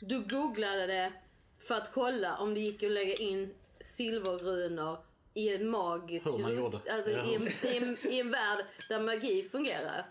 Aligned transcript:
Du 0.00 0.24
googlade 0.24 0.86
det 0.86 1.12
för 1.58 1.74
att 1.74 1.92
kolla 1.92 2.36
om 2.38 2.54
det 2.54 2.60
gick 2.60 2.82
att 2.82 2.90
lägga 2.90 3.14
in 3.14 3.54
silverrunor 3.80 4.98
i 5.34 5.54
en 5.54 5.68
magisk 5.68 6.26
Hur 6.26 6.38
man 6.38 6.56
gjorde. 6.56 6.80
Alltså 6.92 7.10
Ja. 7.10 7.24
i, 7.24 7.34
en, 7.34 7.48
i, 7.48 7.76
en, 7.76 8.12
i 8.12 8.20
en 8.20 8.30
värld 8.30 8.64
där 8.88 9.00
magi 9.00 9.48
fungerar. 9.52 10.06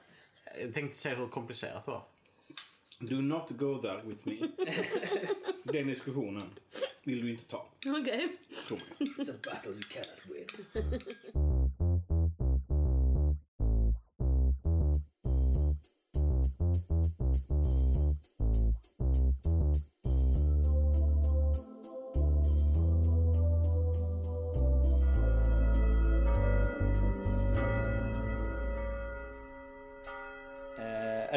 Jag 0.61 0.73
tänkte 0.73 0.97
se 0.97 1.15
hur 1.15 1.27
komplicerat 1.27 1.85
det 1.85 1.91
var. 1.91 2.03
Do 2.99 3.15
not 3.21 3.49
go 3.49 3.81
there 3.81 4.01
with 4.05 4.27
me. 4.27 4.37
Den 5.63 5.87
diskussionen 5.87 6.49
vill 7.03 7.21
du 7.21 7.31
inte 7.31 7.43
ta. 7.43 7.67
Okej. 7.85 8.37
It's 8.99 9.31
a 9.31 9.35
battle 9.45 9.71
you 9.71 9.83
cannot 9.83 10.25
win. 10.25 11.01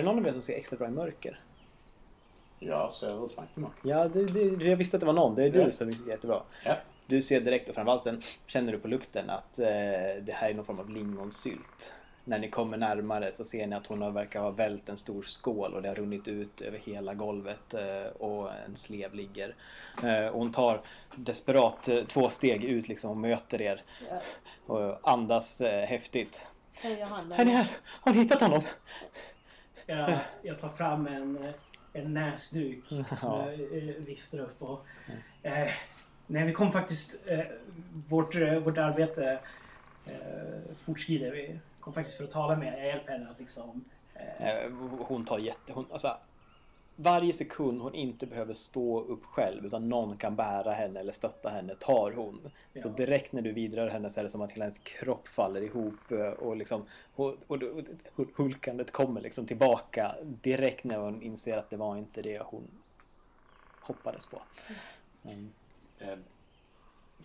det 0.00 0.06
någon 0.06 0.18
av 0.18 0.27
er 0.27 0.32
som 0.32 0.42
ser 0.42 0.54
extra 0.56 0.77
bra 0.77 0.88
i 0.88 0.90
mörker? 0.90 1.40
Jag 2.59 2.92
ser 2.92 3.27
utmärkt 3.27 3.54
på 3.54 3.70
Ja, 3.82 4.09
det, 4.09 4.24
det, 4.24 4.66
jag 4.66 4.76
visste 4.76 4.96
att 4.96 5.00
det 5.00 5.06
var 5.06 5.12
någon. 5.12 5.34
Det 5.34 5.45
är 5.45 5.50
du 5.50 5.59
Ja. 5.60 5.70
som 5.70 5.92
ser 5.92 6.09
jättebra. 6.09 6.42
Ja. 6.64 6.76
Du 7.06 7.23
ser 7.23 7.40
direkt 7.40 7.68
och 7.68 7.74
framförallt 7.74 8.02
sen 8.02 8.23
känner 8.46 8.73
du 8.73 8.78
på 8.78 8.88
lukten 8.88 9.30
att 9.30 9.59
eh, 9.59 9.66
det 10.23 10.32
här 10.32 10.50
är 10.50 10.54
någon 10.54 10.64
form 10.64 10.78
av 10.78 10.90
lingonsylt. 10.90 11.92
När 12.24 12.38
ni 12.38 12.50
kommer 12.50 12.76
närmare 12.76 13.32
så 13.32 13.45
ser 13.45 13.66
ni 13.66 13.76
att 13.76 13.86
hon 13.86 14.02
har, 14.02 14.10
verkar 14.10 14.40
ha 14.40 14.50
vält 14.50 14.88
en 14.88 14.96
stor 14.96 15.23
skål 15.23 15.74
och 15.74 15.82
det 15.82 15.88
har 15.88 15.95
runnit 15.95 16.28
ut 16.28 16.60
över 16.60 16.78
hela 16.78 17.14
golvet 17.14 17.74
eh, 17.74 18.12
och 18.18 18.51
en 18.66 18.76
slev 18.76 19.14
ligger. 19.14 19.54
Eh, 20.02 20.26
och 20.26 20.38
hon 20.38 20.52
tar 20.52 20.80
desperat 21.16 21.88
eh, 21.88 22.04
två 22.04 22.28
steg 22.30 22.65
ut 22.65 22.88
liksom 22.88 23.10
och 23.10 23.16
möter 23.16 23.62
er 23.62 23.82
och 24.66 25.10
andas 25.10 25.60
häftigt. 25.62 26.40
Är 26.82 27.45
ni 27.45 27.51
här? 27.52 27.66
Har 28.01 28.12
ni 28.12 28.18
hittat 28.18 28.40
honom? 28.40 28.62
Jag, 29.91 30.19
jag 30.43 30.60
tar 30.60 30.69
fram 30.69 31.07
en, 31.07 31.52
en 31.93 32.15
näsduk 32.15 32.85
som 32.88 33.05
Ja. 33.23 33.45
jag 33.51 33.52
eh, 33.52 33.95
viftar 33.96 34.38
upp. 34.38 34.63
Och, 34.63 34.85
eh, 35.43 35.69
nej, 36.27 36.46
vi 36.46 36.52
kom 36.52 36.73
faktiskt... 36.73 37.15
Eh, 37.27 37.41
vårt, 38.09 38.35
eh, 38.35 38.55
vårt 38.59 38.79
arbete 38.79 39.38
eh, 40.07 40.74
fortskrider. 40.85 41.30
Vi 41.30 41.61
kom 41.80 41.93
faktiskt 41.93 42.16
för 42.16 42.24
att 42.24 42.33
tala 42.33 42.57
med. 42.57 42.79
Jag 42.79 42.87
hjälper 42.87 43.13
henne 43.13 43.30
att 43.30 43.38
liksom... 43.41 43.85
Eh, 44.15 44.49
Eh, 44.49 44.71
Hon 44.99 45.24
tar 45.24 45.38
jätte... 45.38 45.73
Hon, 45.73 45.87
alltså, 45.93 46.16
varje 47.02 47.32
sekund 47.32 47.80
hon 47.80 47.95
inte 47.95 48.26
behöver 48.26 48.54
stå 48.54 49.01
upp 49.01 49.24
själv 49.24 49.66
utan 49.66 49.88
någon 49.88 50.16
kan 50.16 50.37
bära 50.37 50.73
henne 50.73 51.01
eller 51.01 51.12
stötta 51.12 51.48
henne 51.48 51.74
tar 51.74 52.12
hon. 52.16 52.40
Så 52.74 52.88
Ja. 52.88 52.93
direkt 52.96 53.32
när 53.32 53.43
du 53.43 53.52
vidrör 53.52 53.88
henne 53.88 54.10
så 54.10 54.20
är 54.20 54.24
det 54.24 54.30
som 54.30 54.40
att 54.40 54.51
hela 54.51 54.65
hennes 54.65 54.79
kropp 54.79 55.28
faller 55.28 55.60
ihop 55.60 56.10
eh, 56.10 56.28
och 56.28 56.56
liksom 56.56 56.84
och, 57.16 57.37
och, 57.46 57.62
och 58.16 58.26
hulkandet 58.37 58.90
kommer 58.90 59.21
liksom 59.21 59.46
tillbaka 59.46 60.15
direkt 60.23 60.84
när 60.84 60.98
hon 60.98 61.23
inser 61.23 61.56
att 61.56 61.71
det 61.71 61.76
var 61.76 61.96
inte 61.96 62.23
det 62.23 62.43
hon 62.45 62.62
hoppades 63.80 64.26
på. 64.26 64.43
Mm. 65.25 65.50
Eh, 66.00 66.19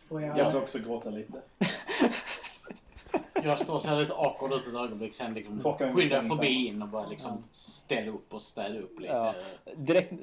får 0.08 0.22
jag... 0.22 0.38
Jag 0.38 0.52
vill 0.52 0.58
också 0.62 0.80
gråta 0.80 1.10
lite. 1.10 1.42
Jag 3.44 3.60
står 3.60 3.76
och 3.76 3.82
ser 3.82 3.96
lite 3.96 4.14
awkward 4.14 4.54
ut 4.54 4.68
ett 4.68 4.74
ögonblick. 4.74 5.14
Sen 5.14 5.34
liksom 5.34 5.60
Torkar 5.60 5.94
skyndar 5.94 6.22
med 6.22 6.38
förbi 6.38 6.68
in 6.68 6.82
och 6.82 6.88
bara 6.88 7.08
liksom 7.08 7.44
ställa 7.54 8.12
upp 8.12 8.34
och 8.34 8.42
städa 8.42 8.80
upp 8.80 9.00
lite. 9.00 9.14
Ja, 9.14 9.34
direkt 9.76 10.14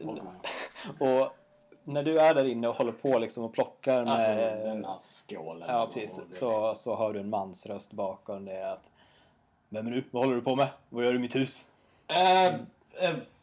och 1.01 1.37
när 1.85 2.03
du 2.03 2.21
är 2.21 2.35
där 2.35 2.45
inne 2.45 2.69
och 2.69 2.75
håller 2.75 2.93
på 2.93 3.19
liksom 3.19 3.45
och 3.45 3.53
plockar 3.53 4.07
Alltså 4.07 4.29
med 4.29 4.67
denna 4.67 4.99
skålen. 4.99 5.69
Ja, 5.69 5.91
precis. 5.95 6.39
Så, 6.39 6.75
så 6.77 6.97
hör 6.97 7.13
du 7.13 7.21
en 7.21 7.31
mans 7.31 7.67
röst 7.67 7.93
bakom 7.93 8.45
det 8.45 8.73
att 8.73 8.91
Vem 9.69 9.87
är 9.87 9.91
du? 9.91 10.05
Vad 10.11 10.25
håller 10.25 10.37
du 10.37 10.43
på 10.43 10.57
med? 10.57 10.69
Vad 10.89 11.05
gör 11.05 11.13
du 11.13 11.19
i 11.19 11.23
mitt 11.23 11.37
hus? 11.37 11.65
Eh, 12.09 12.55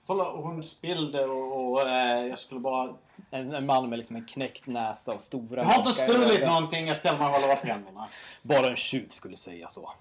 förlåt, 0.06 0.44
hon 0.44 0.64
spillde 0.64 1.26
och, 1.26 1.72
och 1.72 1.82
eh, 1.82 2.28
jag 2.28 2.40
skulle 2.40 2.60
bara... 2.60 2.90
En, 3.32 3.54
en 3.54 3.66
man 3.66 3.90
med 3.90 3.98
liksom 3.98 4.16
en 4.16 4.26
knäckt 4.26 4.68
näsa 4.68 5.12
och 5.14 5.22
stora 5.22 5.62
Jag 5.62 5.66
har 5.70 5.80
inte 5.80 5.94
stulit 6.02 6.42
någonting, 6.46 6.88
jag 6.88 6.98
ställer 6.98 7.18
mig 7.18 7.28
och 7.28 7.34
håller 7.34 7.54
upp 7.54 7.60
händerna. 7.66 8.08
Bara 8.42 8.70
en 8.70 8.76
tjuv 8.76 9.10
skulle 9.10 9.38
säga 9.38 9.70
så. 9.70 9.92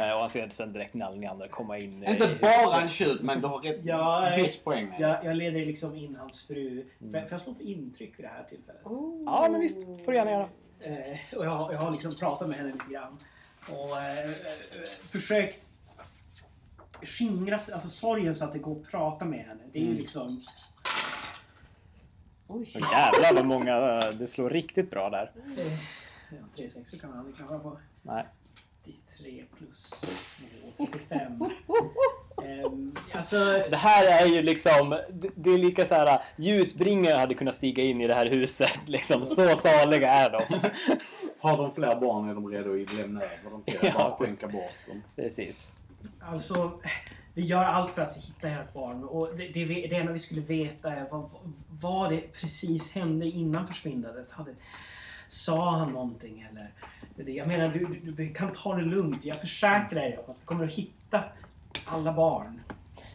Eh, 0.00 0.10
och 0.12 0.20
han 0.20 0.30
ser 0.30 0.48
sen 0.48 0.72
direkt 0.72 0.94
när 0.94 1.06
alla 1.06 1.16
ni 1.16 1.26
andra 1.26 1.48
komma 1.48 1.78
in 1.78 2.02
eh, 2.04 2.10
Inte 2.12 2.24
i 2.24 2.38
bara 2.40 2.50
huset. 2.50 2.82
en 2.82 2.88
tjuv, 2.90 3.18
men 3.24 3.40
du 3.40 3.46
har 3.46 3.58
rätt 3.60 3.80
Ja, 3.84 4.28
eh, 4.30 4.42
viss 4.42 4.62
poäng 4.64 4.88
med 4.88 5.00
det. 5.00 5.06
jag, 5.08 5.24
jag 5.24 5.36
leder 5.36 5.66
liksom 5.66 5.96
in 5.96 6.16
hans 6.20 6.46
fru. 6.46 6.84
Får 7.00 7.08
jag- 7.16 7.22
får 7.22 7.32
jag 7.32 7.40
slå 7.40 7.54
för 7.54 7.62
intryck 7.62 8.12
vid 8.18 8.24
det 8.26 8.30
här 8.30 8.44
tillfället? 8.48 8.80
Ja, 9.26 9.48
men 9.50 9.60
visst. 9.60 9.82
får 10.04 10.12
du 10.12 10.14
gärna 10.18 10.30
göra. 10.30 10.42
Eh, 10.42 11.38
och 11.38 11.44
jag, 11.44 11.50
har- 11.50 11.72
jag 11.72 11.78
har 11.80 11.90
liksom 11.90 12.14
pratat 12.20 12.48
med 12.48 12.56
henne 12.56 12.72
lite 12.72 12.84
grann. 12.92 13.18
Och 13.68 13.98
eh, 13.98 14.18
eh, 14.24 14.30
försökt 15.12 15.66
skingra 17.02 17.60
alltså 17.72 17.88
sorgen 17.88 18.34
så 18.36 18.44
att 18.44 18.52
det 18.52 18.58
går 18.58 18.76
att 18.80 18.90
prata 18.90 19.24
med 19.24 19.38
henne. 19.40 19.60
Det 19.72 19.78
är 19.78 19.82
ju 19.82 19.94
liksom... 19.94 20.40
Oj. 22.52 22.72
Åh, 22.74 22.88
Jävlar 22.92 23.34
vad 23.34 23.44
många. 23.44 23.80
Det 24.12 24.28
slår 24.28 24.50
riktigt 24.50 24.90
bra 24.90 25.10
där. 25.10 25.30
Ja, 26.30 26.36
3 26.56 26.68
6 26.68 27.00
kan 27.00 27.10
man 27.10 27.18
aldrig 27.18 27.36
klara 27.36 27.58
på. 27.58 27.78
Nej. 28.02 28.26
93 28.84 29.44
plus 29.58 29.90
2, 30.76 30.86
45. 30.86 31.32
Ehm, 32.44 32.96
alltså... 33.14 33.36
Det 33.70 33.76
här 33.76 34.22
är 34.22 34.26
ju 34.26 34.42
liksom, 34.42 34.90
det, 35.10 35.28
det 35.34 35.50
är 35.50 35.58
lika 35.58 35.86
så 35.86 35.94
här 35.94 36.22
ljusbringare 36.36 37.16
hade 37.16 37.34
kunnat 37.34 37.54
stiga 37.54 37.82
in 37.82 38.00
i 38.00 38.06
det 38.06 38.14
här 38.14 38.26
huset. 38.26 38.80
Liksom, 38.86 39.24
så 39.26 39.56
saliga 39.56 40.12
är 40.12 40.30
de. 40.30 40.70
Har 41.40 41.56
de 41.56 41.74
fler 41.74 42.00
barn 42.00 42.28
är 42.28 42.34
de 42.34 42.48
redo 42.48 42.82
att 42.82 42.94
lämna 42.94 43.20
över 43.20 43.50
dem 43.50 43.62
till 43.62 43.78
Ja, 43.82 43.92
Bara 43.94 44.16
skänka 44.16 44.48
bort 44.48 44.72
dem. 44.88 45.02
Precis. 45.16 45.72
Alltså, 46.20 46.80
vi 47.34 47.42
gör 47.42 47.64
allt 47.64 47.94
för 47.94 48.02
att 48.02 48.16
hitta 48.16 48.48
ert 48.48 48.72
barn. 48.72 49.04
Och 49.04 49.28
det, 49.36 49.48
det, 49.48 49.64
det 49.64 49.96
enda 49.96 50.12
vi 50.12 50.18
skulle 50.18 50.40
veta 50.40 50.92
är 50.92 51.06
vad, 51.10 51.30
vad 51.80 52.10
det 52.10 52.32
precis 52.32 52.92
hände 52.92 53.26
innan 53.26 53.66
försvinnandet. 53.66 54.32
Hade, 54.32 54.54
sa 55.28 55.70
han 55.70 55.92
någonting 55.92 56.48
eller? 56.50 56.72
Jag 57.32 57.48
menar, 57.48 57.68
du, 57.68 57.86
du, 57.86 58.12
du 58.12 58.28
kan 58.28 58.52
ta 58.52 58.74
det 58.74 58.82
lugnt. 58.82 59.24
Jag 59.24 59.36
försäkrar 59.36 60.02
er 60.02 60.20
att 60.28 60.36
vi 60.40 60.44
kommer 60.44 60.64
att 60.64 60.72
hitta 60.72 61.24
alla 61.84 62.12
barn. 62.12 62.60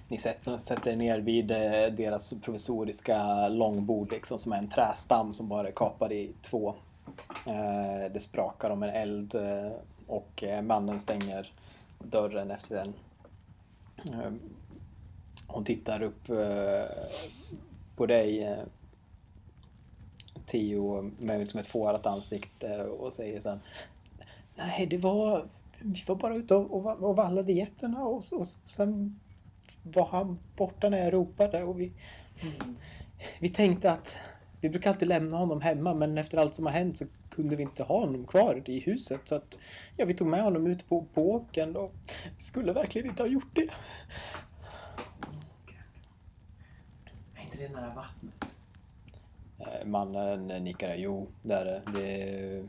Ni 0.08 0.18
sätter, 0.18 0.58
sätter 0.58 0.92
er 0.92 0.96
ner 0.96 1.20
vid 1.20 1.52
eh, 1.52 1.58
deras 1.92 2.34
provisoriska 2.42 3.48
långbord 3.48 4.12
liksom, 4.12 4.40
som 4.40 4.52
är 4.52 4.58
en 4.58 4.70
trästam 4.70 5.34
som 5.34 5.50
bara 5.50 5.68
är 5.68 5.72
kapad 5.72 6.12
i 6.12 6.34
två. 6.42 6.76
Eh, 7.46 8.12
det 8.14 8.20
sprakar 8.20 8.70
om 8.70 8.84
en 8.84 8.90
eld 8.90 9.36
eh, 9.36 9.72
och 10.08 10.44
mannen 10.64 11.00
stänger 11.00 11.52
dörren 12.00 12.52
efter 12.52 12.76
den. 12.76 12.94
Eh, 14.06 14.32
hon 15.48 15.64
tittar 15.66 16.02
upp 16.04 16.30
eh, 16.30 16.86
på 17.96 18.06
dig 18.06 18.44
eh, 18.44 18.64
Theo 20.46 21.12
med 21.20 21.40
liksom 21.40 21.60
ett 21.60 21.68
fårat 21.68 22.06
ansikte 22.06 22.84
och 22.84 23.14
säger 23.14 23.42
sen 23.42 23.60
Nej, 24.56 24.86
det 24.86 24.98
var... 24.98 25.46
Vi 25.80 26.04
var 26.08 26.16
bara 26.16 26.36
ute 26.36 26.56
och, 26.56 27.04
och, 27.04 27.16
vallade 27.16 27.54
getterna 27.54 28.04
och, 28.06 28.24
så- 28.24 28.38
och 28.40 28.48
sen 28.66 29.20
var 29.84 30.06
han 30.06 30.40
borta 30.58 30.90
när 30.90 30.98
jag 31.04 31.14
ropade 31.14 31.64
och 31.64 31.80
vi, 31.80 31.92
vi 33.40 33.50
tänkte 33.50 33.92
att 33.92 34.16
vi 34.62 34.70
brukar 34.70 34.90
alltid 34.90 35.08
lämna 35.08 35.38
honom 35.38 35.62
hemma 35.62 35.94
men 35.94 36.18
efter 36.18 36.38
allt 36.38 36.56
som 36.56 36.66
har 36.66 36.74
hänt 36.74 36.98
så 36.98 37.06
kunde 37.36 37.56
vi 37.56 37.64
inte 37.64 37.84
ha 37.84 38.00
honom 38.00 38.26
kvar 38.26 38.62
i 38.70 38.80
huset 38.80 39.22
så 39.24 39.36
att 39.36 39.58
ja, 39.98 40.06
vi 40.06 40.14
tog 40.14 40.28
med 40.28 40.44
honom 40.44 40.68
ut 40.68 40.90
på, 40.90 41.06
på 41.14 41.32
åkern 41.32 41.76
och 41.76 41.94
vi 42.38 42.44
skulle 42.44 42.74
verkligen 42.74 43.10
inte 43.10 43.24
ha 43.24 43.28
gjort 43.28 43.56
det. 43.56 43.70
Är 47.36 47.42
inte 47.44 47.58
det 47.58 47.70
nära 47.70 47.94
vattnet? 47.96 48.58
Eh, 49.60 49.86
Mannen 49.88 50.48
nickade. 50.64 50.96
Jo, 50.96 51.28
det 51.42 51.54
är 51.54 51.82
det. 51.94 52.64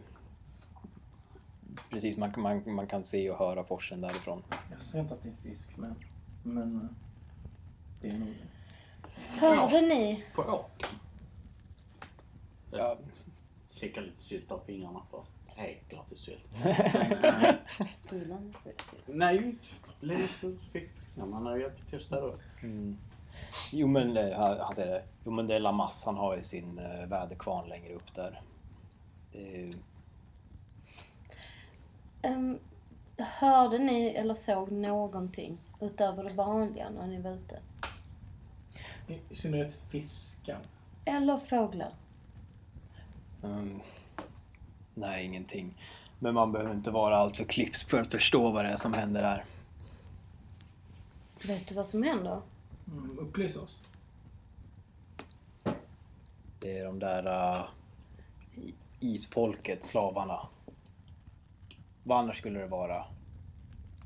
Precis, 1.91 2.17
man, 2.17 2.33
kan- 2.33 2.43
man, 2.43 2.63
man 2.75 2.87
kan 2.87 3.05
se 3.05 3.31
och 3.31 3.39
höra 3.39 3.65
forsen 3.65 4.01
därifrån. 4.01 4.43
Jag 4.71 4.81
ser 4.81 5.01
inte 5.01 5.15
att 5.15 5.23
det 5.23 5.29
är 5.29 5.49
fisk, 5.49 5.77
men... 5.77 5.95
Men... 6.43 6.77
eh, 6.77 6.89
Det 8.01 8.09
är 8.09 8.19
nog 8.19 8.29
det. 8.29 9.39
Hörde 9.41 9.81
ni? 9.81 10.25
På 10.35 10.43
åkern. 10.43 10.91
Ja. 12.71 12.99
Slicka 13.77 14.01
lite 14.01 14.21
sylt 14.21 14.53
av 14.53 14.61
fingrarna 14.67 15.03
för 15.11 15.25
hej, 15.47 15.83
gratis 15.89 16.19
sylt. 16.19 16.45
Stilen. 17.89 18.55
Nej, 19.07 19.57
lite 20.01 20.57
fick 20.73 20.89
fingrarna 20.89 21.41
när 21.41 21.51
jag 21.51 21.61
hjälpte 21.61 21.85
till 21.87 21.97
att 21.97 22.03
städa 22.03 22.27
upp. 22.27 22.41
Mm. 22.63 22.97
Jo 23.73 23.87
men 23.87 24.17
eh, 24.17 24.39
han 24.39 24.59
han 24.61 24.75
säger 24.75 24.93
det. 24.93 25.03
Jo 25.25 25.31
men 25.31 25.47
det 25.47 25.55
är 25.55 25.61
Lamas, 25.61 26.05
han 26.05 26.17
har 26.17 26.37
ju 26.37 26.43
sin 26.43 26.79
uh, 26.79 27.07
väderkvarn 27.07 27.69
längre 27.69 27.95
upp 27.95 28.15
där. 28.15 28.41
Det 29.33 29.39
är 29.39 29.59
ju... 29.59 29.73
Ehm, 32.23 32.59
hörde 33.19 33.79
ni 33.79 34.07
eller 34.07 34.35
såg 34.35 34.71
någonting 34.71 35.59
utöver 35.81 36.25
det 36.25 36.33
vanliga 36.33 36.91
när 36.91 37.07
ni 37.07 37.21
var 37.21 37.31
ute? 37.31 37.61
I, 39.09 39.35
synnerhet 39.35 39.83
fisken. 39.91 40.61
Eller 41.05 41.39
fåglar. 41.39 41.93
Mm. 43.43 43.81
Nej, 44.95 45.25
ingenting. 45.25 45.75
Men 46.19 46.35
man 46.35 46.53
behöver 46.53 46.75
inte 46.75 46.91
vara 46.91 47.17
alltför 47.17 47.45
klipsk 47.45 47.91
för 47.91 48.01
att 48.01 48.11
förstå 48.11 48.51
vad 48.51 48.65
det 48.65 48.71
är 48.71 48.77
som 48.77 48.93
händer 48.93 49.23
här. 49.23 49.45
Vet 51.47 51.69
du 51.69 51.75
vad 51.75 51.87
som 51.87 52.03
händer? 52.03 52.41
Mm, 52.89 53.19
upplys 53.19 53.57
oss. 53.57 53.83
Det 56.61 56.79
är 56.79 56.85
de 56.85 56.99
där 56.99 57.27
uh, 57.27 57.65
isfolket, 59.01 59.85
slavarna. 59.85 60.41
Vad 62.05 62.19
annars 62.19 62.39
skulle 62.39 62.59
det 62.59 62.67
vara? 62.67 63.05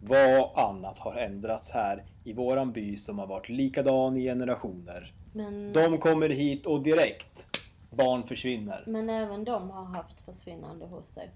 Vad 0.03 0.67
annat 0.67 0.99
har 0.99 1.17
ändrats 1.17 1.71
här 1.71 2.05
i 2.25 2.33
våran 2.33 2.73
by 2.73 2.97
som 2.97 3.19
har 3.19 3.27
varit 3.27 3.49
likadan 3.49 4.17
i 4.17 4.23
generationer? 4.23 5.15
Men, 5.33 5.73
De 5.73 5.99
kommer 5.99 6.29
hit 6.29 6.67
och 6.67 6.83
direkt 6.83 7.50
barn 7.91 8.27
försvinner. 8.27 8.85
men 8.87 9.11
även 9.11 9.45
de 9.45 9.71
har 9.71 9.85
haft 9.85 10.21
försvinnande 10.21 10.87
hos 10.87 11.09
sig. 11.09 11.31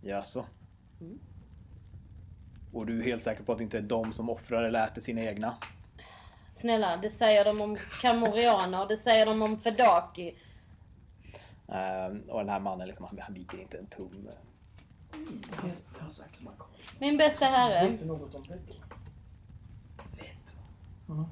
Jaså? 0.00 0.46
Mm. 1.00 1.18
Och 2.72 2.86
du 2.86 3.00
är 3.00 3.04
helt 3.04 3.22
säker 3.22 3.44
på 3.44 3.52
att 3.52 3.58
det 3.58 3.64
inte 3.64 3.78
är 3.78 3.82
de 3.82 4.12
som 4.12 4.30
offrar 4.30 4.62
eller 4.62 4.84
äter 4.84 5.00
sina 5.00 5.20
egna? 5.20 5.56
Snälla, 6.50 6.96
det 6.96 7.10
säger 7.10 7.44
de 7.44 7.60
om 7.60 7.78
kamorianer, 8.00 8.86
det 8.86 8.96
säger 8.96 9.26
de 9.26 9.42
om 9.42 9.60
Fedaki. 9.60 10.36
Ehm, 11.68 12.20
och 12.28 12.38
den 12.38 12.48
här 12.48 12.60
mannen 12.60 12.86
liksom, 12.86 13.06
han, 13.06 13.18
han 13.18 13.34
viker 13.34 13.58
inte 13.58 13.78
en 13.78 13.86
tum. 13.86 14.28
Kommer. 15.10 16.52
Min 16.98 17.16
bästa 17.16 17.44
Jag 17.44 17.50
vet 17.50 17.60
herre, 17.60 17.88
inte 17.88 18.04
något 18.04 18.34
om 18.34 18.42
det. 18.42 18.54
Vet 20.16 20.54
du? 21.06 21.24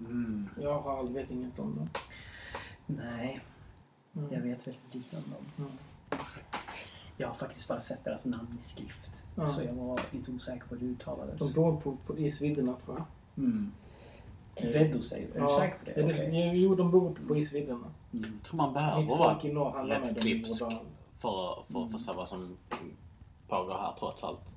Mm. 0.00 0.48
Jag 0.62 0.80
har 0.80 0.98
aldrig 0.98 1.16
vet 1.16 1.30
inget 1.30 1.58
om 1.58 1.76
dem. 1.76 1.88
Nej, 2.86 3.40
Mm. 4.16 4.32
jag 4.32 4.40
vet 4.40 4.66
väldigt 4.66 4.94
lite 4.94 5.16
om 5.16 5.22
dem. 5.22 5.66
Mm. 5.66 5.70
Jag 7.16 7.28
har 7.28 7.34
faktiskt 7.34 7.68
bara 7.68 7.80
sett 7.80 8.04
deras 8.04 8.24
namn 8.24 8.58
i 8.60 8.64
skrift. 8.64 9.24
Ja. 9.34 9.46
Så 9.46 9.62
jag 9.62 9.72
var 9.72 10.00
lite 10.10 10.30
osäker 10.30 10.66
på 10.68 10.74
hur 10.74 10.86
det 10.86 10.92
uttalades. 10.92 11.38
De 11.38 11.52
bor 11.52 11.76
på, 11.76 11.96
på 12.06 12.18
isvidderna 12.18 12.72
tror 12.74 12.96
jag. 12.96 13.44
Mm. 13.44 13.72
Veddo 14.62 15.02
säger 15.02 15.28
du? 15.32 15.38
Är 15.38 15.42
du 15.42 15.48
säker 15.48 15.78
på 15.78 15.84
det? 15.84 16.00
Ja, 16.00 16.06
det 16.06 16.12
Okej. 16.12 16.62
Jo, 16.62 16.74
de 16.74 16.90
bor 16.90 17.14
på 17.28 17.36
isvidderna. 17.36 17.86
Jag 18.10 18.24
tror 18.44 18.56
man 18.56 18.72
behöver 18.74 19.16
vara 19.16 19.88
rätt 19.88 20.20
klipsk 20.20 20.58
för, 20.58 20.78
för 21.18 21.52
att 21.84 21.92
förstå 21.92 22.12
vad 22.12 22.28
som 22.28 22.56
pågår 23.48 23.74
här 23.74 23.94
trots 23.98 24.24
allt. 24.24 24.54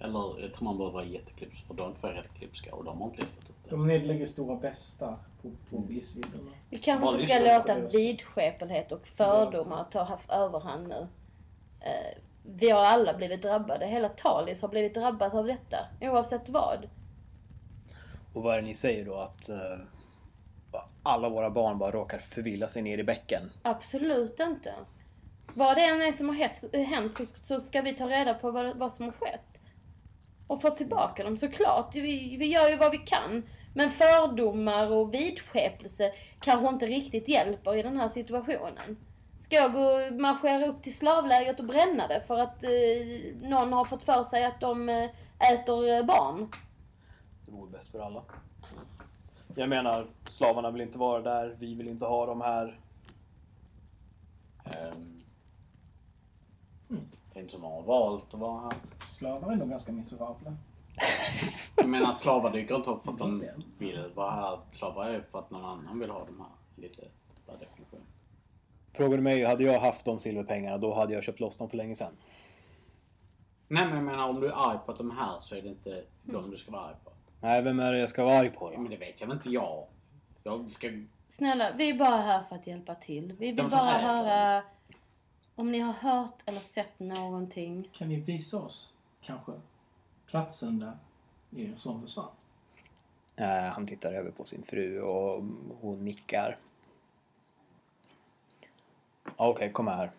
Eller 0.00 0.40
jag 0.40 0.54
tror 0.54 0.64
man 0.64 0.76
behöver 0.78 0.94
vara 0.94 1.04
jätteklipsk 1.04 1.66
för 1.66 1.74
de 1.74 1.94
två 1.94 2.06
är 2.06 2.12
rätt 2.12 2.34
klipska 2.34 2.74
och 2.74 2.84
de 2.84 2.98
har 3.00 3.06
inte 3.08 3.20
listat 3.22 3.50
upp 3.50 3.56
det. 3.57 3.57
De 3.70 3.86
nedlägger 3.86 4.26
stora 4.26 4.56
bästar 4.56 5.16
på, 5.42 5.50
på 5.70 5.92
isvidderna. 5.92 6.50
vi 6.70 6.78
kanske 6.78 7.22
inte 7.22 7.34
ska 7.34 7.58
låta 7.58 7.78
vidskepelhet 7.78 8.92
och 8.92 9.06
fördomar 9.08 9.86
ta 9.90 10.02
haft 10.02 10.30
överhand 10.30 10.88
nu. 10.88 11.06
Eh, 11.80 12.18
vi 12.42 12.70
har 12.70 12.84
alla 12.84 13.14
blivit 13.14 13.42
drabbade. 13.42 13.86
Hela 13.86 14.08
Talis 14.08 14.62
har 14.62 14.68
blivit 14.68 14.94
drabbat 14.94 15.34
av 15.34 15.46
detta. 15.46 15.76
Oavsett 16.00 16.48
vad. 16.48 16.88
Och 18.32 18.42
vad 18.42 18.54
är 18.54 18.60
det 18.60 18.66
ni 18.66 18.74
säger 18.74 19.04
då? 19.04 19.14
Att 19.14 19.48
eh, 19.48 19.78
alla 21.02 21.28
våra 21.28 21.50
barn 21.50 21.78
bara 21.78 21.90
råkar 21.90 22.18
förvilla 22.18 22.68
sig 22.68 22.82
ner 22.82 22.98
i 22.98 23.04
bäcken? 23.04 23.50
Absolut 23.62 24.40
inte. 24.40 24.74
Vad 25.54 25.76
det 25.76 25.84
än 25.84 26.02
är 26.02 26.12
som 26.12 26.28
har 26.28 26.36
hänt, 26.36 26.64
hänt 26.72 27.16
så, 27.16 27.24
så 27.42 27.60
ska 27.60 27.82
vi 27.82 27.94
ta 27.94 28.08
reda 28.08 28.34
på 28.34 28.50
vad, 28.50 28.76
vad 28.76 28.92
som 28.92 29.04
har 29.04 29.12
skett. 29.12 29.47
Och 30.48 30.62
få 30.62 30.70
tillbaka 30.70 31.24
dem 31.24 31.36
såklart. 31.36 31.94
Vi, 31.94 32.36
vi 32.36 32.46
gör 32.46 32.68
ju 32.68 32.76
vad 32.76 32.90
vi 32.90 32.98
kan. 32.98 33.42
Men 33.74 33.90
fördomar 33.90 34.92
och 34.92 35.14
vidskepelse 35.14 36.12
kanske 36.40 36.68
inte 36.68 36.86
riktigt 36.86 37.28
hjälper 37.28 37.76
i 37.76 37.82
den 37.82 37.96
här 37.96 38.08
situationen. 38.08 38.96
Ska 39.38 39.56
jag 39.56 39.72
gå 39.72 40.16
marschera 40.18 40.66
upp 40.66 40.82
till 40.82 40.94
slavlägret 40.94 41.58
och 41.58 41.64
bränna 41.64 42.06
det 42.06 42.22
för 42.26 42.38
att 42.38 42.64
eh, 42.64 43.48
någon 43.48 43.72
har 43.72 43.84
fått 43.84 44.02
för 44.02 44.24
sig 44.24 44.44
att 44.44 44.60
de 44.60 44.88
eh, 44.88 45.10
äter 45.52 45.88
eh, 45.88 46.04
barn? 46.04 46.52
Det 47.46 47.52
vore 47.52 47.70
bäst 47.70 47.90
för 47.90 48.00
alla. 48.00 48.22
Jag 49.54 49.68
menar, 49.68 50.06
slavarna 50.30 50.70
vill 50.70 50.82
inte 50.82 50.98
vara 50.98 51.22
där, 51.22 51.56
vi 51.58 51.74
vill 51.74 51.88
inte 51.88 52.04
ha 52.04 52.26
dem 52.26 52.40
här. 52.40 52.80
Um, 54.64 55.22
Det 57.32 57.38
är 57.38 57.42
inte 57.42 57.52
så 57.52 57.58
många 57.58 57.74
har 57.74 57.82
valt 57.82 58.34
att 58.34 58.40
vara 58.40 58.60
här. 58.60 58.72
Slavar 59.06 59.52
är 59.52 59.56
nog 59.56 59.70
ganska 59.70 59.92
miserabla. 59.92 60.56
Jag 61.76 61.88
menar 61.88 62.12
slavar 62.12 62.50
dyker 62.50 62.76
inte 62.76 62.90
upp 62.90 63.04
för 63.04 63.12
att 63.12 63.18
de 63.18 63.44
vill 63.78 64.04
vara 64.14 64.30
här. 64.30 64.58
Slavar 64.72 65.04
är 65.08 65.20
för 65.32 65.38
att 65.38 65.50
någon 65.50 65.64
annan 65.64 65.98
vill 65.98 66.10
ha 66.10 66.18
dem 66.24 66.40
här. 66.40 66.82
Lite 66.82 67.02
per 67.46 67.52
definition. 67.58 68.00
Frågar 68.92 69.16
du 69.16 69.22
mig, 69.22 69.44
hade 69.44 69.64
jag 69.64 69.80
haft 69.80 70.04
de 70.04 70.18
silverpengarna 70.20 70.78
då 70.78 70.94
hade 70.94 71.14
jag 71.14 71.24
köpt 71.24 71.40
loss 71.40 71.58
dem 71.58 71.70
för 71.70 71.76
länge 71.76 71.96
sedan. 71.96 72.12
Nej 73.68 73.86
men 73.86 73.94
jag 73.94 74.04
menar 74.04 74.28
om 74.28 74.40
du 74.40 74.46
är 74.46 74.70
arg 74.70 74.78
på 74.86 74.92
att 74.92 74.98
de 74.98 75.10
är 75.10 75.14
här 75.14 75.38
så 75.40 75.54
är 75.54 75.62
det 75.62 75.68
inte 75.68 76.04
dem 76.22 76.50
du 76.50 76.56
ska 76.56 76.72
vara 76.72 76.82
arg 76.82 76.96
på. 77.04 77.12
Nej, 77.40 77.62
vem 77.62 77.80
är 77.80 77.92
det 77.92 77.98
jag 77.98 78.08
ska 78.08 78.24
vara 78.24 78.38
arg 78.38 78.50
på 78.50 78.70
Ja, 78.72 78.76
då? 78.76 78.82
men 78.82 78.90
det 78.90 78.96
vet 78.96 79.20
jag 79.20 79.26
väl 79.26 79.36
inte 79.36 79.50
jag. 79.50 79.86
Jag 80.42 80.70
ska... 80.70 80.88
Snälla, 81.28 81.72
vi 81.76 81.90
är 81.90 81.98
bara 81.98 82.16
här 82.16 82.42
för 82.42 82.56
att 82.56 82.66
hjälpa 82.66 82.94
till. 82.94 83.32
Vi 83.32 83.46
vill 83.46 83.56
De 83.56 83.70
som 83.70 83.78
bara 83.78 83.90
är 83.90 84.02
höra 84.02 84.62
om 85.58 85.72
ni 85.72 85.78
har 85.78 85.92
hört 85.92 86.42
eller 86.44 86.60
sett 86.60 86.98
någonting. 86.98 87.88
Kan 87.92 88.08
ni 88.08 88.16
visa 88.16 88.58
oss, 88.58 88.94
kanske, 89.20 89.52
platsen 90.26 90.80
där 90.80 90.96
er 91.56 91.74
son 91.76 92.02
försvann? 92.02 92.30
Eh, 93.36 93.46
han 93.48 93.86
tittar 93.86 94.12
över 94.12 94.30
på 94.30 94.44
sin 94.44 94.62
fru 94.62 95.00
och 95.00 95.42
hon 95.80 96.04
nickar. 96.04 96.58
Okej, 99.36 99.72
kom 99.72 99.86
här. 99.86 100.10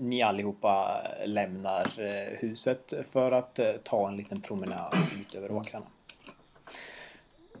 Ni 0.00 0.22
allihopa 0.22 1.02
lämnar 1.26 2.00
eh, 2.00 2.38
huset 2.38 2.92
för 3.10 3.32
att 3.32 3.58
eh, 3.58 3.72
ta 3.72 4.08
en 4.08 4.16
liten 4.16 4.40
promenad 4.40 4.94
ut 5.20 5.34
över 5.34 5.52
åkrarna. 5.52 5.86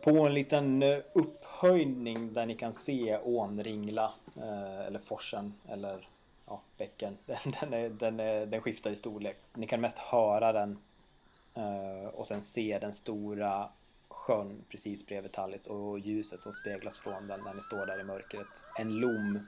På 0.04 0.26
en 0.26 0.34
liten 0.34 0.82
upphöjning 1.12 2.32
där 2.32 2.46
ni 2.46 2.54
kan 2.54 2.72
se 2.72 3.18
ån 3.18 3.64
ringla, 3.64 4.12
eller 4.86 4.98
forsen, 4.98 5.54
eller 5.68 6.06
ja, 6.48 6.60
bäcken. 6.78 7.16
Den, 7.26 7.54
den, 7.60 7.74
är, 7.74 7.88
den, 7.88 8.20
är, 8.20 8.46
den 8.46 8.60
skiftar 8.60 8.90
i 8.90 8.96
storlek. 8.96 9.36
Ni 9.54 9.66
kan 9.66 9.80
mest 9.80 9.98
höra 9.98 10.52
den 10.52 10.78
eh, 11.54 12.08
och 12.14 12.26
sen 12.26 12.42
se 12.42 12.78
den 12.80 12.94
stora 12.94 13.68
sjön 14.08 14.64
precis 14.68 15.06
bredvid 15.06 15.32
Tallis 15.32 15.66
och 15.66 15.98
ljuset 15.98 16.40
som 16.40 16.52
speglas 16.52 16.98
från 16.98 17.26
den 17.26 17.40
när 17.40 17.54
ni 17.54 17.62
står 17.62 17.86
där 17.86 18.00
i 18.00 18.04
mörkret. 18.04 18.64
En 18.78 18.92
lom 18.92 19.46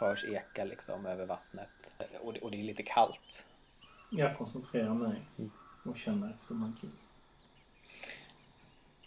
hörs 0.00 0.24
eka 0.24 0.64
liksom 0.64 1.06
över 1.06 1.26
vattnet 1.26 1.92
och 2.20 2.32
det, 2.32 2.40
och 2.40 2.50
det 2.50 2.60
är 2.60 2.62
lite 2.62 2.82
kallt. 2.82 3.44
Jag 4.10 4.38
koncentrerar 4.38 4.94
mig 4.94 5.26
och 5.84 5.96
känner 5.96 6.30
efter 6.30 6.54
magi. 6.54 6.88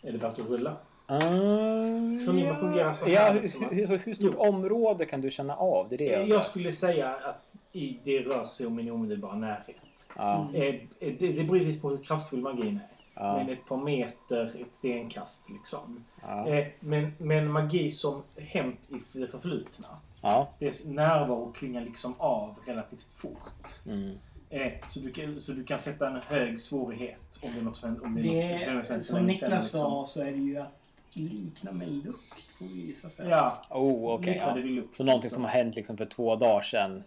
Är 0.01 0.11
det 0.11 0.17
värt 0.17 0.39
att 0.39 0.47
rulla? 0.49 0.77
För 1.07 2.33
mig 2.33 2.43
man 2.51 2.59
fungerar 2.59 2.93
så 2.93 3.05
här 3.05 3.11
ja, 3.11 3.33
liksom, 3.41 3.63
hur, 3.71 3.87
hur, 3.87 3.97
hur 3.97 4.13
stort 4.13 4.35
område 4.35 5.05
kan 5.05 5.21
du 5.21 5.31
känna 5.31 5.55
av? 5.55 5.89
Det 5.89 5.95
är 5.95 5.97
det 5.97 6.05
jag. 6.05 6.27
Jag 6.29 6.43
skulle 6.43 6.71
säga 6.71 7.09
att 7.15 7.55
i, 7.71 7.99
det 8.03 8.19
rör 8.19 8.45
sig 8.45 8.67
om 8.67 8.75
min 8.75 8.91
omedelbara 8.91 9.35
närhet. 9.35 9.75
Ja, 10.15 10.47
Eh, 10.53 10.63
eh, 10.63 10.75
Det, 10.99 11.11
det 11.31 11.43
beror 11.43 11.57
givetvis 11.57 11.81
på 11.81 11.89
hur 11.89 11.97
kraftfull 11.97 12.41
magin 12.41 12.79
är. 13.15 13.21
ja, 13.23 13.37
Men 13.37 13.49
ett 13.49 13.65
par 13.65 13.77
meter, 13.77 14.45
ett 14.61 14.75
stenkast 14.75 15.49
liksom. 15.49 16.03
ja, 16.21 16.47
Eh, 16.47 16.67
Men, 16.79 17.11
men 17.17 17.51
magi 17.51 17.91
som 17.91 18.23
hänt 18.37 18.79
i 19.13 19.19
det 19.19 19.27
förflutna. 19.27 19.87
ja. 20.21 20.49
Dess 20.59 20.85
närvaro 20.85 21.51
klingar 21.51 21.81
liksom 21.81 22.13
av 22.17 22.55
relativt 22.67 23.03
fort. 23.03 23.67
Mm. 23.87 24.11
Eh, 24.49 24.71
så, 24.89 24.99
du 24.99 25.11
kan, 25.11 25.41
så 25.41 25.51
du 25.51 25.63
kan 25.63 25.79
sätta 25.79 26.07
en 26.07 26.21
hög 26.27 26.61
svårighet 26.61 27.39
om 27.43 27.49
det 27.53 27.59
är 27.59 27.63
något 27.63 27.75
som, 27.75 28.01
om 28.03 28.15
det 28.15 28.41
är 28.63 28.73
något 28.73 28.87
som 28.87 29.01
som 29.01 29.25
Niklas 29.25 29.51
liksom. 29.63 29.79
sa 29.79 30.05
så 30.07 30.21
är 30.21 30.31
det 30.31 30.37
ju 30.37 30.57
att 30.57 30.81
likna 31.15 31.71
med 31.71 31.87
lukt 31.89 32.59
på 32.59 32.65
vissa 32.65 33.09
sätt. 33.09 33.27
Ja, 33.29 33.61
Oh, 33.69 34.13
okej. 34.13 34.33
liknande 34.33 34.61
ja. 34.61 34.83
Så 34.93 35.03
någonting 35.03 35.29
som 35.29 35.43
har 35.43 35.51
hänt 35.51 35.75
liksom 35.75 35.97
för 35.97 36.05
två 36.05 36.35
dagar 36.35 36.61
sedan. 36.61 37.03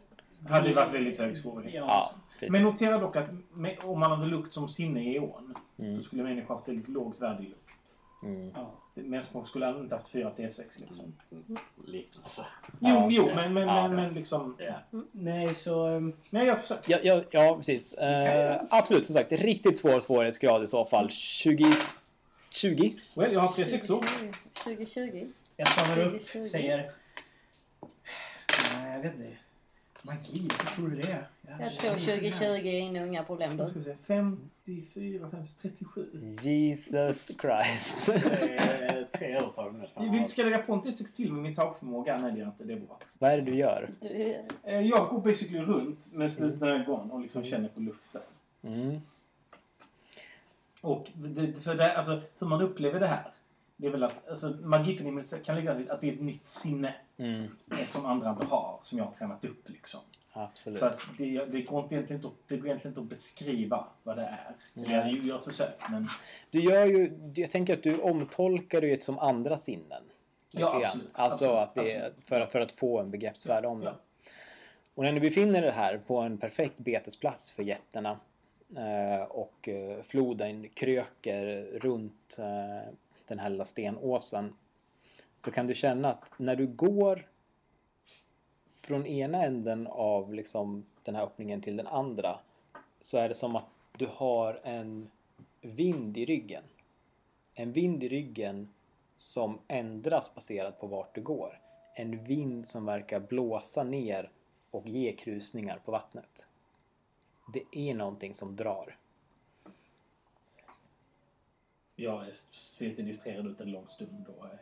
Hade 0.48 0.68
ju 0.68 0.74
varit 0.74 0.94
väldigt 0.94 1.18
hög 1.18 1.36
svårighet. 1.36 1.74
Ja. 1.86 2.10
Men 2.48 2.62
notera 2.62 2.98
dock 2.98 3.16
att 3.16 3.26
med, 3.52 3.76
om 3.84 4.00
man 4.00 4.10
hade 4.10 4.26
lukt 4.26 4.52
som 4.52 4.68
sinne 4.68 5.14
i 5.14 5.18
ån 5.18 5.54
Mm. 5.80 5.96
så 5.96 6.02
skulle 6.02 6.22
människor 6.22 6.54
haft 6.54 6.68
väldigt 6.68 6.88
lågt 6.88 7.20
värde 7.20 7.42
i 7.42 7.46
lukt. 7.46 7.58
Mm. 8.22 8.50
Ja. 8.54 8.70
Människor 8.94 9.44
skulle 9.44 9.70
inte 9.80 9.94
haft 9.94 10.08
4 10.08 10.30
T6 10.36 10.60
liksom. 10.80 11.12
Liknelse. 11.86 12.42
Jo, 12.80 12.88
Ja, 12.88 13.08
jo 13.10 13.28
men, 13.34 13.52
men, 13.54 13.68
Ja. 13.68 13.88
men, 13.88 13.96
men 13.96 14.14
liksom... 14.14 14.56
Ja. 14.58 15.00
Nej, 15.12 15.54
så... 15.54 15.86
ehm, 15.86 16.12
Men 16.30 16.46
jag 16.46 16.60
försöker. 16.60 16.90
Ja, 16.92 16.98
ja, 17.02 17.22
ja 17.30 17.54
precis. 17.56 17.94
Eh, 17.94 18.56
absolut, 18.70 19.06
som 19.06 19.14
sagt. 19.14 19.32
Riktigt 19.32 19.78
svår 19.78 19.98
svårighetsgrad 20.00 20.62
i 20.64 20.66
så 20.66 20.84
fall. 20.84 21.10
20... 21.10 21.64
20? 22.58 22.94
Well, 23.16 23.32
jag 23.32 23.40
har 23.40 23.52
tre 23.52 23.64
sexor. 23.66 24.04
2020. 24.64 25.26
Jag 25.56 25.68
stannar 25.68 25.98
upp, 25.98 26.12
2020. 26.12 26.44
säger... 26.44 26.90
Nej, 28.74 28.92
jag 28.92 29.02
vet 29.02 29.14
inte. 29.14 29.36
Magi, 30.02 30.40
hur 30.58 30.66
tror 30.76 30.88
du 30.88 30.96
det 30.96 31.08
är? 31.12 31.28
Jag 31.60 31.72
tror 31.78 31.90
2020 31.90 32.44
är 32.44 32.64
inga 32.80 33.02
unga 33.04 33.24
problem 33.24 33.56
då. 33.56 33.62
Jag 33.62 33.68
ska 33.68 33.80
säga 33.80 33.96
54, 34.06 35.30
50, 35.30 35.52
37. 35.62 36.06
Jesus 36.42 37.26
Christ. 37.40 38.04
Tre 39.12 39.34
övertag 39.36 39.74
nu. 39.74 39.86
Jag 39.94 40.12
vill 40.12 40.28
ska 40.28 40.42
lägga 40.42 40.58
på 40.58 40.72
en 40.72 40.82
T6 40.82 41.16
till 41.16 41.32
med 41.32 41.42
min 41.42 41.54
takförmåga? 41.54 42.18
Nej, 42.18 42.32
det 42.32 42.38
gör 42.38 42.44
jag 42.46 42.52
inte. 42.52 42.64
Det 42.64 42.72
är 42.72 42.80
bra. 42.80 42.98
Vad 43.18 43.30
är 43.30 43.36
det 43.36 43.42
du 43.42 43.54
gör? 43.56 43.90
Du, 44.00 44.36
Eh, 44.64 44.80
Jag 44.80 45.08
går 45.08 45.20
basically 45.20 45.58
runt 45.60 46.12
med 46.12 46.32
slutna 46.32 46.68
ögon 46.70 47.10
och 47.10 47.20
liksom 47.20 47.44
känner 47.44 47.68
på 47.68 47.80
luften. 47.80 48.20
Mm. 48.62 49.00
Och 50.82 51.06
det, 51.14 51.52
för 51.62 51.74
det, 51.74 51.96
alltså, 51.96 52.20
hur 52.38 52.46
man 52.46 52.62
upplever 52.62 53.00
det 53.00 53.06
här. 53.06 53.30
Det 53.76 53.86
är 53.86 53.90
väl 53.90 54.02
att 54.04 54.28
alltså, 54.28 54.48
magiförnimmelse 54.48 55.38
kan 55.38 55.56
ligga 55.56 55.80
i 55.80 55.90
att 55.90 56.00
det 56.00 56.08
är 56.08 56.12
ett 56.12 56.20
nytt 56.20 56.48
sinne 56.48 56.94
Mm. 57.16 57.44
eh, 57.70 57.86
som 57.86 58.06
andra 58.06 58.30
inte 58.30 58.44
har. 58.44 58.80
Som 58.84 58.98
jag 58.98 59.04
har 59.04 59.12
tränat 59.12 59.44
upp 59.44 59.68
liksom. 59.68 60.00
Absolut. 60.32 60.78
Så 60.78 60.86
att 60.86 61.00
det, 61.18 61.44
det, 61.44 61.62
går 61.62 61.82
inte 61.82 61.94
egentligen 61.94 62.18
inte, 62.18 62.28
att- 62.28 62.48
det 62.48 62.56
går 62.56 62.66
egentligen 62.66 62.90
inte 62.92 63.00
att 63.00 63.06
beskriva 63.06 63.84
vad 64.02 64.16
det 64.16 64.22
är. 64.22 64.50
Nej. 64.74 64.90
Jag 64.90 65.08
gör 65.26 65.38
ett 65.38 65.44
försök 65.44 65.80
men... 65.90 66.08
Du 66.50 66.60
gör 66.60 66.86
ju, 66.86 67.32
jag 67.34 67.50
tänker 67.50 67.74
att 67.74 67.82
du 67.82 67.98
omtolkar 68.00 68.80
det 68.80 68.86
ju 68.86 69.00
som 69.00 69.18
andra 69.18 69.56
sinnen. 69.56 70.02
Ja, 70.50 70.80
absolut. 70.84 71.08
Alltså 71.12 71.44
Absolut, 71.44 71.68
att 71.68 71.74
det 71.74 71.92
är 71.92 72.12
för, 72.26 72.40
att- 72.40 72.52
för 72.52 72.60
att 72.60 72.72
få 72.72 73.00
en 73.00 73.10
begreppsvärde 73.10 73.68
om 73.68 73.82
Ja. 73.82 73.90
det. 73.90 73.96
Och 74.94 75.04
när 75.04 75.12
ni 75.12 75.20
befinner 75.20 75.62
er 75.62 75.70
här 75.72 76.00
på 76.06 76.18
en 76.18 76.38
perfekt 76.38 76.78
betesplats 76.78 77.50
för 77.52 77.62
getterna 77.62 78.10
eh, 78.10 78.16
Eh, 78.76 79.22
och 79.22 79.68
eh, 79.68 80.02
floden 80.02 80.68
kröker 80.68 81.62
runt 81.78 82.36
eh, 82.38 82.92
den 83.26 83.38
här 83.38 83.50
lilla 83.50 83.64
stenåsen 83.64 84.54
så 85.38 85.50
kan 85.50 85.66
du 85.66 85.74
känna 85.74 86.08
att 86.08 86.24
när 86.36 86.56
du 86.56 86.66
går 86.66 87.26
från 88.80 89.06
ena 89.06 89.44
änden 89.44 89.86
av 89.86 90.34
liksom 90.34 90.84
den 91.04 91.14
här 91.14 91.22
öppningen 91.22 91.62
till 91.62 91.76
den 91.76 91.86
andra 91.86 92.38
så 93.02 93.18
är 93.18 93.28
det 93.28 93.34
som 93.34 93.56
att 93.56 93.64
du 93.96 94.08
har 94.12 94.60
en 94.62 95.10
vind 95.60 96.18
i 96.18 96.24
ryggen. 96.24 96.62
En 97.54 97.72
vind 97.72 98.04
i 98.04 98.08
ryggen 98.08 98.68
som 99.16 99.58
ändras 99.68 100.34
baserat 100.34 100.80
på 100.80 100.86
vart 100.86 101.14
du 101.14 101.20
går. 101.20 101.58
En 101.94 102.24
vind 102.24 102.68
som 102.68 102.86
verkar 102.86 103.20
blåsa 103.20 103.84
ner 103.84 104.30
och 104.70 104.88
ge 104.88 105.12
krusningar 105.12 105.78
på 105.84 105.92
vattnet. 105.92 106.44
Det 107.52 107.64
är 107.72 107.94
någonting 107.94 108.34
som 108.34 108.56
drar. 108.56 108.96
Jag 111.96 112.34
ser 112.52 112.88
lite 112.88 113.02
distraherad 113.02 113.46
ut 113.46 113.60
en 113.60 113.70
lång 113.70 113.88
stund 113.88 114.26
och 114.38 114.44
eh, 114.44 114.52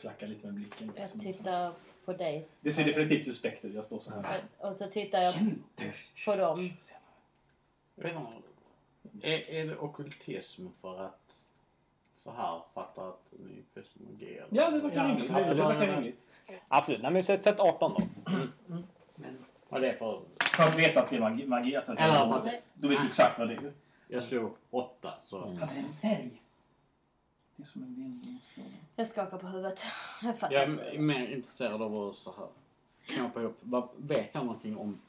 flackar 0.00 0.26
lite 0.26 0.46
med 0.46 0.54
blicken. 0.54 0.92
jag 0.96 1.20
tittar 1.20 1.72
på 2.04 2.12
dig. 2.12 2.48
Det 2.60 2.72
ser 2.72 2.84
definitivt 2.84 3.24
suspekt 3.24 3.64
ut. 3.64 3.74
Jag 3.74 3.84
står 3.84 4.00
så 4.00 4.10
här. 4.14 4.40
Och 4.58 4.76
så 4.78 4.86
tittar 4.86 5.22
jag 5.22 5.34
på 6.24 6.36
dem. 6.36 6.70
Jag 7.94 8.04
vet 8.04 8.12
inte, 8.12 9.28
är, 9.28 9.50
är 9.50 9.66
det 9.66 9.76
ockultism 9.76 10.66
för 10.80 11.04
att 11.04 11.20
så 12.16 12.30
här 12.30 12.60
fatta 12.74 13.08
att 13.08 13.32
ni 13.32 14.26
eller? 14.26 14.46
Ja, 14.50 14.70
det 14.70 14.80
verkar 14.80 15.96
rimligt. 15.96 16.26
Absolut. 16.68 17.02
Nej, 17.02 17.12
men 17.12 17.22
sätt, 17.22 17.42
sätt 17.42 17.60
18 17.60 17.94
då. 17.98 18.06
Men 19.14 19.44
Vad 19.76 19.84
är 19.84 19.92
det 19.92 19.98
för... 19.98 20.20
för 20.56 20.62
att 20.64 20.78
veta 20.78 21.00
att 21.02 21.10
det 21.10 21.16
är 21.16 21.20
magi. 21.20 21.46
magi 21.46 21.76
alltså, 21.76 21.92
Eller 21.92 22.14
för 22.14 22.36
att- 22.48 22.62
Då 22.74 22.88
vet 22.88 23.00
du 23.00 23.06
exakt 23.06 23.38
vad 23.38 23.48
det 23.48 23.54
är. 23.54 23.72
Jag 24.08 24.22
slog 24.22 24.56
åtta 24.70 25.10
så... 25.24 25.44
Mm. 25.44 25.58
Ja, 25.60 25.68
det 25.74 25.78
är 25.78 25.82
en 25.84 25.92
färg. 26.16 26.42
Det 27.56 27.62
är 27.62 27.66
som 27.66 27.82
en 27.82 27.94
vind 27.94 28.32
mot 28.32 28.42
floden. 28.44 28.72
Jag 28.96 29.08
skakar 29.08 29.38
på 29.38 29.46
huvudet. 29.46 29.84
Jag 30.22 30.38
fattar 30.38 30.54
Jag 30.54 30.68
inte. 30.70 30.82
är 30.84 30.98
mer 30.98 31.28
intresserad 31.28 31.82
av 31.82 31.96
att 32.08 32.16
så 32.16 32.34
här 32.38 32.48
knåpa 33.16 33.40
ihop. 33.40 33.56
Vad, 33.60 33.88
vet 33.96 34.28
jag 34.32 34.44
någonting 34.44 34.76
om 34.76 35.00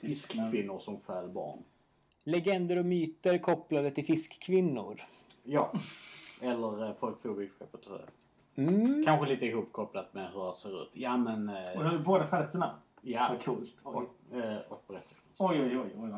fiskkvinnor 0.00 0.78
som 0.78 1.00
stjäl 1.00 1.28
barn? 1.28 1.58
Legender 2.24 2.76
och 2.78 2.84
myter 2.86 3.38
kopplade 3.38 3.90
till 3.90 4.06
fiskkvinnor. 4.06 5.04
Ja. 5.42 5.72
Eller 6.40 6.84
eh, 6.88 6.94
folk 7.00 7.22
tror 7.22 7.34
vidskeppet 7.34 7.86
är 7.86 8.04
Mm. 8.56 9.04
Kanske 9.06 9.26
lite 9.26 9.46
ihopkopplat 9.46 10.14
med 10.14 10.30
hur 10.32 10.46
det 10.46 10.52
ser 10.52 10.82
ut. 10.82 10.90
Ja 10.92 11.16
men... 11.16 11.48
Och 11.48 11.54
Eh, 11.56 11.78
du 11.78 11.84
har 11.84 11.98
båda 11.98 12.26
färgerna. 12.26 12.74
Ja. 13.04 13.26
Vad 13.30 13.44
coolt. 13.44 13.74
Oj, 13.84 14.06
Och, 14.30 14.36
eh, 14.36 14.56
och 14.68 14.84
berättelser. 14.88 15.16
oj, 15.38 15.60
oj. 15.62 15.78
oj, 15.78 15.90
oj, 15.98 16.10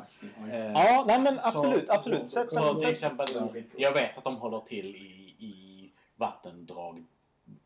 oj. 0.42 0.50
Eh, 0.50 0.72
Ja, 0.72 1.04
nej 1.06 1.20
men 1.20 1.38
Så- 1.38 1.48
absolut, 1.48 1.90
absolut. 1.90 2.28
Sätt 2.28 2.52
Så 2.54 2.64
den, 2.64 2.76
till 2.76 2.88
exempel, 2.88 3.26
jag 3.76 3.92
vet 3.92 4.18
att 4.18 4.24
de 4.24 4.36
håller 4.36 4.60
till 4.60 4.96
i, 4.96 5.36
i 5.38 5.92
vattendrag, 6.16 7.04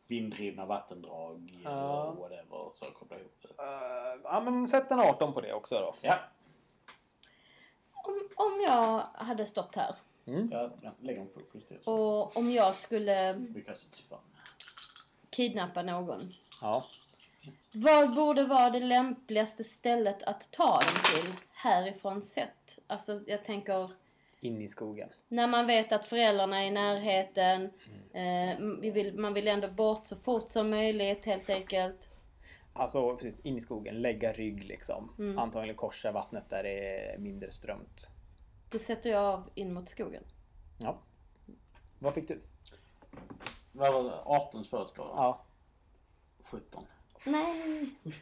vinddrivna 0.07 0.67
vattendrag 0.67 1.51
och 1.65 2.17
whatever. 2.17 2.71
Så 2.75 2.85
koppla 2.99 3.19
ihop 3.19 3.37
det. 3.43 3.49
Eh, 3.49 4.21
ja, 4.25 4.41
men 4.45 4.67
sätt 4.67 4.91
en 4.91 5.01
18 5.01 5.33
på 5.33 5.41
det 5.41 5.53
också 5.53 5.75
då. 5.75 5.95
Ja, 6.01 6.15
Om, 7.93 8.29
om 8.37 8.61
jag 8.67 9.03
hade 9.15 9.47
stått 9.47 9.75
här 9.75 9.95
jag 10.25 10.71
lägger 11.01 11.21
en 11.21 11.29
full 11.29 11.43
justering. 11.55 11.81
och 11.85 12.37
om 12.37 12.51
jag 12.51 12.75
skulle 12.77 13.35
kidnappa 15.31 15.83
någon. 15.83 16.19
Ja. 16.63 16.83
Vad 17.75 18.15
borde 18.15 18.43
vara 18.45 18.71
det 18.71 18.81
lämpligaste 18.81 19.65
stället 19.65 20.23
att 20.23 20.53
ta 20.53 20.81
den 20.81 21.15
till 21.15 21.35
härifrån 21.53 22.23
sett? 22.23 22.79
Alltså 22.87 23.21
jag 23.27 23.45
tänker 23.45 23.91
In 24.41 24.63
i 24.63 24.69
skogen. 24.69 25.09
när 25.29 25.47
man 25.47 25.67
vet 25.67 25.93
att 25.93 26.09
föräldrarna 26.09 26.63
är 26.63 26.67
i 26.67 26.71
närheten. 26.71 27.63
Eh, 28.13 28.59
vi 28.81 28.91
vill, 28.91 29.19
man 29.19 29.35
vill 29.35 29.49
ändå 29.49 29.69
bort 29.69 30.07
så 30.07 30.17
fort 30.17 30.51
som 30.51 30.71
möjligt 30.71 31.25
helt 31.25 31.51
enkelt. 31.51 32.09
Alltså 32.73 33.17
precis, 33.17 33.41
in 33.41 33.57
i 33.57 33.61
skogen, 33.61 34.03
lägga 34.03 34.33
rygg 34.33 34.65
liksom. 34.65 35.15
Mm. 35.19 35.39
Antagligen 35.39 35.77
korsa 35.77 36.13
vattnet 36.13 36.51
där 36.51 36.63
det 36.63 37.01
är 37.01 37.19
mindre 37.19 37.51
strömt. 37.51 38.11
Då 38.71 38.79
sätter 38.79 39.11
jag 39.11 39.23
av 39.25 39.51
in 39.55 39.75
mot 39.75 39.89
skogen. 39.89 40.23
Ja. 40.79 40.99
Vad 41.99 42.15
fick 42.15 42.29
du? 42.29 42.41
Vad 43.73 43.93
var 43.95 44.05
det? 44.05 44.19
18 44.25 44.65
svårighetsgrad? 44.65 45.09
Ja. 45.17 45.45
17. 46.43 46.85
Nej. 47.25 47.87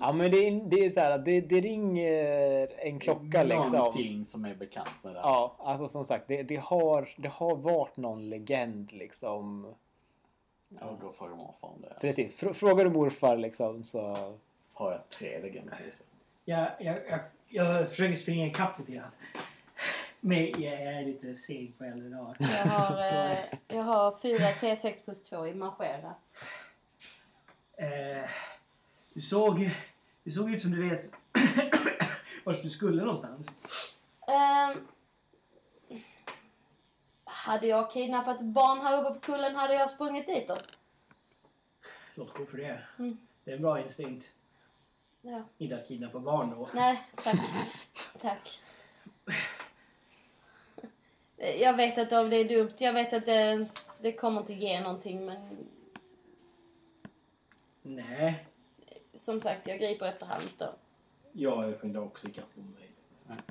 Ja 0.00 0.12
men 0.12 0.30
det, 0.30 0.36
är- 0.48 0.60
det 0.70 0.84
är 0.84 0.90
så 0.90 1.00
här, 1.00 1.18
det, 1.18 1.40
det 1.40 1.60
ringer 1.60 2.68
en 2.78 2.98
klocka 3.00 3.42
liksom. 3.42 3.72
Någonting 3.72 4.24
som 4.24 4.44
är 4.44 4.54
bekant 4.54 4.90
med 5.02 5.14
det. 5.14 5.20
Ja, 5.20 5.56
alltså 5.58 5.88
som 5.88 6.04
sagt 6.04 6.24
det, 6.28 6.42
det, 6.42 6.56
har, 6.56 7.08
det 7.16 7.28
har 7.28 7.56
varit 7.56 7.96
någon 7.96 8.28
legend 8.30 8.92
liksom. 8.92 9.74
Jag 10.68 10.98
går 11.00 11.08
och 11.08 11.16
frågar 11.16 11.36
morfar 11.36 11.68
om 11.68 11.80
det. 11.80 11.96
Precis, 12.00 12.38
Frå- 12.38 12.52
frågar 12.52 12.84
du 12.84 12.90
morfar 12.90 13.36
liksom 13.36 13.82
så... 13.82 14.34
Har 14.72 14.92
jag 14.92 15.08
tre 15.08 15.38
legender? 15.42 15.78
Jag, 16.44 16.68
jag, 16.80 16.96
jag, 17.10 17.20
jag 17.48 17.88
försöker 17.90 18.16
springa 18.16 18.46
ikapp 18.46 18.78
lite 18.78 18.92
grann. 18.92 19.10
Men 20.20 20.38
jag 20.62 20.72
är 20.82 21.02
lite 21.04 21.34
seg 21.34 21.78
på 21.78 21.84
äldre 21.84 22.08
dagar. 22.08 22.36
Jag 22.40 22.46
har, 22.70 22.92
eh, 23.32 23.38
jag 23.68 23.82
har 23.82 24.16
4 24.22 24.38
T6 24.38 25.04
plus 25.04 25.22
2 25.22 25.46
i 25.46 25.54
marschera. 25.54 26.14
eh, 27.78 28.28
du 29.18 29.22
såg... 29.22 29.70
Du 30.22 30.30
såg 30.30 30.50
ut 30.50 30.62
som 30.62 30.70
du 30.70 30.88
vet 30.88 31.12
vart 32.44 32.62
du 32.62 32.70
skulle 32.70 33.02
någonstans. 33.02 33.48
Ehm, 34.28 34.88
hade 37.24 37.66
jag 37.66 37.92
kidnappat 37.92 38.40
barn 38.40 38.80
här 38.80 39.00
uppe 39.00 39.14
på 39.14 39.20
kullen 39.20 39.56
hade 39.56 39.74
jag 39.74 39.90
sprungit 39.90 40.26
ditåt. 40.26 40.78
Låt 42.14 42.34
gå 42.34 42.46
för 42.46 42.56
det. 42.56 42.82
Mm. 42.98 43.18
Det 43.44 43.50
är 43.50 43.56
en 43.56 43.62
bra 43.62 43.80
instinkt. 43.80 44.34
Ja. 45.20 45.42
Inte 45.58 45.76
att 45.76 45.88
kidnappa 45.88 46.18
barn 46.18 46.50
då. 46.50 46.68
Nej, 46.74 47.02
tack. 47.24 47.40
tack. 48.20 48.60
Jag 51.36 51.76
vet 51.76 51.98
inte 51.98 52.18
om 52.18 52.30
det 52.30 52.36
är 52.36 52.48
dumt. 52.48 52.74
Jag 52.78 52.92
vet 52.92 53.12
att 53.12 53.26
det, 53.26 53.68
det 54.00 54.12
kommer 54.12 54.40
inte 54.40 54.54
ge 54.54 54.80
någonting 54.80 55.26
men 55.26 55.68
Nej. 57.82 58.47
Som 59.28 59.40
sagt 59.40 59.68
jag 59.68 59.78
griper 59.78 60.06
efter 60.06 60.26
Halmstad. 60.26 60.74
Jag 61.32 61.80
skyndar 61.80 62.00
också 62.00 62.26
ikapp 62.26 62.44
om 62.56 62.74
möjligt. 62.74 63.42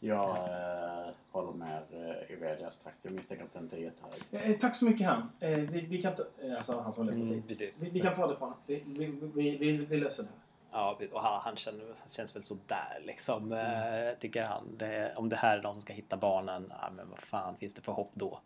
Jag 0.00 0.28
eh, 0.28 1.10
håller 1.30 1.52
med 1.52 1.82
eh, 1.90 2.32
i 2.32 2.36
Vedias 2.36 2.78
trakt. 2.78 2.96
Jag 3.02 3.12
misstänker 3.12 3.44
att 3.44 3.52
den 3.52 3.62
inte 3.62 3.76
är 3.76 3.80
jättehög. 3.80 4.50
Eh, 4.50 4.58
tack 4.58 4.76
så 4.76 4.84
mycket 4.84 5.06
han. 5.06 5.30
Eh, 5.40 5.58
vi, 5.58 5.80
vi 5.80 6.02
kan 6.02 6.14
ta... 6.14 6.22
Eh, 6.42 6.54
alltså 6.56 6.80
han 6.80 6.92
som 6.92 7.04
håller 7.06 7.18
på 7.18 7.24
Mm, 7.24 7.42
precis. 7.42 7.74
Vi, 7.80 7.90
vi 7.90 8.00
kan 8.00 8.14
ta 8.14 8.26
det 8.26 8.36
från 8.36 8.54
vi, 8.66 8.82
vi, 8.86 9.06
vi, 9.06 9.56
vi, 9.56 9.76
vi 9.76 9.98
löser 9.98 10.22
det. 10.22 10.28
Ja, 10.72 10.96
precis. 10.98 11.14
Och 11.14 11.22
han, 11.22 11.40
han 11.42 11.56
känner, 11.56 11.84
känns 12.08 12.36
väl 12.36 12.42
sådär 12.42 13.02
liksom. 13.04 13.52
Eh, 13.52 14.18
tycker 14.20 14.44
han. 14.44 14.76
Det, 14.76 15.14
om 15.16 15.28
det 15.28 15.36
här 15.36 15.58
är 15.58 15.62
de 15.62 15.74
som 15.74 15.82
ska 15.82 15.92
hitta 15.92 16.16
barnen, 16.16 16.72
ja, 16.80 16.90
men 16.96 17.10
vad 17.10 17.20
fan 17.20 17.56
finns 17.56 17.74
det 17.74 17.82
för 17.82 17.92
hopp 17.92 18.10
då? 18.14 18.40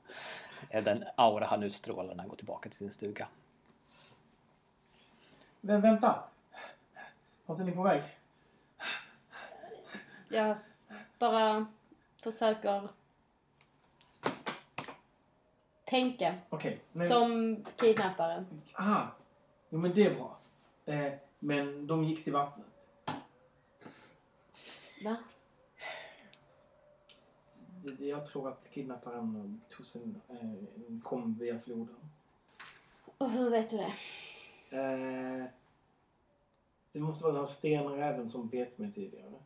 Eh, 0.70 0.84
Den 0.84 1.04
aura 1.16 1.46
han 1.46 1.62
utstrålar 1.62 2.14
när 2.14 2.20
han 2.22 2.28
går 2.28 2.36
tillbaka 2.36 2.68
till 2.68 2.78
sin 2.78 2.90
stuga. 2.90 3.28
Men 5.66 5.80
vänta! 5.80 6.24
Vart 7.46 7.60
är 7.60 7.64
ni 7.64 7.72
på 7.72 7.82
väg? 7.82 8.02
Jag 10.28 10.56
bara 11.18 11.66
försöker 12.22 12.88
tänka 15.84 16.34
Okej. 16.48 16.80
men- 16.92 17.08
som 17.08 17.56
kidnappare. 17.76 18.44
Aha. 18.74 19.08
Jo 19.70 19.78
men 19.78 19.94
det 19.94 20.06
är 20.06 20.14
bra. 20.14 20.36
Eh, 20.84 21.12
men 21.38 21.86
de 21.86 22.04
gick 22.04 22.24
till 22.24 22.32
vattnet. 22.32 22.66
Va? 25.04 25.16
Det- 27.82 27.90
det- 27.90 28.06
Jag 28.06 28.26
tror 28.26 28.48
att 28.48 28.70
kidnapparen 28.70 29.60
tog 29.70 29.86
sin, 29.86 30.20
eh, 30.28 31.02
kom 31.02 31.34
via 31.34 31.60
floden. 31.60 32.10
Och 33.18 33.30
hur 33.30 33.50
vet 33.50 33.70
du 33.70 33.76
det? 33.76 33.94
Eh, 34.74 35.44
det 36.92 37.00
måste 37.00 37.24
vara 37.24 37.32
den 37.32 37.40
här 37.40 37.46
stenräven 37.46 38.28
som 38.28 38.48
bet 38.48 38.78
mig 38.78 38.92
tidigare. 38.92 39.43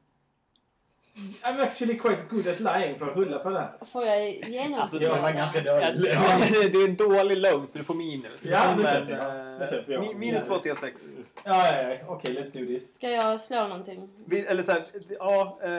I'm 1.43 1.61
actually 1.61 1.99
quite 1.99 2.23
good 2.31 2.49
at 2.49 2.61
lying 2.61 2.99
för 2.99 3.11
att 3.11 3.17
rulla 3.17 3.39
för 3.43 3.51
det. 3.51 3.69
Får 3.93 4.05
jag 4.05 4.29
genomskåda? 4.31 4.83
Alltså, 4.83 4.99
Det 4.99 5.09
var 5.09 5.33
ganska 5.33 5.61
dåligt. 5.61 6.13
Ja, 6.15 6.23
det 6.51 6.79
är 6.79 6.85
en 6.89 6.97
dålig 6.97 7.39
load 7.39 7.71
så 7.71 7.79
du 7.79 7.85
får 7.85 7.95
minus. 7.95 8.47
Ja, 8.51 8.63
det 8.77 8.83
Men, 8.83 8.97
köper 9.69 9.93
jag. 9.93 10.03
Eh, 10.05 10.09
mi- 10.09 10.15
minus 10.17 10.45
2 10.45 10.55
T6. 10.55 11.17
Ja, 11.45 11.73
ja, 11.73 11.83
ja. 11.89 11.97
Okej, 12.09 12.35
let's 12.35 12.59
do 12.61 12.67
this. 12.67 12.95
Ska 12.95 13.11
jag 13.11 13.41
slå 13.41 13.63
någonting? 13.69 14.09
Vi- 14.27 14.41
Eller 14.47 14.63
så 14.63 14.73
här, 14.73 14.83
ja. 15.19 15.59
Eh, 15.63 15.71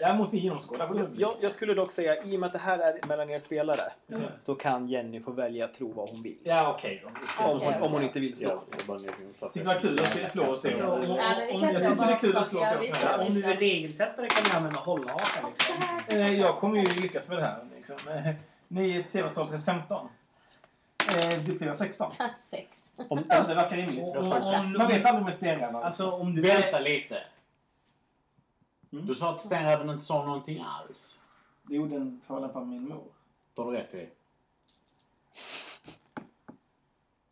Jag 0.00 0.16
måste 0.16 0.36
genomskåda. 0.36 0.86
vad 0.86 0.96
det 0.98 1.08
blir. 1.10 1.20
jag, 1.20 1.34
jag 1.40 1.52
skulle 1.52 1.74
dock 1.74 1.92
säga, 1.92 2.14
i 2.24 2.36
och 2.36 2.40
med 2.40 2.46
att 2.46 2.52
det 2.52 2.58
här 2.58 2.78
är 2.78 3.06
mellan 3.08 3.30
er 3.30 3.38
spelare, 3.38 3.80
Mm. 4.10 4.22
så 4.40 4.54
kan 4.54 4.88
Jenny 4.88 5.20
få 5.20 5.32
välja 5.32 5.64
att 5.64 5.74
tro 5.74 5.92
vad 5.92 6.10
hon 6.10 6.22
vill. 6.22 6.36
Ja, 6.44 6.74
okej 6.76 7.02
då. 7.04 7.44
Om 7.50 7.60
hon, 7.60 7.82
om 7.82 7.92
hon 7.92 8.02
inte 8.02 8.20
vill 8.20 8.36
slå. 8.36 8.50
Är 8.50 8.54
att- 8.54 9.52
Det 9.54 9.62
var 9.62 9.74
kul 9.80 10.00
att 10.00 10.30
slå 10.30 10.44
och 10.44 10.60
se. 10.60 10.68
Jag 10.70 10.80
tyckte 11.48 11.78
det 11.78 12.12
är 12.12 12.16
kul 12.20 12.36
att 12.36 12.46
slå 12.46 12.60
och 12.60 12.66
se. 12.66 12.82
Om 13.28 13.34
du 13.34 13.44
är 13.44 13.56
regelsättare 13.56 14.26
kan 14.28 14.44
du 14.50 14.56
använda 14.56 14.79
hålla 14.80 15.16
liksom. 15.48 15.74
Eh, 16.08 16.40
Jag 16.40 16.58
kommer 16.58 16.76
ju 16.76 17.00
lyckas 17.00 17.28
med 17.28 17.38
det 17.38 17.42
här. 17.44 17.64
Liksom. 17.76 17.96
Eh, 18.08 18.34
9 18.68 19.02
TV-tal 19.02 19.58
15. 19.60 20.08
Eh, 21.08 21.38
Du 21.44 21.58
blir 21.58 21.74
16. 21.74 22.12
Sex. 22.40 22.92
Om, 23.08 23.24
Ja, 23.28 23.42
det 23.42 23.54
verkar 23.54 23.76
rimligt. 23.76 24.16
Och- 24.16 24.26
och- 24.26 24.54
om- 24.54 24.72
Man 24.72 24.88
vet 24.88 25.04
aldrig 25.06 25.24
med 25.24 25.34
stenrävar. 25.34 25.82
Alltså 25.82 26.10
om 26.10 26.34
du... 26.34 26.42
Vänta 26.42 26.78
lite. 26.78 27.22
Mm. 28.92 29.06
Du 29.06 29.14
sa 29.14 29.30
att 29.34 29.44
stenräven 29.44 29.90
inte 29.90 30.04
sa 30.04 30.24
någonting 30.26 30.64
alls. 30.66 31.20
Jo, 31.68 31.86
den 31.86 32.20
förolämpar 32.26 32.60
min 32.64 32.88
mor. 32.88 33.04
Det 33.54 33.62
har 33.62 33.72
du 33.72 33.78
rätt 33.78 33.94
i. 33.94 34.08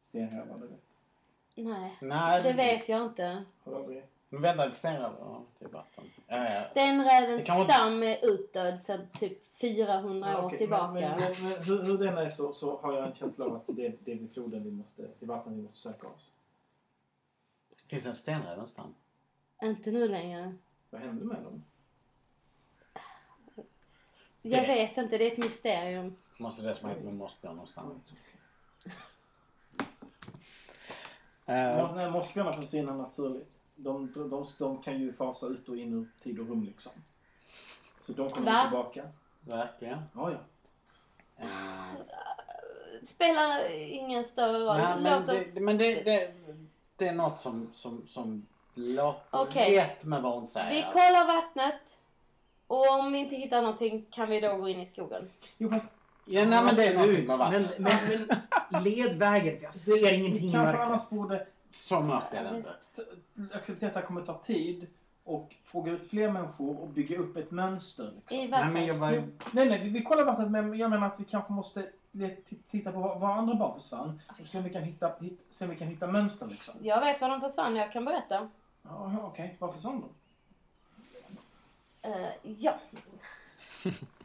Stenrävar, 0.00 0.58
det 0.58 0.66
vet 0.66 0.80
Nej, 1.54 1.96
Nej, 2.00 2.42
det 2.42 2.52
vet 2.52 2.88
jag 2.88 3.04
inte. 3.04 3.44
Har 3.64 3.72
du 3.72 3.78
aldrig? 3.78 4.02
Men 4.28 4.42
vänta, 4.42 4.70
stenräven. 4.70 5.47
Är 5.61 5.68
vatten. 5.68 6.04
Ja. 6.26 6.61
Stenrävens 6.70 7.44
stam 7.64 8.02
är 8.02 8.25
utdöd 8.26 8.80
sedan 8.80 9.08
typ 9.18 9.56
400 9.61 10.30
Ja, 10.32 10.47
år 10.47 10.50
tillbaka. 10.50 10.92
Men, 10.92 11.02
men, 11.02 11.18
men 11.42 11.62
hur, 11.62 11.82
hur 11.85 11.99
den 11.99 12.18
är 12.18 12.28
så, 12.28 12.52
så 12.52 12.78
har 12.78 12.92
jag 12.92 13.06
en 13.06 13.14
känsla 13.14 13.44
av 13.44 13.54
att 13.56 13.62
det 13.66 13.87
är, 13.87 13.97
det 14.04 14.12
är 14.12 14.16
vid 14.16 14.32
floden 14.32 14.64
vi 14.64 14.70
måste, 14.70 15.08
till 15.08 15.28
vattnet 15.28 15.56
vi 15.58 15.62
måste 15.62 15.78
söka 15.78 16.06
oss. 16.06 16.32
Finns 17.88 18.02
det 18.02 18.08
en 18.08 18.14
stenräv 18.14 18.50
någonstans? 18.50 18.97
Inte 19.62 19.90
nu 19.90 20.08
längre. 20.08 20.54
Vad 20.90 21.00
hände 21.00 21.25
med 21.25 21.42
dem? 21.42 21.64
Jag 24.42 24.62
Det- 24.62 24.66
vet 24.66 24.99
inte, 24.99 25.18
det 25.18 25.25
är 25.28 25.32
ett 25.32 25.38
mysterium. 25.38 26.16
Måste 26.38 26.62
det 26.62 26.75
som 26.75 26.88
hänt 26.88 27.04
med 27.04 27.14
mossbjörn 27.14 27.54
någonstans. 27.54 28.02
Må- 31.47 31.92
Nej, 31.94 32.11
mossbjörnar 32.11 32.52
försvinner 32.52 32.92
naturligt. 32.92 33.57
De, 33.80 34.12
de, 34.14 34.30
de, 34.30 34.44
de 34.58 34.82
kan 34.82 34.99
ju 35.00 35.12
fasa 35.12 35.47
ut 35.47 35.68
och 35.68 35.76
in 35.76 35.92
ur 35.92 36.23
tid 36.25 36.40
och 36.40 36.49
rum 36.49 36.64
liksom. 36.64 36.92
Så 38.06 38.12
de 38.12 38.30
kommer 38.30 38.52
Va? 38.52 38.62
tillbaka. 38.62 39.02
Verkligen. 39.40 39.99
Ja, 40.14 40.30
ja. 40.32 40.38
Eh, 41.37 41.94
Spelar 43.06 43.70
ingen 43.80 44.25
större 44.25 44.58
roll. 44.58 44.76
nej, 44.76 45.00
men 45.02 45.20
Låt 45.26 45.37
oss... 45.37 45.54
det, 45.54 45.61
men 45.61 45.78
det, 45.78 46.02
det, 46.02 46.32
det 46.97 47.08
är 47.08 47.12
något 47.12 47.38
som, 47.40 47.70
som, 47.75 48.06
som 48.06 48.47
låter 48.75 49.20
Okej. 49.30 49.76
rätt 49.76 50.04
med 50.04 50.23
vad 50.23 50.32
hon 50.32 50.47
säger. 50.47 50.70
Vi 50.70 50.82
kollar 50.92 51.26
vattnet. 51.26 51.99
Och 52.66 52.90
om 52.99 53.12
vi 53.12 53.18
inte 53.18 53.37
hittar 53.37 53.62
någonting 53.62 54.06
kan 54.11 54.30
vi 54.30 54.40
då 54.40 54.56
gå 54.56 54.68
in 54.68 54.80
i 54.80 54.87
skogen. 54.87 55.30
Jo, 55.58 55.70
fast 55.70 55.94
Ja, 56.30 56.44
nej, 56.44 56.64
men 56.64 56.76
det 56.76 56.87
är 56.87 56.94
någonting 56.94 57.26
med 57.26 57.38
Men, 57.38 57.62
vatten. 57.62 57.68
men, 57.78 58.28
men 58.70 58.82
led 58.82 59.16
vägen. 59.18 59.58
Jag 59.62 59.75
ser 59.75 60.12
ingenting 60.12 60.49
i 60.49 60.52
kanske 60.52 60.82
annars 60.82 61.02
mörkret. 61.02 61.11
borde 61.20 61.47
Så 61.70 62.00
mörkt 62.00 62.32
är 62.32 62.44
det 62.44 62.56
inte. 62.56 62.70
acceptera 63.56 63.88
att 63.88 63.94
det 63.94 64.00
här 64.00 64.06
kommer 64.06 64.22
ta 64.22 64.38
tid 64.38 64.87
och 65.24 65.54
fråga 65.64 65.92
ut 65.92 66.11
fler 66.11 66.31
människor 66.31 66.81
och 66.81 66.88
bygga 66.88 67.18
upp 67.18 67.37
ett 67.37 67.50
mönster. 67.50 68.11
Liksom. 68.14 68.37
I 68.37 68.40
Nej, 68.40 68.48
vattnet. 68.50 68.72
men 68.72 68.87
jag 68.87 68.94
var 68.94 69.11
ju... 69.11 69.20
Nej, 69.52 69.68
nej, 69.68 69.83
vi, 69.85 69.90
vi 69.90 70.02
kollar 70.02 70.24
vattnet 70.24 70.50
men 70.50 70.78
jag 70.78 70.90
menar 70.90 71.07
att 71.07 71.20
vi 71.20 71.24
kanske 71.24 71.52
måste 71.52 71.88
titta 72.70 72.92
på 72.92 73.00
var, 73.00 73.18
var 73.18 73.33
andra 73.33 73.54
barn 73.54 73.81
försvann 73.81 74.20
och 74.40 74.46
se 74.46 74.59
om 74.59 74.64
vi 74.64 74.70
kan 74.70 74.83
hitta, 74.83 75.12
hit, 75.20 75.46
se 75.50 75.64
om 75.64 75.70
vi 75.70 75.76
kan 75.76 75.88
hitta 75.88 76.07
mönster 76.07 76.46
liksom. 76.46 76.74
Jag 76.83 77.00
vet 77.00 77.20
var 77.20 77.28
de 77.28 77.40
försvann, 77.40 77.76
jag 77.76 77.92
kan 77.92 78.04
berätta. 78.04 78.48
Ja, 78.85 79.12
okej. 79.22 79.57
Var 79.59 79.72
försvann 79.72 80.00
de? 80.00 80.09
Eh, 82.11 82.28
ja, 82.42 82.74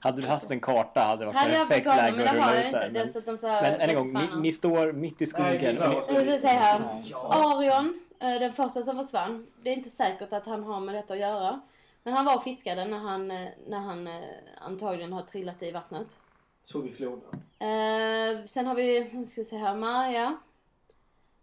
hade 0.00 0.22
du 0.22 0.28
haft 0.28 0.50
en 0.50 0.60
karta 0.60 1.00
hade 1.00 1.20
det 1.20 1.26
varit 1.26 1.38
hade 1.38 1.52
perfekt 1.52 1.86
läge 1.86 2.16
men 2.16 2.28
att 2.28 2.34
det 2.34 2.40
har 2.40 2.48
rulla 2.48 2.54
jag 2.54 2.60
ut 2.60 2.74
inte. 2.74 2.88
där. 2.88 3.22
Men, 3.26 3.38
så 3.38 3.48
har 3.48 3.62
men 3.62 3.72
jag 3.72 3.82
än 3.82 3.90
en 3.90 3.96
gång, 3.96 4.12
ni, 4.12 4.40
ni 4.40 4.52
står 4.52 4.92
mitt 4.92 5.22
i 5.22 5.26
skogen. 5.26 5.74
Nu 6.10 6.24
vill 6.24 6.40
se 6.40 6.48
här. 6.48 7.02
Ja. 7.04 7.54
Arion, 7.56 8.00
eh, 8.20 8.40
den 8.40 8.52
första 8.52 8.82
som 8.82 8.96
försvann. 8.96 9.46
Det 9.62 9.70
är 9.70 9.74
inte 9.74 9.90
säkert 9.90 10.32
att 10.32 10.46
han 10.46 10.64
har 10.64 10.80
med 10.80 10.94
detta 10.94 11.12
att 11.14 11.20
göra. 11.20 11.60
Men 12.02 12.14
han 12.14 12.24
var 12.24 12.36
och 12.36 12.42
fiskade 12.42 12.84
när 12.84 12.98
han, 12.98 13.30
eh, 13.30 13.48
när 13.66 13.78
han 13.78 14.06
eh, 14.06 14.22
antagligen 14.60 15.12
har 15.12 15.22
trillat 15.22 15.62
i 15.62 15.70
vattnet. 15.70 16.18
Såg 16.64 16.82
vi 16.82 16.90
floden. 16.90 17.28
Eh, 17.58 18.46
sen 18.46 18.66
har 18.66 18.74
vi, 18.74 19.10
nu 19.12 19.26
ska 19.26 19.40
vi 19.40 19.44
se 19.44 19.56
här, 19.56 19.76
Maja. 19.76 20.36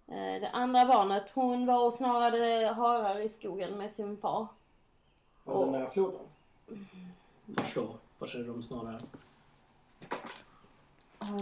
Eh, 0.08 0.42
det 0.42 0.50
andra 0.54 0.86
barnet, 0.86 1.32
hon 1.34 1.66
var 1.66 1.86
och 1.86 1.94
snarade 1.94 2.74
harar 2.78 3.20
i 3.20 3.30
skogen 3.30 3.78
med 3.78 3.92
sin 3.92 4.18
far. 4.18 4.48
Var 5.44 5.66
den 5.66 5.72
nära 5.72 5.90
floden? 5.90 6.20
Förstår. 7.58 7.90
Vart 8.20 8.36
är 8.36 8.44
de 8.44 8.64
snarare? 8.64 9.00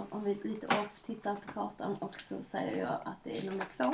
Om 0.09 0.23
vi 0.23 0.37
lite 0.43 0.67
off 0.67 0.99
tittar 1.05 1.35
på 1.35 1.51
kartan 1.53 1.95
och 1.99 2.15
så 2.19 2.43
säger 2.43 2.79
jag 2.79 2.93
att 3.03 3.17
det 3.23 3.37
är 3.37 3.49
nummer 3.49 3.65
två. 3.77 3.93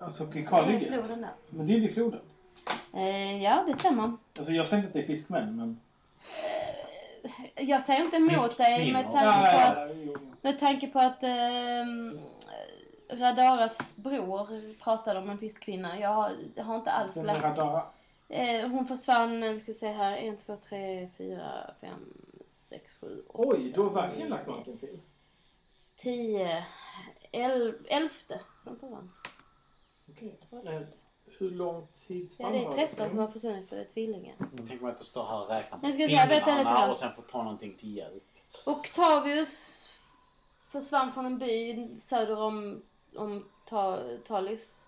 Alltså 0.00 0.24
vid 0.24 0.34
Det 0.34 0.40
är 0.40 0.50
kalhygget? 0.50 0.88
floden 0.88 1.20
där. 1.20 1.30
Men 1.50 1.66
det 1.66 1.74
är 1.74 1.80
vid 1.80 1.94
floden. 1.94 2.20
Eh, 2.94 3.42
ja, 3.42 3.64
det 3.66 3.78
stämmer. 3.78 4.12
Alltså 4.38 4.52
jag 4.52 4.68
säger 4.68 4.82
inte 4.82 4.88
att 4.88 4.92
det 4.92 5.12
är 5.12 5.16
fiskmän 5.16 5.56
men... 5.56 5.80
Jag 7.56 7.82
säger 7.84 8.04
inte 8.04 8.16
emot 8.16 8.56
dig 8.58 8.92
med 8.92 9.04
tanke 9.12 9.52
på 9.52 9.58
att. 9.58 9.96
Med 10.42 10.60
tanke 10.60 10.86
på 10.86 10.98
att 10.98 11.22
ehm, 11.22 12.20
Radaras 13.10 13.96
bror 13.96 14.74
pratade 14.84 15.18
om 15.18 15.30
en 15.30 15.38
fiskkvinna. 15.38 15.98
Jag 15.98 16.08
har, 16.08 16.30
jag 16.54 16.64
har 16.64 16.76
inte 16.76 16.90
alls 16.90 17.14
Den 17.14 17.26
lärt 17.26 17.42
radara. 17.42 17.82
Eh, 18.28 18.68
Hon 18.68 18.86
försvann, 18.86 19.42
eh, 19.42 19.58
ska 19.58 19.74
se 19.74 19.88
här, 19.88 20.16
1, 20.16 20.46
2, 20.46 20.56
3, 20.68 21.08
4, 21.18 21.40
5, 21.80 21.90
6, 22.46 22.94
7, 23.00 23.22
8, 23.28 23.48
Oj, 23.48 23.72
du 23.74 23.80
har 23.80 23.90
verkligen 23.90 24.30
lagt 24.30 24.46
manken 24.46 24.78
till. 24.78 25.00
10, 25.96 26.66
11 27.32 27.74
som 28.64 28.78
försvann. 28.78 29.12
Okej. 30.10 30.38
Hur 31.38 31.50
lång 31.50 31.86
tidsspann 32.06 32.46
Ja, 32.46 32.52
det 32.52 32.64
är 32.64 32.68
har 32.68 32.86
13 32.86 33.10
som 33.10 33.18
har 33.18 33.28
försvunnit 33.28 33.68
för 33.68 33.76
det 33.76 33.82
är 33.82 33.86
tvillingen. 33.86 34.36
Tänk 34.68 34.80
mig 34.80 34.90
att 34.90 34.98
du 34.98 35.04
står 35.04 35.24
här 35.24 35.42
och 35.42 35.48
räknar 35.48 35.78
på 35.78 35.86
Jag 35.86 35.94
ska 35.94 36.06
säga, 36.06 36.26
vänta 36.26 36.58
lite 36.58 36.90
och 36.90 36.96
sen 36.96 37.14
får 37.14 37.22
ta 37.22 37.42
någonting 37.42 37.76
till 37.76 37.96
hjälp. 37.96 38.24
Octavius 38.66 39.88
försvann 40.70 41.12
från 41.12 41.26
en 41.26 41.38
by 41.38 41.88
söder 42.00 42.38
om, 42.38 42.82
om 43.16 43.48
Ta, 43.68 43.98
Talis. 44.26 44.87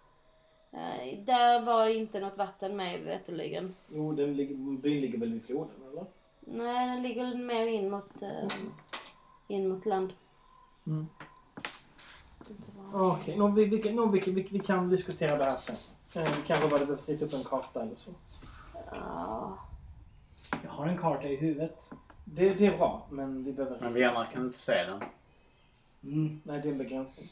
Eh, 0.73 1.19
där 1.25 1.63
var 1.63 1.89
inte 1.89 2.21
något 2.21 2.39
vatten 2.39 2.77
med 2.77 3.01
veterligen. 3.01 3.75
Jo, 3.89 4.13
den 4.13 4.37
ligger, 4.37 4.55
byn 4.55 5.01
ligger 5.01 5.19
väl 5.19 5.33
vid 5.33 5.45
floden, 5.45 5.75
eller? 5.93 6.05
Nej, 6.41 6.89
den 6.89 7.03
ligger 7.03 7.35
mer 7.35 7.67
in 7.67 7.91
mot, 7.91 8.23
eh, 8.23 8.49
in 9.49 9.69
mot 9.69 9.87
land. 9.87 10.13
Mm. 10.87 11.07
Okej, 12.93 13.37
nå, 13.39 13.47
vi, 13.49 13.65
vi, 13.65 13.95
nå, 13.95 14.07
vi, 14.07 14.21
vi, 14.21 14.49
vi 14.51 14.59
kan 14.59 14.89
diskutera 14.91 15.37
det 15.37 15.45
här 15.45 15.57
sen. 15.57 15.77
Eh, 16.15 16.23
Vi 16.23 16.43
kanske 16.47 16.69
bara 16.69 16.79
behöver 16.87 17.07
rita 17.07 17.25
upp 17.25 17.33
en 17.33 17.45
karta 17.45 17.83
eller 17.83 17.97
så. 17.97 18.11
Ja. 18.93 19.59
Jag 20.65 20.71
har 20.71 20.87
en 20.87 20.99
karta 20.99 21.29
i 21.29 21.37
huvudet. 21.37 21.91
Det, 22.25 22.51
det 22.51 22.67
är 22.67 22.77
bra, 22.79 23.07
men 23.11 23.45
vi 23.45 23.53
behöver... 23.53 23.79
Men 23.81 23.95
vi 23.95 24.05
andra 24.05 24.25
kan 24.25 24.45
inte 24.45 24.59
se 24.59 24.85
den. 24.85 25.03
Mm, 26.05 26.41
nej, 26.45 26.61
det 26.61 26.69
är 26.69 26.73
en 26.73 26.79
begränsning. 26.79 27.29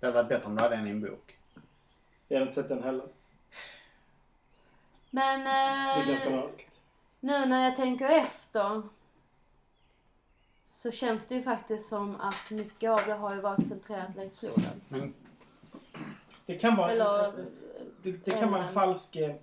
Det 0.00 0.06
hade 0.06 0.16
varit 0.18 0.28
bättre 0.28 0.46
om 0.46 0.56
du 0.56 0.62
hade 0.62 0.76
den 0.76 0.86
i 0.86 0.90
en 0.90 1.00
bok. 1.00 1.37
Jag 2.28 2.38
har 2.38 2.42
inte 2.42 2.54
sett 2.54 2.68
den 2.68 2.82
heller. 2.82 3.06
Men 5.10 5.44
Det 5.44 5.50
är 5.50 6.06
ganska 6.06 6.28
eh, 6.30 6.36
mörkt. 6.36 6.80
nu 7.20 7.46
när 7.46 7.64
jag 7.64 7.76
tänker 7.76 8.08
efter 8.08 8.82
så 10.66 10.90
känns 10.90 11.28
det 11.28 11.34
ju 11.34 11.42
faktiskt 11.42 11.88
som 11.88 12.16
att 12.20 12.50
mycket 12.50 12.90
av 12.90 13.00
det 13.06 13.12
har 13.14 13.34
ju 13.34 13.40
varit 13.40 13.68
centrerat 13.68 14.16
längs 14.16 14.38
floden. 14.38 14.80
Men 14.88 15.14
Det 16.46 16.58
kan 16.58 16.76
vara, 16.76 16.90
Eller, 16.90 17.32
det, 18.02 18.12
det 18.24 18.30
kan 18.30 18.50
vara 18.50 18.62
en 18.62 18.68
eh, 18.68 18.72
falsk 18.74 19.16
eh, 19.16 19.34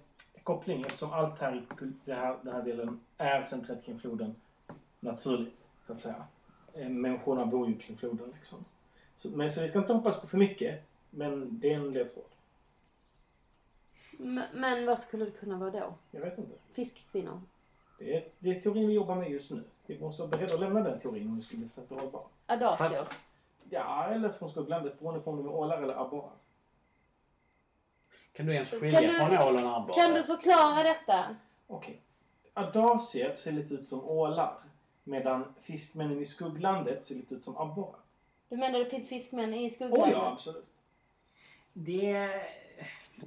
koppling 0.43 0.81
eftersom 0.81 1.13
allt 1.13 1.39
här 1.39 1.55
i 1.55 1.61
den 2.05 2.17
här, 2.17 2.37
den 2.43 2.53
här 2.53 2.61
delen 2.63 2.99
är 3.17 3.43
centrerat 3.43 3.83
kring 3.85 3.99
floden 3.99 4.35
naturligt, 4.99 5.67
så 5.87 5.93
att 5.93 6.01
säga. 6.01 6.23
Eh, 6.73 6.89
Människorna 6.89 7.45
bor 7.45 7.67
ju 7.69 7.77
kring 7.77 7.97
floden 7.97 8.33
liksom. 8.35 8.65
Så, 9.15 9.29
men, 9.29 9.51
så 9.51 9.61
vi 9.61 9.67
ska 9.67 9.79
inte 9.79 9.93
hoppas 9.93 10.21
på 10.21 10.27
för 10.27 10.37
mycket, 10.37 10.83
men 11.09 11.59
det 11.59 11.73
är 11.73 11.75
en 11.75 11.93
ledtråd. 11.93 12.25
Men 14.53 14.85
vad 14.85 14.99
skulle 14.99 15.25
det 15.25 15.31
kunna 15.31 15.57
vara 15.57 15.71
då? 15.71 15.93
Jag 16.11 16.21
vet 16.21 16.37
inte. 16.37 16.51
Fiskkvinnor? 16.73 17.41
Det 17.99 18.15
är, 18.17 18.27
det 18.39 18.49
är 18.57 18.61
teorin 18.61 18.87
vi 18.87 18.93
jobbar 18.93 19.15
med 19.15 19.31
just 19.31 19.51
nu. 19.51 19.63
Vi 19.85 19.99
måste 19.99 20.21
vara 20.21 20.29
beredda 20.31 20.53
att 20.53 20.59
lämna 20.59 20.79
den 20.79 20.99
teorin 20.99 21.27
om 21.29 21.37
det 21.37 21.43
skulle 21.43 21.59
bli 21.59 21.67
sätt 21.67 21.91
att 21.91 21.99
hållbar. 22.01 22.27
Adagio? 22.45 22.97
Ja, 23.69 24.05
eller 24.05 24.29
från 24.29 24.49
skugglandet 24.49 24.99
beroende 24.99 25.19
på 25.19 25.31
om 25.31 25.37
de 25.37 25.45
är 25.45 25.51
ålar 25.51 25.81
eller 25.81 26.01
abborrar. 26.01 26.31
Kan 28.33 28.45
du 28.45 28.53
ens 28.53 28.69
Kan 28.69 28.79
skilja 28.79 29.01
du- 29.01 29.07
på 29.19 29.25
en 29.25 29.41
ål 29.47 29.53
och 29.55 29.61
en 29.61 29.67
abborre? 29.67 29.93
Kan 29.95 30.13
du 30.13 30.23
förklara 30.23 30.83
detta? 30.83 31.35
Okej. 31.67 32.01
Adacier 32.53 33.35
ser 33.35 33.51
lite 33.51 33.73
ut 33.73 33.87
som 33.87 34.03
ålar. 34.09 34.57
Medan 35.03 35.53
fiskmännen 35.61 36.19
i 36.21 36.25
skugglandet 36.25 37.03
ser 37.03 37.15
lite 37.15 37.35
ut 37.35 37.43
som 37.43 37.57
abborrar. 37.57 37.99
Du 38.49 38.57
menar 38.57 38.79
det 38.79 38.85
finns 38.85 39.09
fiskmän 39.09 39.53
i 39.53 39.65
Åh 39.65 39.71
skugglandet? 39.73 40.11
ja, 40.11 40.31
absolut. 40.31 40.65
Det... 41.73 42.29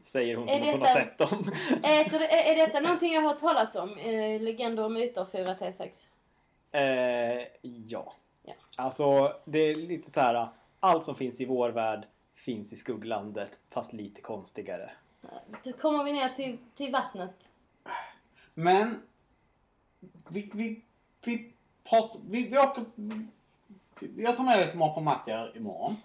Säger 0.04 0.36
hon 0.36 0.48
Är 0.48 0.52
som 0.58 0.62
att 0.66 0.70
hon 0.72 0.80
har 0.80 0.88
detta- 0.88 1.00
sett 1.04 1.18
dem. 1.18 1.52
Är, 1.82 2.10
det- 2.18 2.28
är, 2.48 2.52
är 2.52 2.66
detta 2.66 2.80
någonting 2.80 3.12
jag 3.12 3.22
har 3.22 3.28
hört 3.28 3.40
talas 3.40 3.74
om? 3.76 3.98
Eh, 3.98 4.40
legender 4.40 4.84
och 4.84 4.92
myter 4.92 5.24
4T6? 5.32 6.06
Eh, 6.72 7.46
ja. 7.88 8.12
Ja. 8.44 8.52
Alltså, 8.76 9.32
det 9.44 9.58
är 9.58 9.74
lite 9.76 10.10
så 10.10 10.20
här. 10.20 10.48
Allt 10.80 11.04
som 11.04 11.14
finns 11.14 11.40
i 11.40 11.44
vår 11.44 11.70
värld 11.70 12.06
finns 12.34 12.72
i 12.72 12.76
skugglandet, 12.76 13.58
fast 13.70 13.92
lite 13.92 14.20
konstigare. 14.20 14.90
Då 15.64 15.72
kommer 15.72 16.04
vi 16.04 16.12
ner 16.12 16.28
till, 16.28 16.58
till 16.76 16.92
vattnet. 16.92 17.34
Men... 18.54 19.02
Vi, 20.28 20.50
vi, 20.54 20.80
vi 21.24 21.52
pratar... 21.90 22.20
Vi, 22.30 22.42
vi 22.42 22.58
åker... 22.58 22.84
Jag 24.16 24.36
tar 24.36 24.44
med 24.44 24.58
dig 24.58 24.68
till 24.70 24.78
morfar 24.78 25.00
Mattia 25.00 25.48
imorgon. 25.54 25.96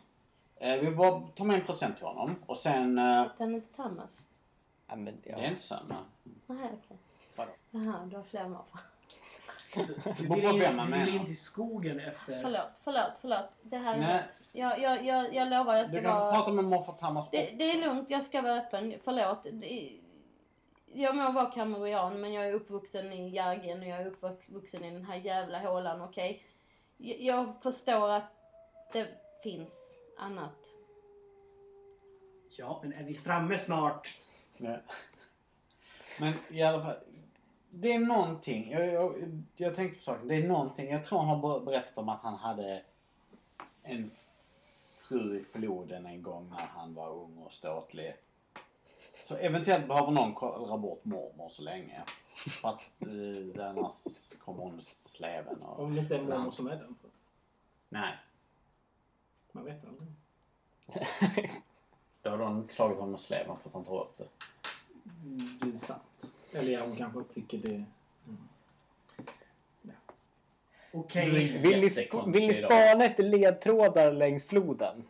Eh, 0.59 0.79
vi 0.79 0.91
bara 0.91 1.21
tar 1.35 1.45
med 1.45 1.59
en 1.59 1.65
present 1.65 1.97
till 1.97 2.05
honom 2.05 2.35
och 2.45 2.57
sen... 2.57 2.97
Eh, 2.97 3.25
Den 3.37 3.49
är 3.51 3.55
inte 3.55 3.75
Thomas? 3.75 4.21
Ja, 4.89 4.95
men, 4.95 5.17
ja. 5.23 5.35
Det 5.37 5.45
är 5.45 5.49
inte 5.51 5.79
men... 5.87 5.97
Nej, 6.57 6.69
okej. 6.73 6.97
Vadå? 7.35 7.51
Jaha, 7.71 8.05
du 8.05 8.15
har 8.15 8.23
fler 8.23 8.43
morfar. 8.47 8.79
Du 10.17 10.27
Vad- 10.27 10.37
vill, 10.37 10.45
vad 10.45 10.53
in, 10.53 10.59
vem 10.59 10.75
man 10.75 10.85
du 10.91 10.97
vill 10.97 11.05
menar. 11.05 11.19
in 11.19 11.25
till 11.25 11.37
skogen 11.41 11.99
efter... 11.99 12.41
Förlåt, 12.41 12.69
förlåt, 12.83 13.11
förlåt. 13.21 13.45
Det 13.61 13.77
här 13.77 13.93
är 13.95 13.99
Nej. 13.99 14.23
Jag, 14.51 14.79
jag, 14.79 15.05
jag, 15.05 15.33
jag 15.35 15.47
lovar, 15.49 15.75
jag 15.75 15.85
Du 15.91 15.97
ska 15.97 16.01
kan 16.01 16.19
vara... 16.19 16.31
prata 16.35 16.51
med 16.51 16.65
morfar 16.65 16.93
Thomas 16.93 17.29
Det, 17.31 17.49
det 17.57 17.71
är 17.71 17.81
lugnt, 17.81 18.09
jag 18.09 18.25
ska 18.25 18.41
vara 18.41 18.57
öppen. 18.57 18.93
Förlåt. 19.03 19.43
Det, 19.51 19.91
jag 20.93 21.15
må 21.15 21.31
vara 21.31 21.51
kamerian, 21.51 22.21
men 22.21 22.33
jag 22.33 22.47
är 22.47 22.53
uppvuxen 22.53 23.13
i 23.13 23.29
Järgen 23.29 23.79
och 23.79 23.85
jag 23.87 23.99
är 24.01 24.05
uppvuxen 24.05 24.83
i 24.83 24.91
den 24.91 25.05
här 25.05 25.15
jävla 25.15 25.59
hålan, 25.59 26.01
okej? 26.01 26.43
Jag, 26.97 27.21
jag 27.21 27.53
förstår 27.63 28.09
att 28.09 28.35
det 28.91 29.07
finns 29.43 29.92
annat. 30.17 30.55
Ja, 32.57 32.79
men 32.83 32.93
är 32.93 33.03
vi 33.03 33.13
framme 33.13 33.59
snart? 33.59 34.17
Men 36.19 36.33
i 36.49 36.61
alla 36.61 36.83
fall. 36.83 36.95
Det 37.69 37.93
är 37.93 37.99
någonting. 37.99 38.71
Jag, 38.71 38.87
jag, 38.87 39.13
jag 39.55 39.75
tänkte 39.75 39.97
på 39.97 40.03
saken. 40.03 40.27
Det 40.27 40.35
är 40.35 40.47
någonting. 40.47 40.89
Jag 40.91 41.05
tror 41.05 41.19
han 41.19 41.27
har 41.27 41.37
ber- 41.37 41.65
berättat 41.65 41.97
om 41.97 42.09
att 42.09 42.21
han 42.21 42.35
hade 42.35 42.81
en 43.83 44.11
fru 44.97 45.39
i 45.39 45.43
floden 45.43 46.05
en 46.05 46.21
gång 46.21 46.49
när 46.49 46.65
han 46.65 46.93
var 46.93 47.09
ung 47.09 47.37
och 47.37 47.53
ståtlig. 47.53 48.15
Så 49.23 49.35
eventuellt 49.35 49.87
behöver 49.87 50.11
någon 50.11 50.33
kolla 50.33 50.77
bort 50.77 51.05
mormor 51.05 51.49
så 51.49 51.61
länge. 51.61 52.03
För 52.35 52.69
att 52.69 52.81
eh, 52.99 53.69
annars 53.69 54.03
kommer 54.45 54.63
hon 54.63 54.81
sleven 54.81 55.61
och... 55.61 55.79
Om 55.79 55.95
det 55.95 56.01
inte 56.01 56.15
är 56.15 56.21
mormor 56.21 56.51
som 56.51 56.67
är 56.67 56.75
den. 56.75 56.95
Nej. 57.89 58.13
Man 59.55 59.65
vet 59.65 59.81
aldrig. 59.85 60.09
Då 62.21 62.29
har 62.29 62.37
de 62.37 62.69
slagit 62.69 62.95
honom 62.97 63.11
med 63.11 63.19
sleven 63.19 63.57
för 63.61 63.69
att 63.69 63.73
han 63.73 63.83
tar 63.85 64.01
upp 64.01 64.17
det. 64.17 64.27
Det 65.61 65.67
är 65.67 65.71
sant. 65.71 66.33
Eller 66.51 66.81
hon 66.81 66.95
kanske 66.95 67.23
tycker 67.33 67.57
det... 67.57 67.73
Mm. 68.27 68.37
Ja. 69.81 69.91
Okej. 70.91 71.29
Vill 71.61 71.81
ni, 71.81 71.87
sp- 71.87 72.31
vill 72.33 72.47
ni 72.47 72.53
spana 72.53 73.05
efter 73.05 73.23
ledtrådar 73.23 74.11
längs 74.11 74.47
floden? 74.47 75.03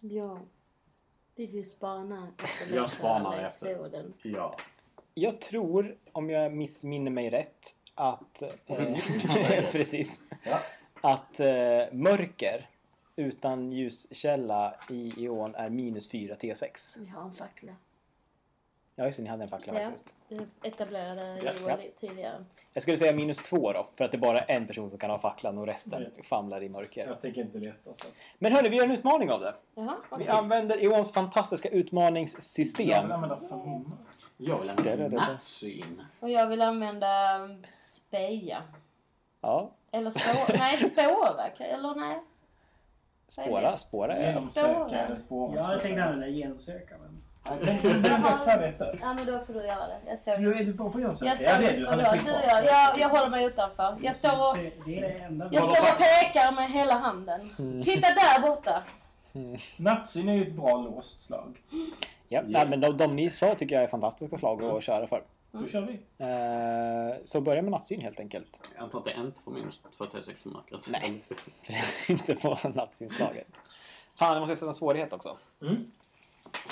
Ja. 0.00 0.38
Vi 1.34 1.46
vill 1.46 1.70
spana 1.70 2.32
efter 2.38 2.76
Jag 2.76 2.90
spanar 2.90 3.36
längs 3.36 3.52
efter. 3.52 3.74
floden. 3.74 4.14
Ja. 4.22 4.56
Jag 5.14 5.40
tror, 5.40 5.96
om 6.12 6.30
jag 6.30 6.52
missminner 6.52 7.10
mig 7.10 7.30
rätt, 7.30 7.76
att... 7.94 8.42
Eh, 8.66 8.94
precis. 9.72 10.20
Ja. 10.44 10.58
Att 11.00 11.40
eh, 11.40 11.92
mörker 11.92 12.68
utan 13.20 13.72
ljuskälla 13.72 14.74
i 14.90 15.12
ion 15.24 15.54
är 15.54 15.70
minus 15.70 16.10
4 16.10 16.34
T6. 16.34 16.96
Vi 16.98 17.08
har 17.08 17.22
en 17.22 17.30
fackla. 17.32 17.72
Ja, 18.96 19.04
just 19.06 19.16
det, 19.16 19.22
ni 19.22 19.28
hade 19.28 19.42
en 19.42 19.48
fackla 19.50 19.80
Ja, 19.80 19.88
faktiskt. 19.90 20.14
det 20.28 20.68
etablerade 20.68 21.40
Ja, 21.44 21.52
Joel 21.60 21.78
ja. 21.84 21.90
tidigare. 21.96 22.44
Jag 22.72 22.82
skulle 22.82 22.96
säga 22.96 23.12
minus 23.14 23.38
2 23.38 23.72
då, 23.72 23.88
för 23.96 24.04
att 24.04 24.10
det 24.10 24.16
är 24.16 24.20
bara 24.20 24.40
en 24.42 24.66
person 24.66 24.90
som 24.90 24.98
kan 24.98 25.10
ha 25.10 25.18
facklan 25.18 25.58
och 25.58 25.66
resten 25.66 26.02
Mm. 26.06 26.22
famlar 26.22 26.62
i 26.62 26.68
mörker. 26.68 27.06
Jag 27.06 27.20
tänker 27.20 27.40
inte 27.40 27.58
leta 27.58 27.94
så. 27.94 28.06
Men 28.38 28.52
hörni, 28.52 28.68
vi 28.68 28.76
gör 28.76 28.84
en 28.84 28.90
utmaning 28.90 29.30
av 29.30 29.40
det. 29.40 29.54
Jaha, 29.74 29.96
Vi 30.10 30.14
okej. 30.16 30.28
använder 30.28 30.82
Ions 30.84 31.12
fantastiska 31.12 31.68
Jag 31.68 31.72
vill 31.72 31.86
utmaningssystem. 31.86 33.10
använda 33.10 33.36
förnimma. 33.48 33.92
Jag 34.36 34.58
vill 34.58 34.76
det. 34.76 35.08
nattsyn. 35.08 36.02
Och 36.20 36.30
jag 36.30 36.46
vill 36.46 36.62
använda 36.62 37.38
um, 37.38 37.66
speja. 37.70 38.62
Ja, 39.40 39.70
Eller 39.90 40.10
spå... 40.10 40.52
nej, 40.58 40.76
spåra. 40.76 41.46
Eller 41.48 41.94
nej. 41.94 42.20
Spåra, 43.30 43.76
spåra 43.78 44.16
är... 44.16 44.26
Genomsöka 44.32 44.98
eller 45.06 45.16
spåra. 45.16 45.56
Ja, 45.56 45.72
jag 45.72 45.82
tänkte 45.82 46.04
använda 46.04 46.26
genomsöka, 46.28 46.94
men... 47.02 47.22
Det 48.02 48.08
är 48.08 48.18
bäst 48.22 48.44
färdigt 48.44 48.78
där. 48.78 48.98
Ja, 49.02 49.14
men 49.14 49.26
då 49.26 49.38
får 49.46 49.54
du 49.54 49.66
göra 49.66 49.86
det. 49.86 49.98
Jag 50.10 50.20
såg 50.20 50.38
Du, 50.38 50.54
är 50.54 50.64
du 50.64 50.72
bra 50.72 50.90
på 50.90 50.98
att 50.98 51.02
genomsöka? 51.02 51.30
jag 51.30 51.40
Ja, 51.42 51.54
såg 51.56 51.64
just 51.64 51.76
du. 51.76 51.84
vad 51.84 51.98
du 51.98 52.02
gör. 52.04 52.62
Jag, 52.62 52.98
jag 52.98 53.08
håller 53.08 53.28
mig 53.30 53.46
utanför. 53.46 53.96
Jag 54.02 54.16
står 54.16 54.30
och, 54.32 54.56
jag 55.52 55.62
står 55.62 55.82
och 55.92 55.98
pekar 55.98 56.52
med 56.52 56.70
hela 56.70 56.94
handen. 56.94 57.50
Titta 57.84 58.08
där 58.08 58.40
borta. 58.48 58.82
Nattsyn 59.76 60.28
är 60.28 60.34
ju 60.34 60.42
ett 60.48 60.52
bra 60.54 60.76
låst 60.76 61.26
slag. 61.26 61.58
Ja, 62.28 62.42
nej, 62.46 62.66
men 62.68 62.80
de, 62.80 62.96
de 62.96 63.16
ni 63.16 63.30
sa 63.30 63.54
tycker 63.54 63.74
jag 63.74 63.84
är 63.84 63.88
fantastiska 63.88 64.36
slag 64.36 64.64
att 64.64 64.82
köra 64.82 65.06
för. 65.06 65.22
Då 65.52 65.66
kör 65.66 65.80
vi. 65.80 65.92
Eh, 66.18 67.24
så 67.24 67.40
börja 67.40 67.62
med 67.62 67.70
nattsyn 67.70 68.00
helt 68.00 68.20
enkelt. 68.20 68.70
Jag 68.74 68.82
antar 68.84 68.98
att 68.98 69.04
det 69.04 69.14
inte 69.20 69.40
får 69.40 69.52
minus 69.52 69.80
2 69.96 70.06
till 70.06 70.24
6 70.24 70.42
för 70.42 70.48
mörkret. 70.48 70.88
Nej. 70.88 71.24
inte 72.08 72.34
på 72.34 72.58
nattsynslaget. 72.74 73.46
Fan, 74.18 74.32
jag 74.32 74.48
måste 74.48 74.66
en 74.66 74.74
svårighet 74.74 75.12
också. 75.12 75.36
Mm. 75.62 75.76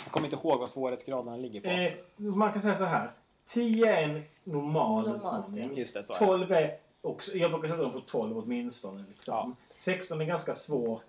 Jag 0.04 0.12
kommer 0.12 0.26
inte 0.26 0.46
ihåg 0.46 0.60
vad 0.60 0.70
svårighetsgraderna 0.70 1.36
ligger 1.36 1.60
på. 1.60 1.68
Eh, 1.68 1.92
man 2.36 2.52
kan 2.52 2.62
säga 2.62 2.76
så 2.76 2.84
här. 2.84 3.10
10 3.46 3.96
är 3.96 4.02
en 4.02 4.22
normal 4.44 5.08
Normalt, 5.08 5.46
utmaning. 5.48 5.78
Just 5.78 5.94
det, 5.94 6.02
så 6.02 6.14
är 6.14 6.18
det. 6.18 6.26
12 6.26 6.52
är 6.52 6.76
också, 7.00 7.36
jag 7.36 7.50
brukar 7.50 7.68
sätta 7.68 7.82
dem 7.82 7.92
på 7.92 8.00
12 8.00 8.38
åtminstone. 8.38 9.04
Liksom. 9.08 9.34
Ja. 9.34 9.52
16 9.74 10.20
är 10.20 10.24
ganska 10.24 10.54
svårt. 10.54 11.04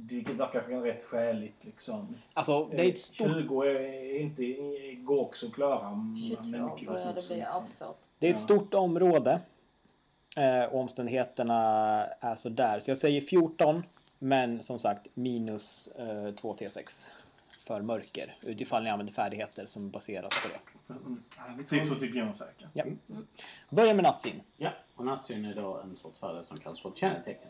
Vilket 0.00 0.36
verkar 0.36 0.60
rätt 0.60 1.04
skäligt 1.04 1.64
liksom. 1.64 2.16
Alltså, 2.34 2.64
det 2.64 2.80
är 2.80 2.88
ett 2.88 2.98
stort, 2.98 3.28
20 3.28 3.62
är 3.62 4.20
inte, 4.20 4.44
går 4.94 5.20
också 5.20 5.46
att 5.46 5.52
klara. 5.52 6.06
22 6.28 6.42
med 6.42 6.64
mycket 6.64 6.88
börjar 6.88 7.14
det 7.14 7.28
bli 7.28 7.42
apsvårt. 7.42 7.98
det 8.18 8.26
är 8.26 8.32
ett 8.32 8.38
stort 8.38 8.74
område. 8.74 9.40
Eh, 10.36 10.64
och 10.64 10.80
omständigheterna 10.80 11.60
är 12.20 12.36
så 12.36 12.48
där. 12.48 12.80
Så 12.80 12.90
jag 12.90 12.98
säger 12.98 13.20
14. 13.20 13.82
Men 14.18 14.62
som 14.62 14.78
sagt 14.78 15.06
minus 15.14 15.88
eh, 15.88 16.34
2 16.34 16.56
T6 16.56 17.12
för 17.66 17.82
mörker. 17.82 18.36
Utifall 18.46 18.84
ni 18.84 18.90
använder 18.90 19.12
färdigheter 19.12 19.66
som 19.66 19.90
baseras 19.90 20.32
på 20.42 20.48
det. 20.48 20.94
Mm. 20.94 21.64
Typ 21.68 21.88
så 21.88 21.94
typ 21.94 22.14
genomsöka. 22.14 22.68
Ja. 22.72 22.84
Börja 23.70 23.94
med 23.94 24.04
nattsyn. 24.04 24.42
Ja, 24.56 24.70
och 24.96 25.04
nattsyn 25.04 25.44
är 25.44 25.54
då 25.54 25.76
en 25.76 25.96
sorts 25.96 26.20
färdighet 26.20 26.48
som 26.48 26.60
kallas 26.60 26.80
för 26.80 26.92
kännetecken. 26.94 27.48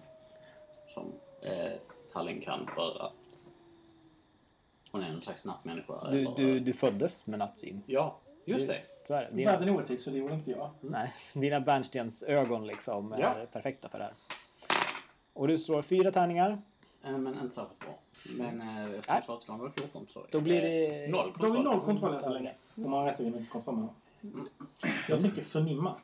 Som 0.86 1.12
eh, 1.42 1.72
Tallinn 2.12 2.40
kan 2.40 2.66
för 2.74 3.02
att 3.06 3.12
hon 4.92 5.02
är 5.02 5.08
en 5.08 5.22
slags 5.22 5.44
nattmänniska. 5.44 6.10
Du, 6.10 6.18
eller- 6.20 6.36
du, 6.36 6.60
du 6.60 6.72
föddes 6.72 7.26
med 7.26 7.38
nattsyn. 7.38 7.82
Ja, 7.86 8.18
just 8.44 8.68
det. 8.68 8.80
Så 9.04 9.14
är 9.14 9.22
det. 9.30 9.36
Dina, 9.36 9.50
Världen 9.52 9.68
är 9.68 9.76
orättvis 9.76 10.04
så 10.04 10.10
det 10.10 10.18
gjorde 10.18 10.34
inte 10.34 10.50
jag. 10.50 10.70
nej, 10.80 11.14
dina 11.32 11.60
bärnstens 11.60 12.22
ögon 12.22 12.66
liksom 12.66 13.12
är 13.12 13.20
Ja. 13.20 13.34
perfekta 13.52 13.88
för 13.88 13.98
det 13.98 14.04
här. 14.04 14.14
Och 15.32 15.48
du 15.48 15.58
slår 15.58 15.82
fyra 15.82 16.12
tärningar. 16.12 16.58
Eh, 17.04 17.18
men 17.18 17.26
inte 17.42 17.54
särskilt 17.54 17.78
bra. 17.80 17.98
Men 18.38 18.60
eh, 18.60 18.90
eftersom 18.94 19.22
svartskalan 19.24 19.60
var 19.60 19.70
14 19.70 20.06
så 20.08 20.26
Då 20.30 20.40
blir 20.40 20.60
det... 20.62 21.08
noll 21.10 21.32
Då 21.38 21.46
har 21.46 21.50
vi 21.50 21.56
kontroll. 21.56 21.64
noll 21.64 21.80
kontroll 21.84 22.14
än 22.14 22.22
så 22.22 22.30
länge. 22.30 22.54
De 22.74 22.92
har 22.92 23.04
rätt 23.04 23.14
att 23.14 23.20
vinna 23.20 23.46
kontroll 23.52 23.76
med 23.76 23.88
Jag 25.08 25.20
tänker 25.20 25.42
förnimma. 25.42 25.96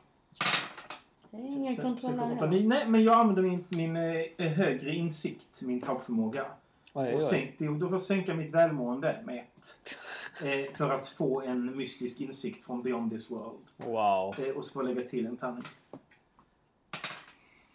Det 1.35 1.41
är 1.41 1.45
ingen 1.47 1.75
För- 1.75 1.83
kontroll 1.83 2.19
här. 2.19 2.47
Nej, 2.61 2.87
men 2.87 3.03
jag 3.03 3.15
använder 3.15 3.41
min, 3.41 3.65
min 3.69 3.95
eh, 4.37 4.47
högre 4.51 4.95
insikt, 4.95 5.61
min 5.61 5.81
takförmåga. 5.81 6.45
Oj, 6.93 7.13
Och 7.13 7.19
oj. 7.19 7.21
sänkt, 7.29 7.59
då 7.59 7.79
får 7.87 7.91
jag 7.93 8.01
sänka 8.01 8.33
mitt 8.33 8.51
välmående 8.53 9.21
med 9.25 9.37
ett. 9.57 9.97
Eh, 10.43 10.75
för 10.77 10.89
att 10.89 11.07
få 11.07 11.41
en 11.41 11.77
mystisk 11.77 12.21
insikt 12.21 12.65
från 12.65 12.81
Beyond 12.83 13.11
this 13.11 13.31
world. 13.31 13.59
Wow. 13.77 14.35
Eh, 14.39 14.55
och 14.57 14.65
så 14.65 14.71
får 14.73 14.85
jag 14.87 14.95
lägga 14.95 15.09
till 15.09 15.25
en 15.25 15.37
tärning. 15.37 15.63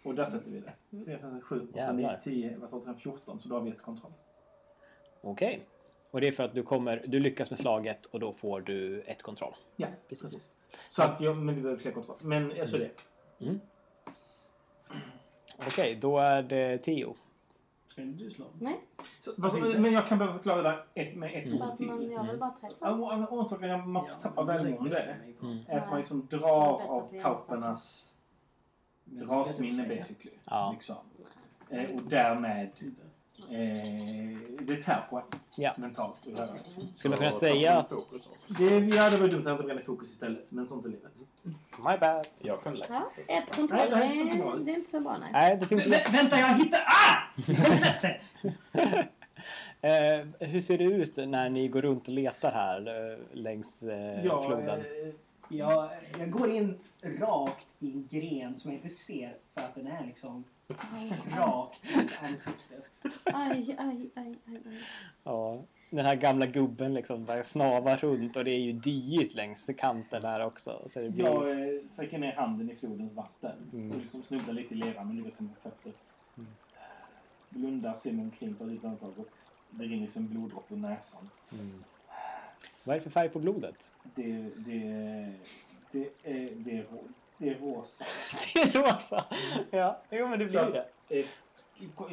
Och 0.03 0.15
där 0.15 0.25
sätter 0.25 0.51
vi 0.51 0.59
det. 0.59 0.73
4, 1.05 1.17
5, 1.19 1.41
7, 1.41 1.55
8, 1.55 1.65
9, 1.93 2.01
Jävlar. 2.01 2.19
10, 2.23 2.51
11, 2.53 2.67
12, 2.67 2.79
13, 2.85 2.99
14. 2.99 3.39
Så 3.39 3.49
då 3.49 3.55
har 3.55 3.61
vi 3.61 3.69
ett 3.71 3.81
kontroll. 3.81 4.11
Okej. 5.21 5.61
Och 6.11 6.21
det 6.21 6.27
är 6.27 6.31
för 6.31 6.43
att 6.43 6.53
du 6.55 6.63
kommer, 6.63 7.03
du 7.07 7.19
lyckas 7.19 7.49
med 7.49 7.59
slaget 7.59 8.05
och 8.05 8.19
då 8.19 8.33
får 8.33 8.61
du 8.61 9.01
ett 9.01 9.21
kontroll. 9.21 9.53
Ja, 9.75 9.87
Precis. 10.09 10.21
precis. 10.21 10.51
Så 10.89 11.03
att 11.03 11.21
jag, 11.21 11.37
men 11.37 11.55
vi 11.55 11.61
behöver 11.61 11.81
fler 11.81 11.91
kontroller. 11.91 12.23
Men 12.23 12.59
alltså 12.61 12.77
det. 12.77 12.89
Okej, 15.67 15.95
då 15.95 16.17
är 16.17 16.43
det 16.43 16.77
Theo. 16.77 17.15
Ska 17.87 18.01
du 18.01 18.31
slå? 18.31 18.45
Nej, 18.59 18.79
Så, 19.19 19.31
vad, 19.37 19.51
som- 19.51 19.61
men 19.61 19.93
jag 19.93 20.07
kan 20.07 20.17
behöva 20.17 20.37
förklara 20.37 20.57
det 20.61 20.69
där 20.69 20.85
ett, 20.93 21.15
med 21.15 21.33
ett 21.35 21.43
för 21.43 21.53
ord 21.55 21.61
att 21.61 21.77
till. 21.77 21.87
man 21.87 22.11
gör 22.11 22.23
väl 22.23 22.37
bara 22.37 22.53
Ja, 22.61 22.69
slag. 22.69 22.99
och- 22.99 23.31
och 23.31 23.39
Orsaken 23.39 23.69
jag 23.69 23.87
man 23.87 24.05
tappar 24.21 24.43
välmående 24.43 25.17
Mm. 25.41 25.59
är 25.67 25.79
att 25.79 25.89
man 25.89 25.97
liksom 25.97 26.27
Jag 26.29 26.39
drar 26.39 26.77
vet 26.79 26.89
av 26.89 27.03
att 27.03 27.13
vi 27.13 27.19
har 27.19 27.33
taupernas 27.35 28.11
rasminne 29.21 29.87
basically. 29.87 30.35
Ja. 30.45 30.69
Liksom. 30.73 30.95
Eh, 31.69 31.89
och 31.95 32.01
därmed 32.01 32.69
eh, 33.51 34.37
det 34.65 34.83
tär 34.83 35.07
på 35.09 35.23
Ja. 35.57 35.71
mentalt. 35.77 36.15
Skulle 36.15 37.09
man 37.09 37.17
kunna 37.17 37.31
säga 37.31 37.73
att... 37.73 37.89
Det, 38.57 38.65
ja, 38.79 39.09
det 39.09 39.17
var 39.17 39.27
dumt 39.27 39.47
att 39.47 39.51
inte 39.51 39.63
bränna 39.63 39.81
fokus 39.81 40.09
istället. 40.09 40.51
Men 40.51 40.67
sånt 40.67 40.85
är 40.85 40.89
livet. 40.89 41.11
My 41.77 41.97
bad. 41.99 42.27
Jag 42.39 42.63
kunde 42.63 42.79
lägga. 42.79 42.93
Ja, 42.93 43.11
ett 43.17 43.27
Nej, 43.27 43.43
kontroll, 43.55 43.89
det 43.89 43.95
det 43.95 44.03
är 44.31 44.43
dåligt. 44.43 44.65
det 44.65 44.71
är 44.71 44.75
inte 44.75 44.91
så 44.91 44.99
bra 45.01 45.17
nej. 45.17 45.29
Nej, 45.33 45.57
det 45.57 45.65
ser 45.65 45.75
inte 45.75 45.89
Vä- 45.89 46.11
vänta, 46.11 46.39
jag 46.39 46.53
hittar... 46.57 46.79
Ah! 46.87 47.17
Eh, 49.83 50.25
hur 50.39 50.61
ser 50.61 50.77
det 50.77 50.83
ut 50.83 51.17
när 51.17 51.49
ni 51.49 51.67
går 51.67 51.81
runt 51.81 52.07
och 52.07 52.13
letar 52.13 52.51
här 52.51 53.11
eh, 53.11 53.17
längs 53.33 53.83
eh, 53.83 54.25
Ja, 54.25 54.43
floden? 54.47 54.79
eh, 54.79 55.13
jag, 55.49 55.89
jag 56.19 56.31
går 56.31 56.51
in 56.51 56.79
rakt 57.19 57.67
i 57.79 57.91
en 57.91 58.07
gren 58.11 58.55
som 58.55 58.71
jag 58.71 58.77
inte 58.77 58.89
ser 58.89 59.35
för 59.53 59.61
att 59.61 59.75
den 59.75 59.87
är 59.87 60.05
liksom 60.05 60.43
rakt 61.37 61.85
i 61.85 62.25
ansiktet. 62.25 63.01
Aj, 63.23 63.75
aj, 63.79 64.09
aj, 64.15 64.35
aj, 64.45 64.57
aj. 64.65 64.83
Ja, 65.23 65.63
den 65.89 66.05
här 66.05 66.15
gamla 66.15 66.45
gubben 66.45 66.93
liksom 66.93 67.25
bara 67.25 67.43
snavar 67.43 67.97
runt 67.97 68.35
och 68.35 68.43
det 68.43 68.51
är 68.51 68.59
ju 68.59 68.73
diigt 68.73 69.33
längs 69.33 69.69
kanten 69.77 70.25
här 70.25 70.45
också. 70.45 70.81
Så 70.87 70.99
det 70.99 71.09
blir... 71.09 71.25
Jag 71.25 71.51
eh, 71.51 71.83
sträcker 71.85 72.17
ner 72.17 72.33
handen 72.33 72.71
i 72.71 72.75
flodens 72.75 73.13
vatten 73.13 73.69
Mm. 73.73 73.91
och 73.91 73.97
liksom 73.97 74.23
snubblar 74.23 74.53
lite 74.53 74.73
i 74.73 74.77
leran 74.77 75.07
men 75.07 75.17
lyckas 75.17 75.35
komma 75.35 75.49
på 75.63 75.69
fötter. 75.69 75.91
Blundar, 77.49 77.95
ser 77.95 78.11
mig 78.11 78.23
omkring, 78.25 78.55
tar 78.55 78.65
ett 78.65 78.85
andetag 78.85 79.13
och 79.19 79.27
det 79.69 79.83
rinner 79.83 80.07
som 80.07 80.21
en 80.21 80.29
bloddroppe 80.29 80.73
ur 80.73 80.77
näsan. 80.77 81.29
Mm. 81.53 81.83
Vad 82.83 82.95
är 82.95 82.99
det 82.99 83.03
för 83.03 83.09
färg 83.09 83.29
på 83.29 83.39
blodet? 83.39 83.91
Det, 84.15 84.49
det, 84.55 85.33
det, 85.91 86.09
är, 86.23 86.49
det, 86.55 86.77
är, 86.77 86.85
det 87.41 87.49
är 87.49 87.59
rosa. 87.59 88.05
Det 88.53 88.59
är 88.59 88.83
rosa! 88.83 89.25
Ja, 89.71 89.99
jo 90.09 90.27
men 90.27 90.39
det 90.39 90.49
Så 90.49 90.65
blir 90.65 90.79
att- 90.79 90.91
det. 91.07 91.19
Eh, 91.19 91.25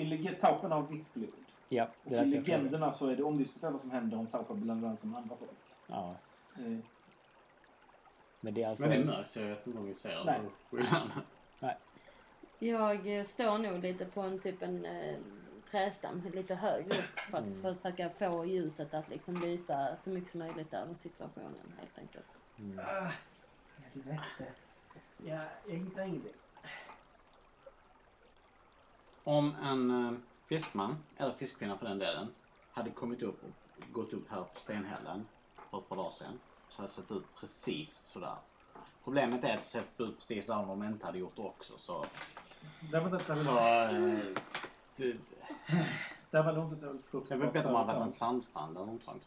I, 0.00 0.34
Taupen 0.40 0.72
har 0.72 0.82
vitt 0.82 1.14
blod. 1.14 1.30
Ja, 1.68 1.84
Och 2.04 2.10
det 2.10 2.16
är 2.18 2.22
I 2.22 2.26
legenderna 2.26 2.92
så 2.92 3.08
är 3.08 3.16
det 3.16 3.22
omdiskuterat 3.22 3.72
vad 3.72 3.80
som 3.80 3.90
händer 3.90 4.18
om 4.18 4.26
Taupa 4.26 4.54
blandar 4.54 4.96
som 4.96 5.14
andra 5.14 5.36
folk. 5.36 5.50
Ja, 5.86 6.14
Eh, 6.58 6.78
men 8.40 8.54
det 8.54 8.62
är 8.62 8.68
alltså... 8.68 8.86
Men 8.86 8.90
det 8.90 9.02
är 9.02 9.16
mörkt 9.16 9.30
så 9.30 9.40
jag 9.40 9.46
vet 9.48 9.66
inte 9.66 9.78
om 9.78 9.86
vi 9.86 9.94
ser 9.94 10.24
Nej. 10.24 10.40
skillnaden. 10.70 11.10
Jag 12.58 13.18
eh, 13.18 13.24
står 13.24 13.58
nog 13.58 13.78
lite 13.82 14.04
på 14.04 14.20
en 14.20 14.38
typ 14.40 14.62
en 14.62 14.84
eh, 14.84 15.16
trästam 15.70 16.22
lite 16.34 16.54
högre 16.54 16.98
upp 16.98 17.18
för 17.18 17.38
att 17.38 17.46
Mm. 17.46 17.62
försöka 17.62 18.10
få 18.10 18.44
ljuset 18.44 18.94
att 18.94 19.08
liksom 19.08 19.40
lysa 19.40 19.96
så 20.04 20.10
mycket 20.10 20.30
som 20.30 20.38
möjligt 20.40 20.74
över 20.74 20.94
situationen 20.94 21.72
helt 21.78 21.98
enkelt. 21.98 22.26
Mm. 22.58 22.78
ah, 22.78 23.10
helvete. 23.92 24.52
Jag, 25.26 25.40
jag 25.66 25.74
hittar 25.76 26.02
ingenting. 26.02 26.32
Om 29.24 29.54
en 29.62 30.06
eh, 30.06 30.12
fiskman, 30.48 30.96
eller 31.16 31.32
fiskkvinna 31.32 31.78
för 31.78 31.86
den 31.86 31.98
delen, 31.98 32.34
hade 32.72 32.90
kommit 32.90 33.22
upp 33.22 33.42
och 33.44 33.92
gått 33.92 34.12
upp 34.12 34.30
här 34.30 34.42
på 34.54 34.60
Stenhällen 34.60 35.26
för 35.70 35.78
ett 35.78 35.88
par 35.88 35.96
dagar 35.96 36.10
sedan 36.10 36.40
så 36.68 36.76
hade 36.76 36.88
det 36.88 36.92
sett 36.94 37.10
ut 37.10 37.24
precis 37.40 37.94
sådär. 38.04 38.34
Problemet 39.04 39.44
är 39.44 39.54
att 39.54 39.60
det 39.60 39.66
sett 39.66 40.00
ut 40.00 40.18
precis 40.18 40.46
där 40.46 40.58
om 40.58 40.68
de 40.68 40.84
inte 40.84 41.06
hade 41.06 41.18
gjort 41.18 41.36
det 41.36 41.42
också 41.42 41.78
så... 41.78 42.04
Det 42.92 43.00
var 43.00 43.06
inte 43.14 43.24
särskilt... 43.24 43.46
så 43.48 43.58
eh, 43.58 44.18
det, 44.96 45.16
Det 46.30 46.42
var 46.42 46.52
nog 46.52 46.64
inte 46.64 46.80
särskilt 46.80 47.02
det 47.04 47.10
fruktbart. 47.10 47.38
väl 47.38 47.50
bättre 47.52 47.66
om 47.66 47.72
man 47.72 47.86
hade 47.86 47.98
varit 47.98 48.04
en 48.04 48.10
sandstrand 48.10 48.76
eller 48.76 48.86
något 48.86 49.02
sånt. 49.02 49.22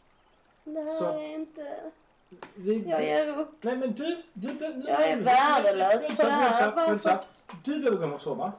Det 0.64 0.86
Så- 0.86 1.04
här 1.04 1.14
är 1.20 1.34
inte... 1.34 1.92
Vi- 2.54 2.84
Jag 2.88 3.04
ger 3.04 3.38
upp. 3.38 3.58
Nej 3.60 3.76
men 3.76 3.92
du... 3.94 4.22
du 4.32 4.48
nu- 4.48 4.84
Jag 4.88 5.08
är 5.08 5.16
värdelös 5.16 6.08
på 6.08 6.22
det 6.22 6.30
här. 6.30 6.48
Elsa, 6.48 6.72
Varför? 6.76 7.18
Du 7.64 7.78
behöver 7.78 7.96
gå 7.96 8.02
hem 8.04 8.12
och 8.12 8.20
sova. 8.20 8.52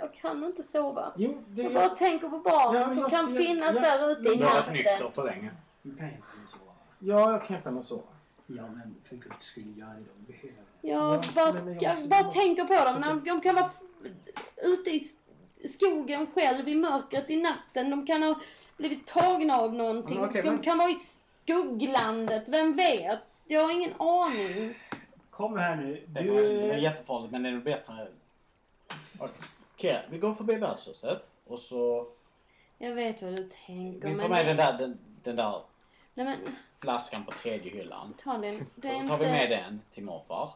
Jag 0.00 0.14
kan 0.14 0.44
inte 0.44 0.62
sova. 0.62 1.12
Jo, 1.16 1.42
det 1.48 1.62
Jag 1.62 1.72
bara 1.74 1.88
tänker 1.88 2.28
på 2.28 2.40
Ja, 2.44 2.50
barnen 2.50 2.80
men 2.86 2.94
som 2.94 3.02
jag- 3.02 3.10
kan 3.10 3.34
jag- 3.34 3.44
finnas 3.46 3.74
jag- 3.74 3.82
där 3.84 4.10
ute 4.10 4.28
i 4.28 4.34
Du 4.34 4.44
har 4.44 4.54
varit 4.54 4.72
nykter 4.72 4.92
natten. 4.92 5.12
för 5.12 5.24
länge. 5.24 5.50
Du 5.82 5.96
kan 5.96 6.06
inte 6.06 6.22
sova. 6.52 6.72
Ja, 6.98 7.32
jag 7.32 7.44
kan 7.46 7.56
henne 7.56 7.80
att 7.80 7.86
sova. 7.86 8.02
Ja, 8.46 8.62
men 8.62 8.94
för 9.08 9.16
guds 9.16 9.44
skull, 9.46 9.78
gör 9.78 9.86
det. 9.86 9.92
De 10.26 10.32
behöver 10.32 10.56
det. 10.82 10.88
Jag 10.88 11.14
Ja, 11.14 11.22
bara, 11.34 11.52
men 11.52 11.74
jag 11.74 11.82
jag 11.82 11.90
måste 11.94 12.08
bara 12.08 12.32
tänker 12.32 12.64
på 12.64 12.74
dem. 12.84 13.00
När 13.00 13.14
de 13.26 13.40
kan 13.40 13.54
vara 13.54 13.70
f- 14.04 14.12
ute 14.62 14.90
i 14.90 14.96
s- 14.96 15.74
skogen 15.74 16.26
själv 16.34 16.68
i 16.68 16.74
mörkret 16.74 17.30
i 17.30 17.36
natten. 17.42 17.90
De 17.90 18.06
kan 18.06 18.22
ha 18.22 18.34
blivit 18.76 19.06
tagna 19.06 19.56
av 19.56 19.74
någonting. 19.74 20.20
Men 20.20 20.28
okej, 20.28 20.42
de 20.42 20.48
men- 20.50 20.58
kan 20.62 20.78
vara 20.78 20.90
i 20.90 20.96
skugglandet. 21.44 22.42
Vem 22.46 22.76
vet? 22.76 23.18
Jag 23.46 23.62
har 23.62 23.70
ingen 23.72 23.94
aning. 24.00 24.74
Kom 25.30 25.58
här 25.58 25.76
nu. 25.76 26.02
Det 26.06 26.30
var, 26.30 26.40
det 26.42 26.66
var 26.68 26.74
Du... 26.74 26.80
jättefarligt 26.80 27.32
men 27.32 27.42
det 27.42 27.48
är 27.48 27.52
nog 27.52 27.62
bättre... 27.62 28.06
Okej, 29.18 30.02
vi 30.10 30.18
går 30.18 30.34
förbi 30.34 30.54
värdshuset 30.54 31.26
och 31.46 31.58
så... 31.58 32.06
Jag 32.78 32.94
vet 32.94 33.22
vad 33.22 33.32
du 33.32 33.50
tänker. 33.66 34.08
Vi 34.08 34.18
tar 34.20 34.28
med 34.28 34.46
det- 34.46 34.48
den 34.54 34.56
där, 34.56 34.78
den, 34.78 34.98
den 35.24 35.36
där 35.36 35.60
Nej 36.14 36.26
men, 36.26 36.36
flaskan 36.80 37.24
på 37.24 37.32
tredje 37.42 37.70
hyllan. 37.72 38.14
ta 38.24 38.32
den. 38.38 38.66
Det 38.74 38.88
Och 38.90 38.94
är 38.96 39.00
så 39.00 39.08
tar 39.08 39.18
vi 39.18 39.24
med 39.26 39.50
den 39.50 39.80
till 39.94 40.02
morfar. 40.04 40.50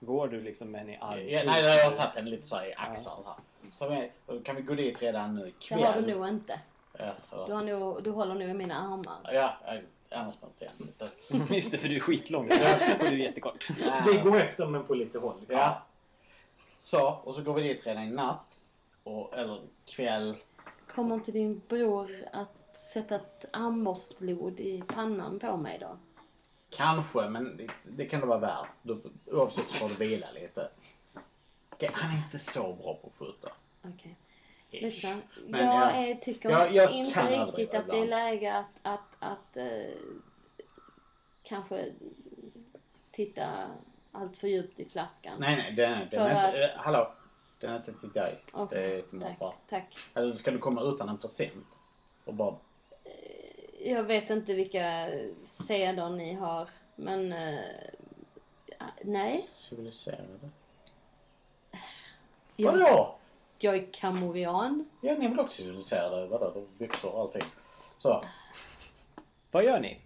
Går 0.00 0.28
du 0.28 0.40
liksom 0.40 0.70
med 0.70 0.80
den 0.80 0.90
i? 0.90 0.98
Ja, 1.00 1.42
nej, 1.46 1.62
jag 1.62 1.84
har 1.90 1.96
tagit 1.96 2.14
den 2.14 2.24
lite 2.30 2.46
så 2.46 2.56
här 2.56 2.66
i 2.70 2.74
axlar 2.76 3.16
här. 3.26 3.34
Så 3.78 3.88
med, 3.90 4.10
och 4.26 4.34
så 4.36 4.42
kan 4.42 4.56
vi 4.56 4.62
gå 4.62 4.74
dit 4.74 5.02
redan 5.02 5.34
nu 5.34 5.42
Det 5.42 5.48
ikväll. 5.48 5.82
har 5.84 6.02
du 6.02 6.14
nog 6.14 6.28
inte. 6.28 6.60
Ja, 6.98 7.12
för, 7.30 7.46
Du, 7.46 7.52
har 7.52 7.62
nog, 7.62 8.02
du 8.02 8.10
håller 8.10 8.34
nog 8.34 8.48
i 8.48 8.54
mina 8.54 8.76
armar. 8.78 9.18
ja, 9.32 9.56
jag- 9.66 9.82
annars 10.14 10.34
man 10.40 10.50
inte 10.50 10.64
igen 10.64 10.74
lite. 10.78 11.54
Just 11.54 11.72
det, 11.72 11.78
för 11.78 11.88
du 11.88 11.96
är 11.96 12.00
skitlång 12.00 12.50
och 12.50 12.58
du 12.58 13.06
är 13.06 13.12
jättekort. 13.12 13.70
Vi 14.12 14.18
går 14.18 14.40
efter 14.40 14.66
men 14.66 14.84
på 14.84 14.94
lite 14.94 15.18
håll. 15.18 15.40
Ja. 15.48 15.82
Så, 16.80 17.20
och 17.24 17.34
så 17.34 17.42
går 17.42 17.54
vi 17.54 17.62
dit 17.62 17.86
redan 17.86 18.04
i 18.04 18.10
natt. 18.10 18.64
Och, 19.04 19.38
eller 19.38 19.60
kväll. 19.84 20.34
Kommer 20.94 21.14
inte 21.14 21.32
din 21.32 21.60
bror 21.68 22.10
att 22.32 22.76
sätta 22.92 23.14
ett 23.14 23.44
armborstlod 23.52 24.60
i 24.60 24.82
pannan 24.86 25.38
på 25.38 25.56
mig 25.56 25.78
då? 25.80 25.96
Kanske, 26.70 27.28
men 27.28 27.56
det, 27.56 27.68
det 27.96 28.06
kan 28.06 28.20
det 28.20 28.26
vara 28.26 28.38
värt. 28.38 28.68
Du, 28.82 29.02
oavsett 29.26 29.68
så 29.68 29.74
får 29.74 29.88
du 29.88 29.94
vila 29.94 30.30
lite. 30.30 30.68
Okej, 31.70 31.90
han 31.92 32.10
är 32.10 32.16
inte 32.16 32.38
så 32.38 32.62
bra 32.62 32.94
på 32.94 33.06
att 33.06 33.18
skjuta. 33.18 33.52
Okej. 33.82 34.16
Ish. 34.16 34.31
Lyssna, 34.80 35.16
Men 35.46 35.66
jag 35.66 35.74
jag- 35.76 36.08
är, 36.10 36.14
tycker 36.14 36.50
jag- 36.50 36.72
jag 36.74 36.90
inte 36.92 37.30
riktigt 37.30 37.74
att 37.74 37.86
det 37.86 37.98
är 37.98 38.06
läge 38.06 38.54
att, 38.54 38.80
att, 38.82 39.00
att 39.18 39.56
eh, 39.56 39.66
kanske 41.42 41.92
titta 43.10 43.46
allt 44.12 44.36
för 44.36 44.48
djupt 44.48 44.80
i 44.80 44.84
flaskan. 44.88 45.40
Nej, 45.40 45.56
nej, 45.56 45.72
den, 45.72 45.92
är- 45.92 46.08
den 46.10 46.20
är 46.22 46.46
inte... 46.46 46.64
Eh, 46.64 46.70
hallå? 46.76 47.12
Den 47.60 47.70
är 47.72 47.76
inte 47.76 47.92
till 47.92 48.12
dig. 48.12 48.42
Okej, 48.52 48.78
Det 48.80 48.94
är 48.98 49.02
till 49.02 49.18
morfar. 49.18 49.36
tack, 49.38 49.56
tack. 49.68 49.98
Eller 50.14 50.34
ska 50.34 50.50
du 50.50 50.58
komma 50.58 50.82
utan 50.82 51.08
en 51.08 51.18
present? 51.18 51.66
Och 52.24 52.34
bara... 52.34 52.54
Jag 53.84 54.02
vet 54.02 54.30
inte 54.30 54.54
vilka 54.54 55.08
seder 55.44 56.10
ni 56.10 56.34
har, 56.34 56.68
men 56.96 57.32
eh, 57.32 57.60
nej. 59.02 59.38
Civiliserade? 59.40 60.50
Jag, 62.56 62.72
Vadå? 62.72 63.18
Jag 63.64 63.76
är 63.76 63.92
kamovian. 63.92 64.84
Ja, 65.00 65.14
ni 65.18 65.24
är 65.24 65.28
väl 65.30 65.40
också 65.40 65.56
civiliserade? 65.62 66.26
Vadå? 66.26 66.50
Då 66.54 66.64
byxor 66.78 67.14
och 67.14 67.20
allting. 67.20 67.42
Så. 67.98 68.24
Vad 69.50 69.64
gör 69.64 69.80
ni? 69.80 69.98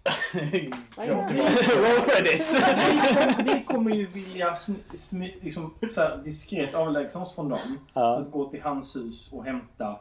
Vad 0.97 1.07
gör 1.07 1.15
ni? 1.29 1.39
Roll 1.97 2.05
credits! 2.05 2.55
Vi, 3.37 3.53
vi 3.53 3.63
kommer 3.65 3.91
ju 3.95 4.07
vilja 4.07 4.55
liksom, 5.41 5.73
så 5.89 6.01
här, 6.01 6.17
diskret 6.17 6.75
avlägsna 6.75 7.21
oss 7.21 7.35
från 7.35 7.49
dem. 7.49 7.79
För 7.93 8.21
att 8.21 8.31
gå 8.31 8.49
till 8.49 8.61
hans 8.61 8.95
hus 8.95 9.29
och 9.31 9.45
hämta 9.45 9.99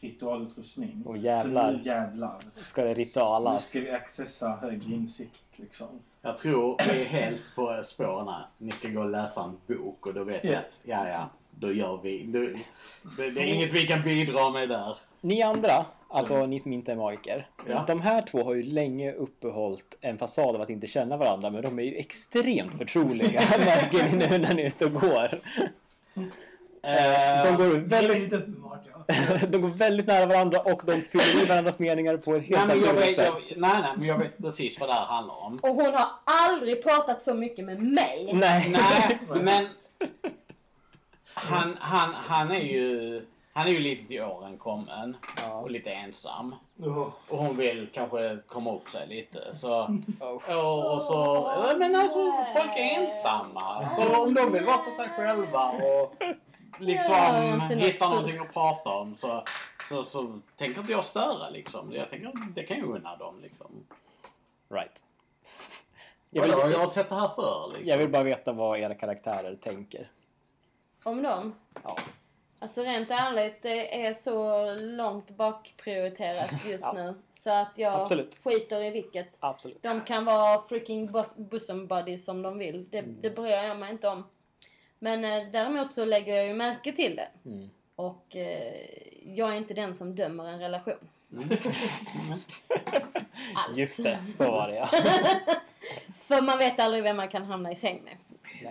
ritualutrustning. 0.00 1.02
Åh, 1.06 1.18
jävlar. 1.18 1.70
För 1.72 1.78
nu 1.78 1.84
jävlar. 1.84 2.38
Ska 2.56 2.82
det 2.82 2.88
Nu 2.88 2.94
ritualas? 2.94 3.66
ska 3.68 3.80
vi 3.80 3.90
accessa 3.90 4.48
högre 4.48 4.94
insikt 4.94 5.42
liksom. 5.56 5.86
Jag 6.22 6.38
tror 6.38 6.76
vi 6.92 7.00
är 7.00 7.04
helt 7.04 7.54
på 7.54 7.82
spåren 7.84 8.28
här. 8.28 8.46
Ni 8.58 8.72
ska 8.72 8.88
gå 8.88 9.00
och 9.00 9.10
läsa 9.10 9.42
en 9.44 9.58
bok 9.76 10.06
och 10.06 10.14
då 10.14 10.24
vet 10.24 10.44
Ja. 10.44 10.50
jag 10.50 10.58
att, 10.58 10.80
ja 10.82 11.08
ja, 11.08 11.28
då 11.60 11.72
gör 11.72 12.00
vi. 12.02 12.22
Då, 12.26 12.38
det, 13.16 13.30
det 13.30 13.40
är 13.40 13.46
inget 13.54 13.72
vi 13.72 13.86
kan 13.86 14.02
bidra 14.02 14.50
med 14.50 14.68
där. 14.68 14.96
Ni 15.20 15.42
andra, 15.42 15.86
alltså 16.08 16.46
ni 16.46 16.60
som 16.60 16.72
inte 16.72 16.92
är 16.92 16.96
magiker. 16.96 17.46
Ja. 17.68 17.84
De 17.86 18.00
här 18.00 18.22
två 18.22 18.44
har 18.44 18.54
ju 18.54 18.62
länge 18.62 19.12
uppehållit 19.12 19.96
en 20.00 20.18
fasad 20.18 20.54
av 20.54 20.60
att 20.60 20.70
inte 20.70 20.86
känna 20.86 21.16
varandra 21.16 21.50
men 21.50 21.62
de 21.62 21.78
är 21.78 21.82
ju 21.82 21.94
extremt 21.96 22.74
förtroliga 22.78 23.40
märker 23.58 24.04
ni 24.04 24.16
nu 24.28 24.38
när 24.38 24.54
ni 24.54 24.62
är 24.62 24.66
ute 24.66 24.84
och 24.84 24.92
går. 24.92 25.40
Eh, 26.82 27.44
De 27.44 27.56
går 27.56 27.76
är 27.76 27.78
väldigt 27.80 28.18
lite 28.22 28.36
uppenbart, 28.36 28.80
ja. 28.92 29.38
de 29.48 29.62
går 29.62 29.68
väldigt 29.68 30.06
nära 30.06 30.26
varandra 30.26 30.60
och 30.60 30.82
de 30.86 31.02
fyller 31.02 31.42
i 31.42 31.46
varandras 31.46 31.78
meningar 31.78 32.16
på 32.16 32.34
ett 32.34 32.42
helt 32.46 32.68
naturligt 32.68 33.16
sätt. 33.16 33.26
jag, 33.26 33.42
nej, 33.56 33.80
nej, 33.82 33.92
men 33.96 34.06
jag 34.06 34.18
vet 34.18 34.38
precis 34.38 34.80
vad 34.80 34.88
det 34.88 34.92
här 34.92 35.04
handlar 35.06 35.44
om. 35.44 35.58
Och 35.62 35.68
hon 35.68 35.94
har 35.94 36.08
aldrig 36.24 36.82
pratat 36.82 37.22
så 37.22 37.34
mycket 37.34 37.64
med 37.64 37.82
mig. 37.82 38.30
Nej. 38.32 38.68
Nej, 38.72 39.18
men 39.42 39.66
han, 41.40 41.76
han, 41.80 42.14
han 42.14 42.50
är 42.50 42.60
ju 42.60 43.22
han 43.52 43.66
är 43.66 43.70
ju 43.70 43.78
lite 43.78 44.08
till 44.08 44.22
åren 44.22 44.58
kommen 44.58 45.16
och 45.52 45.70
lite 45.70 45.90
ensam. 45.90 46.54
Och 47.28 47.38
hon 47.38 47.56
vill 47.56 47.88
kanske 47.92 48.38
komma 48.46 48.74
upp 48.76 48.88
sig 48.88 49.08
lite. 49.08 49.54
Så, 49.54 49.82
och, 50.20 50.94
och 50.94 51.02
så, 51.02 51.52
ja, 51.56 51.74
men 51.78 51.96
alltså 51.96 52.32
folk 52.56 52.70
är 52.76 53.00
ensamma. 53.00 53.88
Så 53.88 54.22
om 54.22 54.34
de 54.34 54.52
vill 54.52 54.64
vara 54.64 54.84
för 54.84 54.90
sig 54.90 55.08
själva 55.08 55.70
och 55.70 56.14
Ja, 56.80 56.86
liksom 56.86 57.62
inte 57.62 57.74
något 57.74 57.84
hitta 57.84 58.04
fult. 58.04 58.10
någonting 58.10 58.38
att 58.38 58.52
prata 58.52 58.90
om 58.90 59.16
så, 59.16 59.44
så, 59.88 60.02
så 60.02 60.40
tänker 60.56 60.80
inte 60.80 60.92
jag 60.92 61.04
störa 61.04 61.50
liksom. 61.50 61.92
Jag 61.92 62.10
tänker 62.10 62.28
att 62.28 62.54
det 62.54 62.62
kan 62.62 62.78
jag 62.78 62.88
unna 62.88 63.16
dem 63.16 63.40
liksom. 63.42 63.66
Right. 64.68 65.02
Jag 66.30 66.42
vill, 66.42 66.50
jag 66.50 66.78
har 66.78 66.86
sett 66.86 67.08
det 67.08 67.14
här 67.14 67.28
förr 67.28 67.68
liksom. 67.68 67.88
jag 67.88 67.98
vill 67.98 68.08
bara 68.08 68.22
veta 68.22 68.52
vad 68.52 68.78
era 68.78 68.94
karaktärer 68.94 69.54
tänker. 69.54 70.06
Om 71.02 71.22
dem? 71.22 71.54
Ja. 71.84 71.96
Alltså 72.58 72.82
rent 72.82 73.10
ärligt, 73.10 73.62
det 73.62 74.04
är 74.06 74.14
så 74.14 74.70
långt 74.74 75.28
bakprioriterat 75.30 76.50
just 76.66 76.84
Ja. 76.84 76.92
nu. 76.92 77.14
Så 77.30 77.50
att 77.50 77.72
jag 77.74 78.00
Absolut. 78.00 78.40
skiter 78.44 78.82
i 78.82 78.90
vilket. 78.90 79.28
Absolut. 79.40 79.82
De 79.82 80.00
kan 80.00 80.24
vara 80.24 80.62
freaking 80.68 81.12
bosom 81.36 81.86
buddies 81.86 82.24
som 82.24 82.42
de 82.42 82.58
vill. 82.58 82.90
Det, 82.90 82.98
Mm. 82.98 83.16
det 83.20 83.30
bryr 83.30 83.50
jag 83.50 83.76
mig 83.78 83.92
inte 83.92 84.08
om. 84.08 84.24
Men 84.98 85.24
eh, 85.24 85.50
däremot 85.52 85.94
så 85.94 86.04
lägger 86.04 86.36
jag 86.36 86.46
ju 86.46 86.54
märke 86.54 86.92
till 86.92 87.16
det. 87.16 87.28
Mm. 87.44 87.70
Och 87.96 88.36
eh, 88.36 88.74
jag 89.24 89.48
är 89.52 89.54
inte 89.56 89.74
den 89.74 89.94
som 89.94 90.14
dömer 90.16 90.44
en 90.48 90.58
relation. 90.60 91.08
Alls. 91.32 92.62
Just 93.74 94.02
det, 94.02 94.18
så 94.36 94.50
var 94.50 94.68
det 94.68 94.74
ja. 94.74 94.86
För 96.26 96.42
man 96.42 96.58
vet 96.58 96.80
aldrig 96.80 97.02
vem 97.02 97.16
man 97.16 97.28
kan 97.28 97.44
hamna 97.44 97.72
i 97.72 97.76
säng 97.76 98.02
med. 98.04 98.16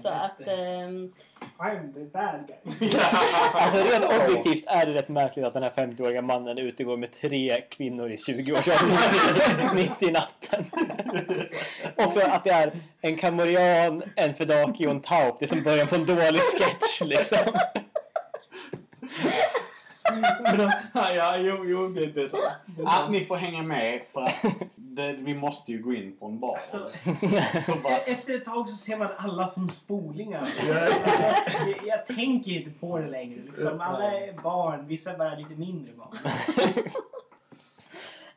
Så 0.02 0.10
att... 0.10 0.39
ehm, 0.47 1.13
I'm 1.58 1.93
the 1.93 1.99
bad 1.99 2.47
guy. 2.47 2.89
Alltså 3.54 3.78
rent 3.78 4.06
objektivt 4.30 4.63
är 4.67 4.86
det 4.86 4.93
rätt 4.93 5.10
märkligt 5.10 5.45
att 5.45 5.54
den 5.54 5.63
här 5.63 5.69
50-åriga 5.69 6.21
mannen 6.21 6.58
utegår 6.58 6.97
med 6.97 7.12
tre 7.12 7.62
kvinnor 7.69 8.10
i 8.12 8.15
20-årsåldern 8.15 9.75
mitt 9.75 10.04
i 10.04 10.12
natten. 10.12 10.65
Också 11.95 12.19
att 12.19 12.43
det 12.43 12.49
är 12.49 12.71
en 13.02 13.17
kamorian, 13.17 14.04
en 14.15 14.34
fedaki 14.34 14.88
och 14.88 14.91
en 14.91 15.02
taup. 15.02 15.39
Det 15.39 15.45
är 15.45 15.47
som 15.47 15.63
början 15.63 15.88
på 15.88 15.95
en 15.95 16.06
dålig 16.06 16.41
sketch 16.41 17.02
liksom. 17.02 17.54
Ja, 20.93 21.13
ja, 21.13 21.38
jo, 21.38 21.65
jo, 21.65 21.88
det, 21.88 22.06
det 22.06 22.22
är 22.22 22.28
sant. 22.28 22.43
Det 22.65 22.82
är 22.82 22.86
Ja, 22.86 22.91
sant. 22.91 23.12
ni 23.12 23.26
får 23.26 23.36
hänga 23.36 23.62
med 23.62 24.02
för 24.13 24.22
att 24.22 24.36
det, 24.76 25.13
vi 25.13 25.34
måste 25.36 25.72
ju 25.72 25.82
gå 25.84 25.93
in 25.93 26.15
på 26.19 26.26
en 26.26 26.39
bar. 26.39 26.58
Alltså, 26.58 26.78
så 27.65 27.76
bara, 27.84 27.93
E- 27.98 28.04
Efter 28.06 28.36
ett 28.36 28.45
tag 28.45 28.69
så 28.69 28.76
ser 28.76 28.98
man 28.98 29.08
alla 29.17 29.48
som 29.48 29.69
spolingar. 29.69 30.39
Alltså, 30.50 30.63
jag, 31.67 31.88
jag 31.88 32.08
tänker 32.08 32.52
inte 32.52 32.69
på 32.80 32.98
det 32.98 33.08
längre. 33.08 33.39
Liksom. 33.45 33.82
Alla 33.82 34.12
är 34.12 34.34
barn, 34.34 34.88
vissa 34.88 35.12
är 35.12 35.17
bara 35.17 35.36
lite 35.36 35.54
mindre 35.56 35.93
barn. 35.93 36.17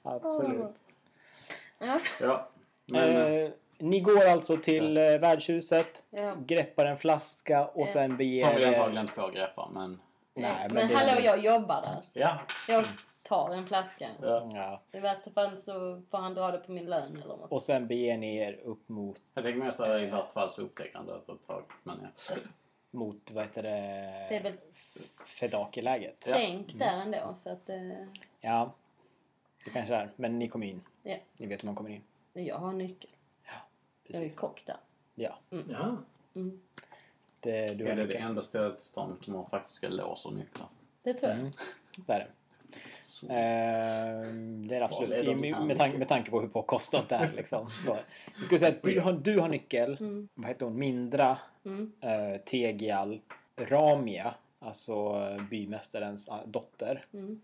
Absolut. 0.02 0.74
ja, 1.78 1.98
ja. 2.20 2.48
Men, 2.86 3.16
Eh, 3.44 3.50
ni 3.78 4.00
går 4.00 4.26
alltså 4.28 4.56
till 4.56 4.96
eh, 4.96 5.02
värdshuset, 5.04 6.02
ja. 6.10 6.34
greppar 6.46 6.84
en 6.86 6.98
flaska 6.98 7.66
och 7.66 7.88
sen 7.88 8.08
som 8.10 8.16
beger 8.16 8.54
vi 8.56 8.62
er... 8.62 8.68
antagligen 8.68 9.00
inte 9.04 9.12
får 9.12 9.30
greppa, 9.30 9.68
men 9.74 10.00
Nej, 10.34 10.66
men 10.68 10.74
men 10.74 10.88
det- 10.88 10.94
hallå, 10.94 11.20
jag 11.20 11.38
jobbar 11.44 11.82
där. 11.82 12.00
ja. 12.12 12.38
Jag 12.68 12.84
tar 13.22 13.50
en 13.54 13.66
flaska. 13.66 14.08
ja. 14.22 14.50
Ja. 14.54 14.82
I 14.92 15.00
värsta 15.00 15.30
fall 15.30 15.62
så 15.62 16.02
får 16.10 16.18
han 16.18 16.34
dra 16.34 16.50
det 16.50 16.58
på 16.58 16.72
min 16.72 16.86
lön 16.86 17.16
eller 17.16 17.36
något. 17.36 17.52
Och 17.52 17.62
sen 17.62 17.86
beger 17.86 18.18
ni 18.18 18.36
er 18.36 18.52
upp 18.64 18.88
mot, 18.88 19.20
Jag 19.34 19.44
tänker 19.44 19.58
mest 19.60 19.80
att 19.80 20.00
i 20.00 20.06
värsta 20.06 20.32
fall 20.32 20.50
så 20.50 20.62
upptäcker 20.62 20.96
han 20.96 21.06
det 21.06 21.16
efter 21.16 21.32
ett 21.34 21.46
tag. 21.46 21.64
Men 21.82 21.98
ja. 22.28 22.34
mot 22.90 23.30
vad 23.30 23.44
heter 23.44 23.62
det, 23.62 23.70
Det 24.28 24.36
är 24.36 24.42
väl 24.42 24.56
Fedaki-läget. 25.26 26.24
Ja. 26.28 26.34
stängt 26.34 26.78
där 26.78 27.00
ändå 27.00 27.34
så 27.36 27.50
att... 27.50 27.68
eh, 27.68 27.78
Ja, 28.40 28.72
det 29.64 29.70
kanske 29.70 29.94
är. 29.94 30.12
Men 30.16 30.38
ni 30.38 30.48
kommer 30.48 30.66
in. 30.66 30.80
Ja. 31.02 31.16
Ni 31.36 31.46
vet 31.46 31.62
hur 31.62 31.66
man 31.66 31.74
kommer 31.74 31.90
in. 31.90 32.02
jag 32.32 32.56
har 32.58 32.72
nyckel. 32.72 33.10
Jag 33.42 33.54
är 34.16 34.20
ju 34.20 34.24
Precis. 34.24 34.38
kock 34.38 34.62
där. 34.66 34.76
Ja, 35.14 35.38
Ja. 35.68 35.96
Mm. 36.34 36.60
Det, 37.42 37.78
du 37.78 37.86
Är 37.86 37.96
det 37.96 38.06
det 38.06 38.16
enda 38.16 38.40
stället 38.42 38.78
i 38.78 38.82
stan 38.82 39.18
som 39.24 39.34
har 39.34 39.44
faktiska 39.44 39.88
lås 39.88 40.26
och 40.26 40.32
nycklar? 40.32 40.68
Det 41.02 41.14
tror 41.14 41.30
jag. 41.30 41.40
Mm, 41.40 41.52
det 42.06 42.12
är 42.12 42.18
det. 42.18 42.26
Så. 43.00 43.26
Ehm, 43.30 44.68
det 44.68 44.76
är 44.76 44.78
det 44.78 44.84
absolut. 44.84 45.10
Är 45.20 45.24
det 45.24 45.50
de 45.50 45.66
med, 45.66 45.78
tanke, 45.78 45.98
med 45.98 46.08
tanke 46.08 46.30
på 46.30 46.40
hur 46.40 46.48
påkostat 46.48 47.08
det 47.08 47.14
är. 47.14 47.32
Liksom. 47.36 47.70
Så, 47.70 47.98
jag 48.36 48.44
skulle 48.44 48.58
säga 48.58 48.72
att 48.72 48.82
du 48.82 49.00
har, 49.00 49.12
du 49.12 49.38
har 49.38 49.48
nyckel. 49.48 49.96
Mm. 50.00 50.28
Vad 50.34 50.48
heter 50.48 50.66
hon? 50.66 50.78
Mindra, 50.78 51.38
Mm. 51.64 51.92
uh, 52.04 52.38
Tegial, 52.38 53.20
Ramia, 53.56 54.34
alltså 54.58 54.92
eh, 54.92 55.48
bymästarens 55.50 56.28
eh, 56.28 56.46
dotter. 56.46 57.06
Mm. 57.12 57.40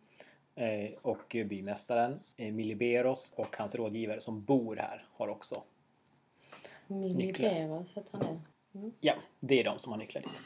Eh, 0.54 0.90
och 1.02 1.36
bymästaren 1.46 2.20
eh, 2.36 2.52
Miliberos 2.52 3.32
och 3.36 3.56
hans 3.56 3.74
rådgivare 3.74 4.20
som 4.20 4.44
bor 4.44 4.76
här 4.76 5.06
har 5.12 5.28
också. 5.28 5.62
Nycklar. 6.86 7.50
Minibera 7.50 7.84
så 7.94 8.00
att 8.00 8.22
är. 8.72 8.90
Ja, 9.00 9.14
det 9.40 9.60
är 9.60 9.64
de 9.64 9.78
som 9.78 9.92
har 9.92 9.98
nycklar 9.98 10.22
dit. 10.22 10.40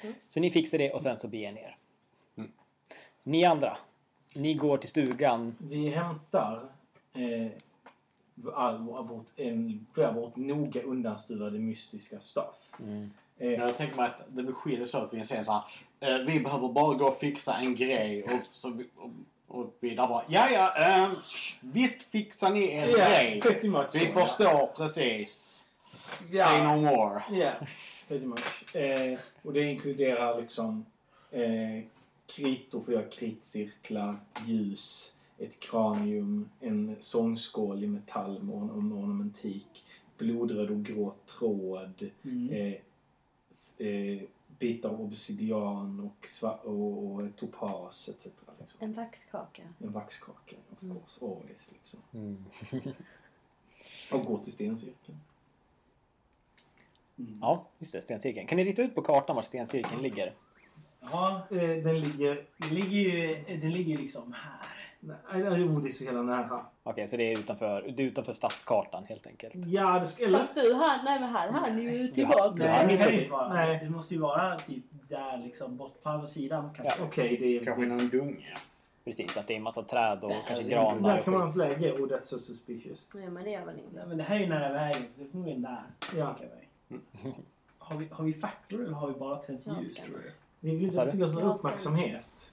Mm. 0.00 0.14
Så 0.28 0.40
ni 0.40 0.50
fixar 0.50 0.78
det 0.78 0.92
och 0.92 1.02
sen 1.02 1.18
så 1.18 1.28
beger 1.28 1.52
ni 1.52 1.60
er. 1.60 1.76
Mm. 2.36 2.50
Ni 3.22 3.44
andra, 3.44 3.76
ni 4.34 4.54
går 4.54 4.78
till 4.78 4.88
stugan. 4.88 5.56
Vi 5.58 5.88
hämtar 5.88 6.68
eh, 7.12 7.48
all, 8.54 8.78
vårt, 8.78 9.26
en, 9.36 9.86
vårt 9.94 10.36
noga 10.36 10.82
undanstuvade 10.82 11.58
mystiska 11.58 12.20
stuff. 12.20 12.72
Mm. 12.80 13.10
Eh, 13.38 13.52
Jag 13.52 13.76
tänker 13.76 13.96
mig 13.96 14.06
att 14.06 14.22
det 14.28 14.42
blir 14.42 14.52
skiljer 14.52 14.86
så 14.86 14.98
att 14.98 15.14
vi 15.14 15.24
säger 15.24 15.44
så 15.44 15.52
här. 15.52 15.62
Eh, 16.00 16.26
vi 16.26 16.40
behöver 16.40 16.68
bara 16.68 16.94
gå 16.94 17.08
och 17.08 17.18
fixa 17.18 17.54
en 17.54 17.74
grej 17.76 18.24
och, 18.24 18.44
så 18.52 18.70
vi, 18.70 18.88
och, 18.96 19.10
och 19.46 19.76
vi 19.80 19.90
där 19.94 20.08
bara. 20.08 20.22
Ja, 20.28 20.50
ja, 20.50 20.86
eh, 20.86 21.10
visst 21.60 22.02
fixar 22.02 22.50
ni 22.50 22.70
en 22.70 22.90
ja, 22.90 22.96
grej. 22.96 23.42
Vi 23.92 24.06
förstår 24.06 24.66
precis. 24.76 25.55
Ja. 26.30 26.46
Say 26.46 26.64
no 26.64 26.80
more. 26.80 27.22
Ja, 27.30 27.52
pretty 28.08 28.26
much. 28.26 28.76
Eh, 28.76 29.18
och 29.42 29.52
det 29.52 29.62
inkluderar 29.62 30.40
liksom 30.40 30.86
eh, 31.30 31.84
kritor 32.26 32.80
för 32.82 32.92
att 32.92 32.98
göra 32.98 33.10
kritcirklar, 33.10 34.16
ljus, 34.46 35.12
ett 35.38 35.60
kranium, 35.60 36.48
en 36.60 36.96
sångskål 37.00 37.84
i 37.84 37.86
metall 37.86 38.42
med 38.42 38.54
orn- 38.54 38.80
med 38.82 38.98
ornamentik, 38.98 39.84
blodröd 40.18 40.70
och 40.70 40.82
grå 40.84 41.14
tråd, 41.38 42.10
Mm. 42.24 42.50
eh, 42.50 43.86
eh, 43.86 44.22
bitar 44.58 44.88
av 44.88 45.00
obsidian 45.00 46.00
och, 46.40 46.46
och, 46.66 47.12
och 47.14 47.36
topas 47.36 48.08
etc. 48.08 48.26
Liksom. 48.60 48.78
En 48.80 48.92
vaxkaka. 48.92 49.62
En 49.78 49.92
vaxkaka, 49.92 50.56
of 50.72 50.82
Mm. 50.82 50.96
course, 50.96 51.24
always. 51.24 51.70
Liksom. 51.72 52.00
Mm. 52.14 52.44
Och 54.12 54.24
gå 54.24 54.38
till 54.38 54.52
stencirkeln. 54.52 55.18
Ja, 57.40 57.64
just 57.78 57.92
det. 57.92 58.00
Stencirkeln. 58.02 58.46
Kan 58.46 58.56
ni 58.56 58.64
rita 58.64 58.82
ut 58.82 58.94
på 58.94 59.02
kartan 59.02 59.36
var 59.36 59.42
stencirkeln 59.42 60.02
ligger? 60.02 60.32
Ja, 61.00 61.40
eh, 61.50 61.56
den 61.58 62.00
ligger, 62.00 62.44
den 62.56 62.68
ligger 62.74 62.96
ju 62.98 63.34
den 63.60 63.72
ligger 63.72 63.98
liksom 63.98 64.32
här. 64.32 64.76
Nej, 65.00 65.60
jo, 65.60 65.80
det 65.80 65.88
är 65.88 65.92
så 65.92 66.04
jävla 66.04 66.22
nära. 66.22 66.66
Okej, 66.82 67.08
så 67.08 67.16
det 67.16 67.32
är 67.32 67.38
utanför, 67.38 67.82
det 67.96 68.02
är 68.02 68.06
utanför 68.06 68.32
stadskartan 68.32 69.04
helt 69.04 69.26
enkelt. 69.26 69.54
Ja, 69.66 69.98
det 69.98 70.06
skulle... 70.06 70.38
Fast 70.38 70.54
du, 70.54 70.74
han, 70.74 71.04
nej 71.04 71.20
men 71.20 71.28
han, 71.28 71.54
han 71.54 71.78
är 71.78 71.82
ju 71.82 72.00
Ja. 72.02 72.14
tillbaka. 72.14 72.54
Nej, 72.54 72.86
det 72.86 72.88
kan 72.88 72.88
det 72.98 73.04
okej. 73.06 73.18
inte 73.18 73.30
vara. 73.30 73.48
Nej. 73.54 73.80
Det 73.84 73.90
måste 73.90 74.14
ju 74.14 74.20
vara 74.20 74.56
typ 74.56 74.84
där 75.08 75.38
liksom, 75.38 75.76
bort 75.76 76.02
på 76.02 76.08
andra 76.08 76.26
sidan 76.26 76.70
kanske. 76.76 77.02
Okej, 77.02 77.36
det 77.40 77.56
är... 77.56 77.64
Kanske 77.64 77.84
det 77.84 77.92
är- 77.92 77.96
någon 77.96 78.08
dunge. 78.08 78.56
Precis, 79.04 79.36
att 79.36 79.46
det 79.46 79.52
är 79.54 79.56
en 79.56 79.62
massa 79.62 79.82
träd 79.82 80.24
och 80.24 80.32
kanske 80.46 80.64
är- 80.64 80.68
granar 80.68 81.14
Där 81.16 81.22
kan 81.22 81.34
man 81.34 81.52
lägga 81.52 81.92
that's 81.92 82.22
so 82.24 82.38
suspicious. 82.38 83.08
Ja 83.14 83.30
men 83.30 83.44
det 83.44 83.50
gör 83.50 83.64
väl 83.64 83.74
Nej, 83.74 83.84
inget. 83.92 84.08
men 84.08 84.16
det 84.18 84.22
här 84.24 84.36
är 84.36 84.40
ju 84.40 84.46
nära 84.46 84.72
vägen 84.72 85.02
så 85.10 85.20
det 85.20 85.26
är 85.26 85.30
förmodligen 85.30 85.62
där. 85.62 85.82
Ja. 86.16 86.36
jag. 86.40 86.65
Har 87.78 87.96
vi, 87.96 88.08
har 88.10 88.24
vi 88.24 88.34
facklor 88.34 88.80
eller 88.84 88.92
har 88.94 89.08
vi 89.08 89.14
bara 89.18 89.36
tänt 89.36 89.66
ljus 89.66 89.94
tror 89.94 90.16
du? 90.16 90.32
Vi 90.60 90.76
vill 90.76 90.92
Sa 90.92 91.02
inte 91.02 91.16
du? 91.16 91.18
till 91.18 91.24
oss 91.24 91.32
någon 91.34 91.52
uppmärksamhet. 91.56 92.52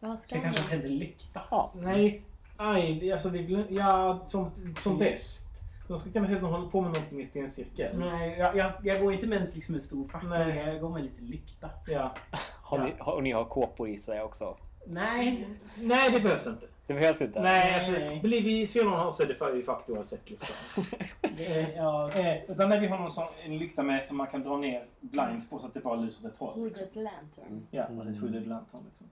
Jag 0.00 0.10
jag 0.10 0.18
kanske 0.42 0.52
skannat. 0.62 0.68
tänder 0.70 0.88
lykta. 0.88 1.40
Ja, 1.50 1.72
Nej, 1.74 2.22
aj, 2.56 2.98
det- 3.00 3.12
alltså 3.12 3.28
vi 3.28 3.42
vill 3.42 3.64
ja, 3.70 4.20
som, 4.26 4.50
som 4.82 4.98
bäst. 4.98 5.50
De 5.88 5.98
ska 5.98 6.10
kunna 6.10 6.26
se 6.26 6.34
att 6.34 6.40
de 6.40 6.50
håller 6.50 6.68
på 6.68 6.80
med 6.80 6.92
någonting 6.92 7.20
i 7.20 7.24
stencirkeln. 7.24 8.00
Nej, 8.00 8.38
jag, 8.38 8.56
jag, 8.56 8.72
jag 8.82 9.00
går 9.02 9.12
inte 9.12 9.26
med 9.26 9.40
en, 9.40 9.46
liksom 9.54 9.74
en 9.74 9.82
stor 9.82 10.08
fackla. 10.08 10.28
Nej. 10.28 10.56
Jag 10.66 10.80
går 10.80 10.88
med 10.90 11.02
lite 11.02 11.22
lykta. 11.22 11.70
Ja. 11.86 12.14
har 12.62 12.78
ni, 12.78 12.94
har, 12.98 13.12
och 13.12 13.22
ni 13.22 13.32
har 13.32 13.44
kåpor 13.44 13.88
i 13.88 13.96
sig 13.96 14.22
också. 14.22 14.56
Nej. 14.86 15.48
Nej, 15.78 16.10
det 16.10 16.20
behövs 16.20 16.46
inte. 16.46 16.66
Det 16.86 16.94
behövs 16.94 17.20
inte. 17.20 17.42
Nej, 17.42 17.74
alltså, 17.74 17.92
Nej. 17.92 18.20
blir 18.20 18.42
vi 18.42 18.66
ser 18.66 18.84
någon 18.84 18.94
av 18.94 19.14
är 19.20 19.26
det 19.26 19.34
för- 19.34 19.62
fuck 19.62 19.90
oavsett 19.90 20.30
liksom. 20.30 20.84
Det, 21.36 21.72
ja, 21.76 22.12
eh, 22.12 22.50
utan 22.50 22.68
när 22.68 22.80
vi 22.80 22.86
har 22.86 22.98
någon 22.98 23.12
sån, 23.12 23.26
en 23.44 23.58
lykta 23.58 23.82
med 23.82 24.04
som 24.04 24.16
man 24.16 24.26
kan 24.26 24.42
dra 24.42 24.56
ner 24.56 24.84
blinds 25.00 25.50
på 25.50 25.58
så 25.58 25.66
att 25.66 25.74
det 25.74 25.80
bara 25.80 25.96
lyser 25.96 26.26
åt 26.26 26.32
ett 26.32 26.38
håll. 26.38 26.64
Liksom. 26.64 26.86
Hooded 26.86 27.02
lantern. 27.02 27.66
Ja, 27.70 27.84
mm. 27.84 28.08
ett 28.08 28.20
hooded 28.20 28.46
lantern 28.46 28.80
liksom. 28.88 29.06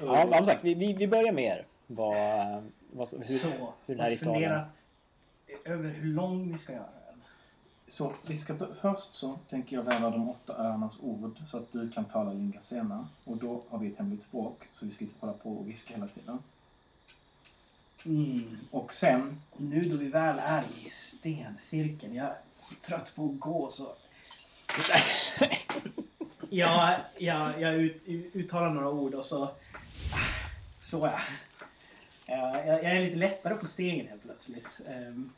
Ja, 0.00 0.36
som 0.36 0.46
sagt, 0.46 0.64
vi, 0.64 0.74
vi, 0.74 0.92
vi 0.92 1.08
börjar 1.08 1.32
med 1.32 1.44
er. 1.44 1.66
Vad, 1.86 2.14
vad, 2.92 3.08
hur, 3.12 3.38
Så, 3.38 3.48
hur 3.86 3.94
den 3.94 4.00
här 4.00 4.10
ritualen... 4.10 4.42
fundera 4.42 4.66
över 5.64 5.88
hur 5.88 6.14
lång 6.14 6.52
vi 6.52 6.58
ska 6.58 6.72
göra 6.72 6.82
den. 7.06 7.22
Så 7.88 8.12
vi 8.26 8.36
ska, 8.36 8.54
först 8.80 9.14
så 9.14 9.38
tänker 9.48 9.76
jag 9.76 9.82
väva 9.82 10.10
de 10.10 10.28
åtta 10.28 10.56
öarnas 10.56 10.98
ord 11.02 11.38
så 11.46 11.56
att 11.56 11.72
du 11.72 11.90
kan 11.90 12.04
tala 12.04 12.32
Lingasena. 12.32 13.08
Och 13.24 13.36
då 13.36 13.62
har 13.68 13.78
vi 13.78 13.88
ett 13.88 13.98
hemligt 13.98 14.22
språk 14.22 14.68
så 14.72 14.86
vi 14.86 14.92
slipper 14.92 15.20
hålla 15.20 15.32
på 15.32 15.52
och 15.52 15.68
viska 15.68 15.94
hela 15.94 16.08
tiden. 16.08 16.38
Mm. 18.04 18.56
Och 18.70 18.94
sen, 18.94 19.40
Nu 19.56 19.80
då 19.80 19.96
vi 19.96 20.08
väl 20.08 20.38
är 20.38 20.64
i 20.84 20.90
stencirkeln, 20.90 22.14
jag 22.14 22.26
är 22.26 22.36
så 22.58 22.74
trött 22.74 23.12
på 23.14 23.24
att 23.24 23.40
gå 23.40 23.70
så... 23.70 23.94
Ja, 26.54 26.96
jag, 27.18 27.60
jag 27.60 27.74
ut, 27.74 28.02
uttalar 28.32 28.70
några 28.70 28.90
ord 28.90 29.14
och 29.14 29.24
så... 29.24 29.50
Så 30.80 30.98
ja. 30.98 31.18
Ja, 32.26 32.64
Jag, 32.66 32.84
jag 32.84 32.96
är 32.96 33.00
lite 33.00 33.16
lättare 33.16 33.54
på 33.54 33.66
stegen 33.66 34.08
helt 34.08 34.22
plötsligt. 34.22 34.80
Ehm, 34.88 35.30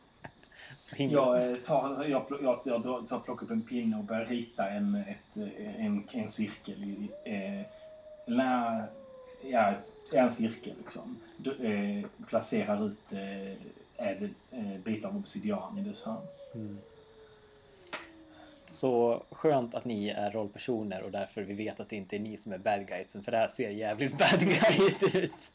jag 0.97 1.51
eh, 1.51 1.57
tar, 1.57 2.05
jag, 2.05 2.27
jag, 2.43 2.61
jag 2.65 3.09
tar, 3.09 3.21
plockar 3.21 3.45
upp 3.45 3.51
en 3.51 3.63
pinne 3.63 3.97
och 3.97 4.05
börjar 4.05 4.25
rita 4.25 4.71
en, 4.71 4.95
ett, 4.95 5.37
en, 5.79 6.09
en 6.13 6.31
cirkel. 6.31 6.85
I, 6.85 7.11
eh, 7.25 7.67
när, 8.27 8.87
ja, 9.43 9.75
en 10.13 10.31
cirkel 10.33 10.75
liksom. 10.79 11.19
Du, 11.37 11.51
eh, 11.67 12.05
placerar 12.27 12.87
ut 12.87 13.13
eh, 13.13 14.07
ädel, 14.09 14.31
eh, 14.51 14.79
bitar 14.85 15.09
av 15.09 15.17
obsidian 15.17 15.79
i 15.79 15.83
dess 15.83 16.03
hörn. 16.03 16.27
Mm. 16.55 16.79
Så 18.67 19.23
skönt 19.31 19.75
att 19.75 19.85
ni 19.85 20.09
är 20.09 20.31
rollpersoner 20.31 21.03
och 21.03 21.11
därför 21.11 21.43
vi 21.43 21.55
vet 21.55 21.81
att 21.81 21.89
det 21.89 21.97
inte 21.97 22.17
är 22.17 22.21
ni 22.21 22.37
som 22.37 22.53
är 22.53 22.59
bad 22.59 22.87
guysen 22.89 23.23
för 23.23 23.33
det 23.33 23.39
här 23.39 23.49
ser 23.49 23.71
jävligt 23.71 24.19
bad 24.19 24.41
guyigt 24.41 25.15
ut. 25.15 25.53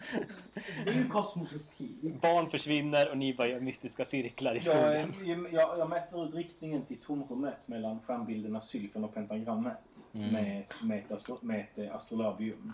det 0.83 0.89
är 0.89 0.93
ju 0.93 1.07
kosmotropi. 1.07 1.89
Barn 2.21 2.49
försvinner 2.49 3.09
och 3.09 3.17
ni 3.17 3.33
bara 3.33 3.47
gör 3.47 3.59
mystiska 3.59 4.05
cirklar 4.05 4.51
i 4.51 4.55
Jag, 4.55 4.63
skogen. 4.63 5.47
jag, 5.51 5.79
jag 5.79 5.89
mäter 5.89 6.25
ut 6.27 6.35
riktningen 6.35 6.81
till 6.85 6.97
tomrummet 6.97 7.67
mellan 7.67 7.99
stjärnbilderna 7.99 8.61
sylfen 8.61 9.03
och 9.03 9.13
pentagrammet 9.13 9.77
Mm. 10.13 10.33
med, 10.33 10.63
med, 10.83 10.99
ett 10.99 11.11
astro, 11.11 11.37
med 11.41 11.65
ett 11.75 11.91
astrolabium. 11.91 12.73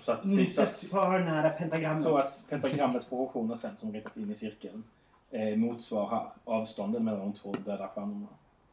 Så 0.00 0.12
att, 0.12 0.22
så 0.22 0.28
Inte 0.40 0.62
att, 0.62 0.76
för 0.78 1.18
nära 1.18 1.48
pentagrammet. 1.48 2.02
så 2.02 2.16
att 2.16 2.46
pentagrammets 2.50 3.06
proportioner 3.06 3.56
sen 3.56 3.76
som 3.76 3.92
ritas 3.92 4.16
in 4.16 4.30
i 4.30 4.34
cirkeln 4.34 4.84
eh, 5.30 5.56
motsvarar 5.56 6.32
avstånden 6.44 7.04
mellan 7.04 7.20
de 7.20 7.32
två 7.32 7.52
döda 7.52 7.88
stjärnorna. 7.88 8.26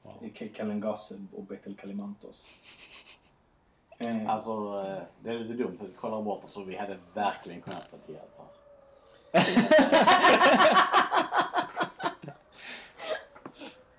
Wow. 0.04 0.14
Wow. 0.22 0.30
Kalengaseb 0.56 1.28
och 1.36 1.44
Betel 1.44 1.76
Kalimantos. 1.76 2.50
Eh, 3.98 4.30
Alltså, 4.30 4.52
eh, 4.88 5.04
det 5.24 5.30
är 5.30 5.40
lite 5.40 5.54
dumt 5.64 5.78
att 5.82 5.88
vi 5.90 5.94
kollar 5.94 6.22
bort 6.22 6.44
så 6.48 6.64
vi 6.64 6.76
hade 6.76 6.98
verkligen 7.14 7.62
kunnat 7.62 7.88
få 7.88 7.98
till 7.98 8.16
hjälp 8.16 8.38
här. 8.38 9.44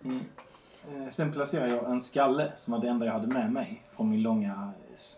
Mm. 0.05 0.25
Eh, 0.89 1.09
Sen 1.09 1.33
placerar 1.33 1.67
jag 1.67 1.91
en 1.91 2.01
skalle 2.01 2.53
som 2.57 2.73
var 2.73 2.81
det 2.81 2.89
enda 2.89 3.07
jag 3.07 3.13
hade 3.13 3.27
med 3.27 3.53
mig 3.53 3.83
från 3.97 4.11
min 4.11 4.23
långa, 4.23 4.73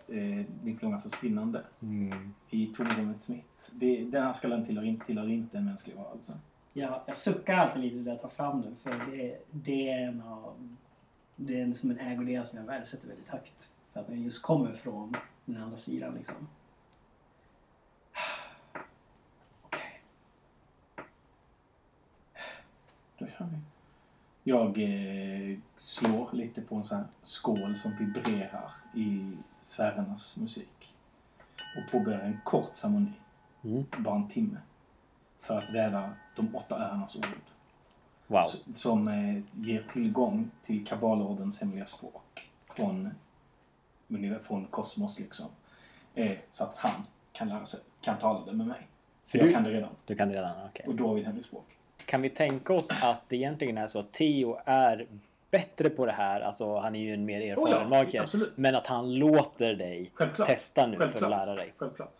eh, 0.09 0.45
mitt 0.63 0.81
långa 0.81 1.01
försvinnande 1.01 1.63
Mm. 1.81 2.33
i 2.49 2.67
tomrummets 2.67 3.29
mitt. 3.29 3.69
Det, 3.71 4.03
den 4.03 4.23
här 4.23 4.33
skallen 4.33 4.65
tillhör, 4.65 4.83
inte- 4.85 5.05
tillhör 5.05 5.29
inte 5.29 5.57
en 5.57 5.65
mänsklig 5.65 5.95
varelse. 5.95 6.33
Jag, 6.73 7.01
jag 7.05 7.17
suckar 7.17 7.57
alltid 7.57 7.81
lite 7.81 7.95
när 7.95 8.11
jag 8.11 8.21
tar 8.21 8.29
fram 8.29 8.61
den 8.61 8.75
för 8.75 9.11
det, 9.11 9.37
det 9.51 9.89
är 9.89 10.07
en 10.07 10.21
av... 10.21 10.53
Det 11.35 11.59
är 11.59 11.63
en, 11.63 11.73
som 11.73 11.91
en 11.91 11.99
ägodel 11.99 12.45
som 12.45 12.59
jag 12.59 12.65
värdesätter 12.65 13.07
väldigt 13.07 13.27
högt. 13.29 13.71
För 13.93 13.99
att 13.99 14.07
den 14.07 14.23
just 14.23 14.41
kommer 14.43 14.73
från 14.73 15.15
den 15.45 15.63
andra 15.63 15.77
sidan 15.77 16.13
liksom. 16.13 16.47
Okej. 19.61 20.01
Då 23.17 23.27
kör 23.27 23.45
vi. 23.45 23.57
Jag 24.47 24.77
eh, 24.77 25.57
slår 25.77 26.29
lite 26.31 26.61
på 26.61 26.75
en 26.75 26.83
sån 26.85 26.97
här 26.97 27.07
skål 27.21 27.75
som 27.75 27.97
vibrerar 27.97 28.71
i 28.95 29.37
sfärernas 29.61 30.37
musik. 30.37 30.95
Och 31.77 31.91
påbörjar 31.91 32.19
en 32.19 32.39
kort 32.43 32.75
ceremoni. 32.75 33.11
Mm. 33.63 33.85
Bara 33.97 34.15
en 34.15 34.29
timme. 34.29 34.57
För 35.39 35.57
att 35.57 35.69
väva 35.69 36.11
de 36.35 36.55
åtta 36.55 36.75
öarnas 36.75 37.15
ord. 37.15 37.25
Wow. 38.27 38.41
Som 38.73 39.07
eh, 39.07 39.39
ger 39.51 39.83
tillgång 39.89 40.51
till 40.61 40.85
kabalordens 40.85 41.61
hemliga 41.61 41.85
språk. 41.85 42.51
Från, 42.65 43.09
från 44.43 44.67
kosmos 44.67 45.19
liksom. 45.19 45.47
Eh, 46.15 46.37
så 46.51 46.63
att 46.63 46.73
han 46.75 47.05
kan 47.31 47.49
lära 47.49 47.65
sig, 47.65 47.79
kan 48.01 48.17
tala 48.17 48.45
det 48.45 48.53
med 48.53 48.67
mig. 48.67 48.87
För 49.25 49.37
jag 49.37 49.47
du- 49.47 49.53
kan 49.53 49.63
det 49.63 49.71
redan. 49.71 49.95
Du 50.05 50.15
kan 50.15 50.31
redan, 50.31 50.65
okej. 50.65 50.85
Och 50.87 50.95
då 50.95 51.07
har 51.07 51.13
vi 51.15 51.21
ett 51.21 51.27
hemligt 51.27 51.45
språk. 51.45 51.76
Kan 52.07 52.21
vi 52.21 52.29
tänka 52.29 52.73
oss 52.73 52.89
att 53.01 53.21
det 53.29 53.35
egentligen 53.35 53.77
är 53.77 53.87
så 53.87 53.99
att 53.99 54.11
Theo 54.13 54.57
är 54.65 55.07
bättre 55.51 55.89
på 55.89 56.05
det 56.05 56.11
här, 56.11 56.41
alltså 56.41 56.77
han 56.77 56.95
är 56.95 56.99
ju 56.99 57.13
en 57.13 57.25
mer 57.25 57.41
erfaren 57.41 57.73
Oh 57.77 57.81
ja, 57.81 57.87
magiker. 57.89 58.21
absolut. 58.21 58.51
Men 58.55 58.75
att 58.75 58.87
han 58.87 59.15
låter 59.15 59.73
dig 59.73 60.11
Självklart. 60.13 60.47
testa 60.47 60.87
nu 60.87 60.97
för 60.97 61.03
att 61.03 61.11
Självklart. 61.11 61.31
lära 61.47 61.55
dig. 61.55 61.73
Självklart. 61.77 62.13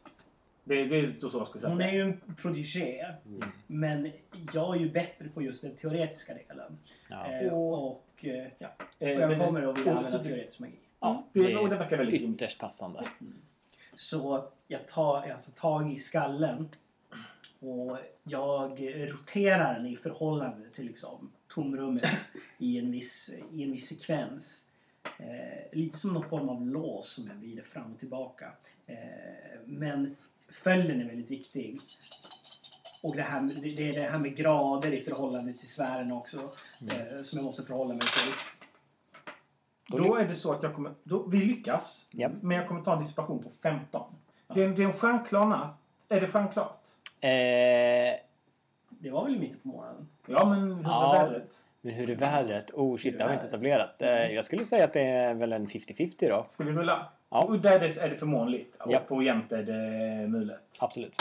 Det, 0.63 0.85
det 0.85 0.99
är 0.99 1.05
så 1.05 1.29
jag 1.33 1.47
ska 1.47 1.59
säga. 1.59 1.69
Hon 1.69 1.81
är 1.81 1.91
ju 1.91 2.01
en 2.01 2.21
prodigé. 2.41 3.05
Mm. 3.25 3.49
Men 3.67 4.11
jag 4.53 4.75
är 4.75 4.79
ju 4.79 4.89
bättre 4.91 5.29
på 5.33 5.41
just 5.41 5.61
den 5.61 5.75
teoretiska 5.75 6.33
delen. 6.33 6.77
Ja. 7.09 7.25
Eh, 7.31 7.53
och, 7.53 8.03
eh, 8.21 8.47
Ja. 8.59 8.67
och 8.77 8.83
Eh, 8.99 9.11
jag 9.11 9.29
men- 9.29 9.47
kommer 9.47 9.63
att 9.67 9.77
vilja 9.77 9.91
och 9.91 9.97
använda 9.97 10.23
teoretisk 10.23 10.59
magi. 10.59 10.73
Ja, 10.99 11.23
Det 11.33 11.43
det, 11.43 11.51
är 11.53 11.61
och 11.61 11.69
det 11.69 11.75
verkar 11.75 11.97
väldigt. 11.97 12.21
Ytterst 12.21 12.59
passande. 12.59 13.03
Så 13.95 14.43
jag 14.67 14.87
tar, 14.87 15.27
jag 15.27 15.43
tar 15.45 15.51
tag 15.51 15.91
i 15.93 15.97
skallen 15.99 16.69
och 17.59 17.97
jag 18.23 18.81
roterar 19.11 19.73
den 19.73 19.85
i 19.85 19.95
förhållande 19.95 20.69
till 20.69 20.85
liksom 20.85 21.31
tomrummet 21.47 22.09
i 22.57 22.77
en 22.77 22.91
viss, 22.91 23.29
i 23.53 23.63
en 23.63 23.71
viss 23.71 23.87
sekvens. 23.87 24.67
Eh, 25.17 25.77
lite 25.77 25.97
som 25.97 26.13
någon 26.13 26.29
form 26.29 26.49
av 26.49 26.67
lås 26.67 27.09
som 27.09 27.27
jag 27.27 27.35
vrider 27.35 27.63
fram 27.63 27.93
och 27.93 27.99
tillbaka. 27.99 28.51
Eh, 28.85 28.95
men 29.65 30.15
följden 30.49 31.01
är 31.01 31.05
väldigt 31.05 31.31
viktig. 31.31 31.77
Och 33.03 33.15
det 33.15 33.21
här, 33.21 33.41
det, 33.41 33.77
det 33.77 33.89
är 33.89 33.93
det 33.93 34.09
här 34.09 34.19
med 34.19 34.35
grader 34.35 34.87
i 34.87 35.01
förhållande 35.01 35.53
till 35.53 35.69
sfären 35.69 36.11
också 36.11 36.37
eh, 36.37 37.17
som 37.23 37.37
jag 37.37 37.43
måste 37.43 37.63
förhålla 37.63 37.93
mig 37.93 38.01
till. 38.01 38.33
Då 39.87 40.15
är 40.15 40.27
det 40.27 40.35
så 40.35 40.53
att 40.53 40.63
jag 40.63 40.75
kommer... 40.75 40.93
Då, 41.03 41.23
vi 41.23 41.37
lyckas. 41.37 42.07
Japp. 42.11 42.31
Men 42.41 42.57
jag 42.57 42.67
kommer 42.67 42.81
ta 42.81 42.93
en 42.93 43.01
dissipation 43.01 43.43
på 43.43 43.49
15. 43.63 44.13
Det, 44.47 44.63
är, 44.63 44.69
det 44.69 44.83
är 44.83 44.87
en 44.87 44.93
stjärnklar 44.93 45.45
natt. 45.45 45.77
Är 46.09 46.21
det 46.21 46.27
stjärnklart? 46.27 46.79
Eh, 47.21 48.19
Det 48.89 49.09
var 49.11 49.23
väl 49.25 49.35
i 49.35 49.39
mitten 49.39 49.59
på 49.63 49.67
morgonen? 49.67 50.07
Ja, 50.25 50.45
men 50.45 50.59
hur 50.71 50.83
Ja. 50.83 50.99
var 51.13 51.23
vädret? 51.25 51.63
men 51.81 51.93
hur 51.93 52.09
är 52.09 52.15
vädret? 52.15 52.71
Oh 52.73 52.97
shit, 52.97 53.17
det 53.17 53.23
har 53.23 53.29
vi 53.29 53.35
inte 53.35 53.47
etablerat. 53.47 54.01
Eh, 54.01 54.09
jag 54.31 54.45
skulle 54.45 54.65
säga 54.65 54.83
att 54.85 54.93
det 54.93 55.01
är 55.01 55.33
väl 55.33 55.53
en 55.53 55.67
50-50 55.67 56.29
då. 56.29 56.45
Ska 56.49 56.63
vi 56.63 56.71
rulla? 56.71 57.09
Ja. 57.29 57.45
Udda 57.49 57.73
är 57.73 57.79
det, 57.79 57.97
är 57.97 58.09
det 58.09 58.15
förmånligt. 58.15 58.75
Och 58.75 58.91
Japp. 58.91 59.07
på 59.07 59.23
jämte 59.23 59.57
är 59.57 59.63
det 59.63 60.27
mulet. 60.27 60.77
Absolut. 60.81 61.17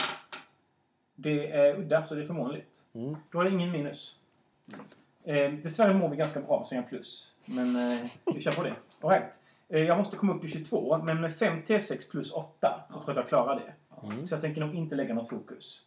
Det 1.14 1.51
är 1.53 1.74
udda, 1.78 2.05
så 2.05 2.14
det 2.14 2.20
är 2.22 2.26
förmånligt. 2.26 2.82
Mm. 2.94 3.16
Då 3.32 3.40
är 3.40 3.44
det 3.44 3.51
ingen 3.51 3.72
minus. 3.72 4.20
Eh, 5.24 5.53
dessvärre 5.53 5.94
mår 5.94 6.09
vi 6.09 6.16
ganska 6.16 6.40
bra, 6.40 6.62
så 6.64 6.74
jag 6.74 6.88
plus. 6.88 7.34
Men 7.44 7.76
eh, 7.92 8.07
vi 8.34 8.40
kör 8.40 8.53
på 8.53 8.62
det. 8.62 8.74
All 9.01 9.11
right. 9.11 9.38
eh, 9.68 9.82
jag 9.84 9.99
måste 9.99 10.16
komma 10.16 10.34
upp 10.34 10.44
i 10.44 10.49
22, 10.49 10.99
men 10.99 11.20
med 11.20 11.34
5 11.36 11.62
T6 11.62 12.11
plus 12.11 12.32
8 12.32 12.84
så 12.88 12.92
tror 12.92 13.05
jag 13.07 13.11
att 13.11 13.16
jag 13.16 13.28
klarar 13.28 13.55
det. 13.55 13.72
Mm. 14.03 14.26
Så 14.26 14.34
jag 14.34 14.40
tänker 14.40 14.61
nog 14.61 14.74
inte 14.74 14.94
lägga 14.94 15.14
något 15.14 15.28
fokus. 15.28 15.82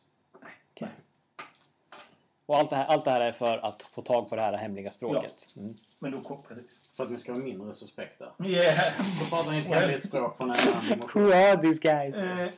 Och 2.49 2.57
allt 2.57 2.69
det, 2.69 2.75
här, 2.75 2.85
allt 2.85 3.05
det 3.05 3.11
här 3.11 3.27
är 3.27 3.31
för 3.31 3.57
att 3.57 3.81
få 3.81 4.01
tag 4.01 4.29
på 4.29 4.35
det 4.35 4.41
här 4.41 4.57
hemliga 4.57 4.89
språket. 4.89 5.55
Mm. 5.57 5.75
Men 5.99 6.11
då 6.11 6.19
kom 6.19 6.37
precis. 6.47 6.93
För 6.97 7.03
att 7.03 7.11
ni 7.11 7.17
ska 7.17 7.33
vara 7.33 7.43
mindre 7.43 7.73
suspekta. 7.73 8.25
Yeah. 8.43 8.93
Då 9.19 9.25
pratar 9.35 9.51
ni 9.51 9.57
ett 9.57 9.65
hemligt 9.65 10.07
språk 10.07 10.37
från 10.37 10.51
en 10.51 10.59
annan. 10.59 11.09
Who 11.13 11.19
are 11.19 11.61
these 11.61 11.79
guys? 11.79 12.15
Eh, 12.15 12.49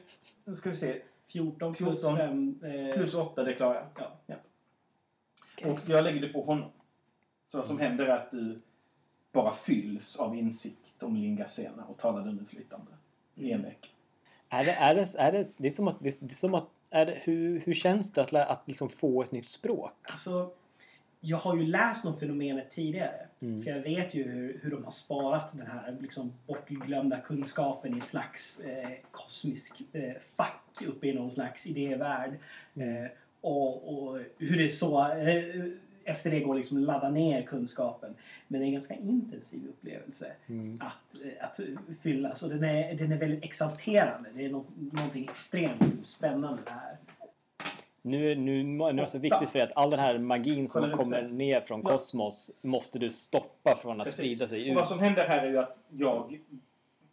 nu 0.46 0.56
ska 0.56 0.70
vi 0.70 0.76
se. 0.76 1.02
14 1.28 1.74
plus 1.74 2.02
14 2.02 2.18
5. 2.18 2.60
Eh, 2.64 2.94
Plus 2.94 3.16
8, 3.16 3.44
det 3.44 3.54
klarar 3.54 3.88
jag. 3.96 4.08
Ja. 4.26 4.36
Och 5.72 5.80
jag 5.86 6.04
lägger 6.04 6.22
det 6.22 6.28
på 6.28 6.42
honom. 6.42 6.70
Så 7.46 7.58
vad 7.58 7.68
som 7.68 7.80
händer 7.80 8.06
är 8.06 8.18
att 8.18 8.32
du 8.32 8.62
bara 9.32 9.54
fylls 9.54 10.16
av 10.16 10.36
insikt 10.36 11.04
om 11.04 11.16
Lingasena 11.16 11.86
och 11.86 11.98
talar 11.98 12.22
den 12.22 12.46
flytande 12.50 12.92
i 13.36 13.52
en 13.52 13.62
vecka. 13.62 13.88
Är 14.54 14.66
det, 14.66 14.72
är 14.72 14.96
det, 14.96 15.16
är 15.18 15.32
det, 15.32 15.56
det 15.58 15.68
är 15.68 15.72
som 15.72 15.88
att, 15.88 16.00
det 16.00 16.10
är, 16.10 16.26
det 16.26 16.34
är 16.34 16.36
som 16.36 16.54
att 16.54 16.68
är 16.90 17.06
det, 17.06 17.18
hur, 17.24 17.60
hur 17.60 17.74
känns 17.74 18.14
det 18.14 18.22
att, 18.22 18.34
att 18.34 18.68
liksom 18.68 18.90
få 18.90 19.24
ett 19.24 19.32
nytt 19.32 19.50
språk? 19.50 19.94
Alltså, 20.04 20.52
jag 21.20 21.38
har 21.38 21.56
ju 21.56 21.66
läst 21.66 22.06
om 22.06 22.20
fenomenet 22.20 22.72
tidigare. 22.72 23.28
Mm. 23.40 23.64
För 23.64 23.72
jag 23.72 23.80
vet 23.80 24.14
ju 24.14 24.24
hur, 24.24 24.60
hur 24.64 24.72
de 24.72 24.84
har 24.84 24.92
sparat 24.92 25.58
den 25.58 25.68
här 25.68 25.98
liksom, 26.00 26.34
bortglömda 26.48 27.18
kunskapen 27.18 27.96
i 27.96 28.00
ett 28.00 28.08
slags 28.08 28.60
eh, 28.60 28.90
kosmisk 29.12 29.82
eh, 29.94 30.14
fack 30.36 30.82
uppe 30.88 31.08
i 31.08 31.14
någon 31.14 31.32
slags 31.32 31.68
idévärld. 31.68 32.32
Eh, 32.76 33.12
och, 33.42 33.94
och 33.94 34.20
hur 34.38 34.58
det 34.58 34.70
så 34.70 35.12
eh, 35.12 35.66
efter 36.06 36.32
det 36.32 36.40
går 36.40 36.56
liksom 36.56 36.78
ladda 36.78 37.10
ner 37.10 37.42
kunskapen. 37.42 38.16
Men 38.48 38.60
det 38.60 38.66
är 38.66 38.68
en 38.68 38.74
ganska 38.74 38.96
intensiv 38.96 39.68
upplevelse 39.70 40.32
Mm. 40.48 40.80
att, 40.82 41.16
eh, 41.24 41.46
att 41.46 41.60
fylla. 42.02 42.36
Så 42.36 42.48
den 42.48 42.64
är, 42.64 42.94
den 42.94 43.12
är 43.12 43.18
väldigt 43.18 43.44
exalterande. 43.44 44.30
Det 44.36 44.46
är 44.46 44.50
nå 44.50 44.66
någonting 44.92 45.24
extremt 45.30 45.82
liksom, 45.82 46.04
spännande 46.06 46.62
det 46.66 46.72
här. 46.72 46.98
Nu, 48.04 48.36
nu, 48.36 48.64
nu 48.64 48.84
är 48.84 48.94
det 48.94 49.08
så 49.08 49.18
viktigt 49.20 49.50
för 49.50 49.60
dig 49.60 49.68
att 49.68 49.78
all 49.78 49.90
den 49.92 50.00
här 50.00 50.18
magin 50.18 50.68
som 50.70 50.82
Kolla 50.82 50.98
kommer 50.98 51.22
ner 51.22 51.62
från 51.62 51.82
Ja. 51.84 51.90
kosmos 51.92 52.52
måste 52.62 53.00
du 53.00 53.10
stoppa 53.10 53.76
från 53.76 54.02
att 54.02 54.06
Precis. 54.06 54.18
sprida 54.20 54.48
sig 54.48 54.62
Och 54.62 54.68
ut. 54.68 54.76
vad 54.76 54.88
som 54.88 55.00
händer 55.00 55.28
här 55.28 55.46
är 55.46 55.50
ju 55.50 55.58
att 55.58 55.78
jag 55.90 56.40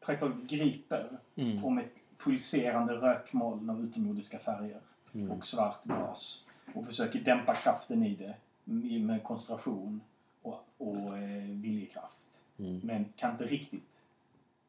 praktiskt 0.00 0.32
taget 0.32 0.50
griper 0.50 1.08
Mm. 1.36 1.64
om 1.64 1.78
ett 1.78 1.92
pulserande 2.24 2.92
rökmoln 2.92 3.70
av 3.70 3.80
utomjordiska 3.84 4.38
färger 4.38 4.80
Mm. 5.14 5.30
och 5.30 5.46
svart 5.46 5.84
gas 5.84 6.44
och 6.74 6.86
försöker 6.86 7.18
dämpa 7.20 7.54
kraften 7.54 8.02
i 8.02 8.14
det 8.14 8.34
med 8.68 9.22
koncentration 9.22 10.00
och, 10.42 10.64
och 10.78 11.18
eh, 11.18 11.48
viljekraft. 11.48 12.42
Mm. 12.58 12.80
Men 12.84 13.04
kan 13.16 13.32
inte 13.32 13.44
riktigt 13.44 14.02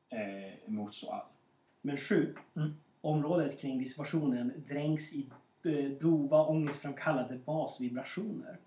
eh, 0.09 0.71
motstå 0.71 1.09
all. 1.11 1.25
Men 1.81 1.97
sju. 1.97 2.35
Mm. 2.55 2.73
Området 3.01 3.61
kring 3.61 3.79
dissipationen 3.79 4.53
dränks 4.67 5.13
i 5.13 5.29
eh, 5.63 5.91
dova 6.01 6.45
ångestframkallande 6.45 7.39
basvibrationer. 7.45 8.57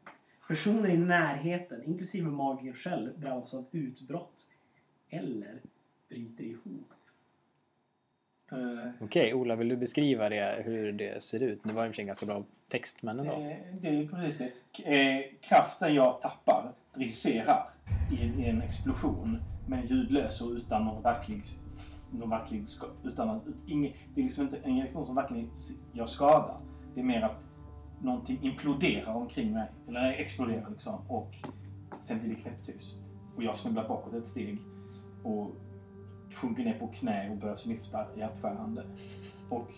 Personer 0.49 0.89
i 0.89 0.97
närheten, 0.99 1.85
inklusive 1.85 2.31
magern 2.31 2.75
själv, 2.75 3.21
drabbas 3.21 3.55
av 3.55 3.65
utbrott 3.71 4.49
eller 5.09 5.61
bryter 6.09 6.45
ihop. 6.45 6.93
Eh, 8.53 8.91
Okej, 9.01 9.35
Ola, 9.35 9.57
vill 9.57 9.69
du 9.69 9.77
beskriva 9.77 10.29
det, 10.29 10.63
hur 10.65 10.93
det 10.93 11.23
ser 11.23 11.43
ut? 11.43 11.61
Det 11.65 11.73
var 11.73 11.87
i 11.87 11.89
och 11.89 11.91
för 11.91 11.95
sig 11.97 12.05
ganska 12.05 12.27
bra 12.27 12.45
text, 12.69 13.03
men 13.03 13.21
ändå. 13.21 13.33
Eh, 13.33 13.57
Det 13.81 13.89
är 13.89 14.09
precis 14.09 14.39
det. 14.39 14.95
Eh, 14.95 15.25
kraften 15.41 15.95
jag 15.95 16.21
tappar 16.21 16.73
briserar 16.95 17.71
i 18.13 18.23
en, 18.23 18.45
en 18.45 18.63
explosion 18.63 19.39
men 19.69 19.87
ljudlös 19.87 20.41
och 20.41 20.51
utan 20.51 20.85
någon 20.85 21.03
verklig, 21.03 21.43
någon 22.11 22.31
verklig 22.31 22.69
ska, 22.69 22.87
utan 23.05 23.29
att, 23.31 23.47
ut, 23.47 23.55
ing, 23.67 23.97
Det 24.15 24.21
är 24.21 24.25
liksom 24.25 24.45
inte 24.45 24.57
en 24.63 24.83
explosion 24.83 25.07
som 25.07 25.15
verkligen 25.15 25.51
gör 25.93 26.07
skada. 26.07 26.61
Det 26.95 27.01
är 27.01 27.05
mer 27.05 27.23
att 27.23 27.45
någonting 28.03 28.39
imploderar 28.43 29.15
omkring 29.15 29.53
mig. 29.53 29.69
Eller 29.89 30.13
exploderar 30.13 30.71
liksom. 30.71 30.95
Och 31.09 31.35
sen 32.01 32.19
blir 32.21 32.29
det 32.29 32.41
knäpptyst. 32.41 32.99
Och 33.37 33.43
jag 33.43 33.57
snubblar 33.57 33.89
bakåt 33.89 34.15
ett 34.15 34.27
steg 34.27 34.59
och 35.25 35.51
sjunker 36.35 36.65
ner 36.65 36.79
på 36.79 36.89
knä 36.89 37.31
och 37.31 37.37
börjar 37.37 37.55
snyfta 37.55 38.07
hjärtskärande. 38.17 38.85
Och 39.49 39.71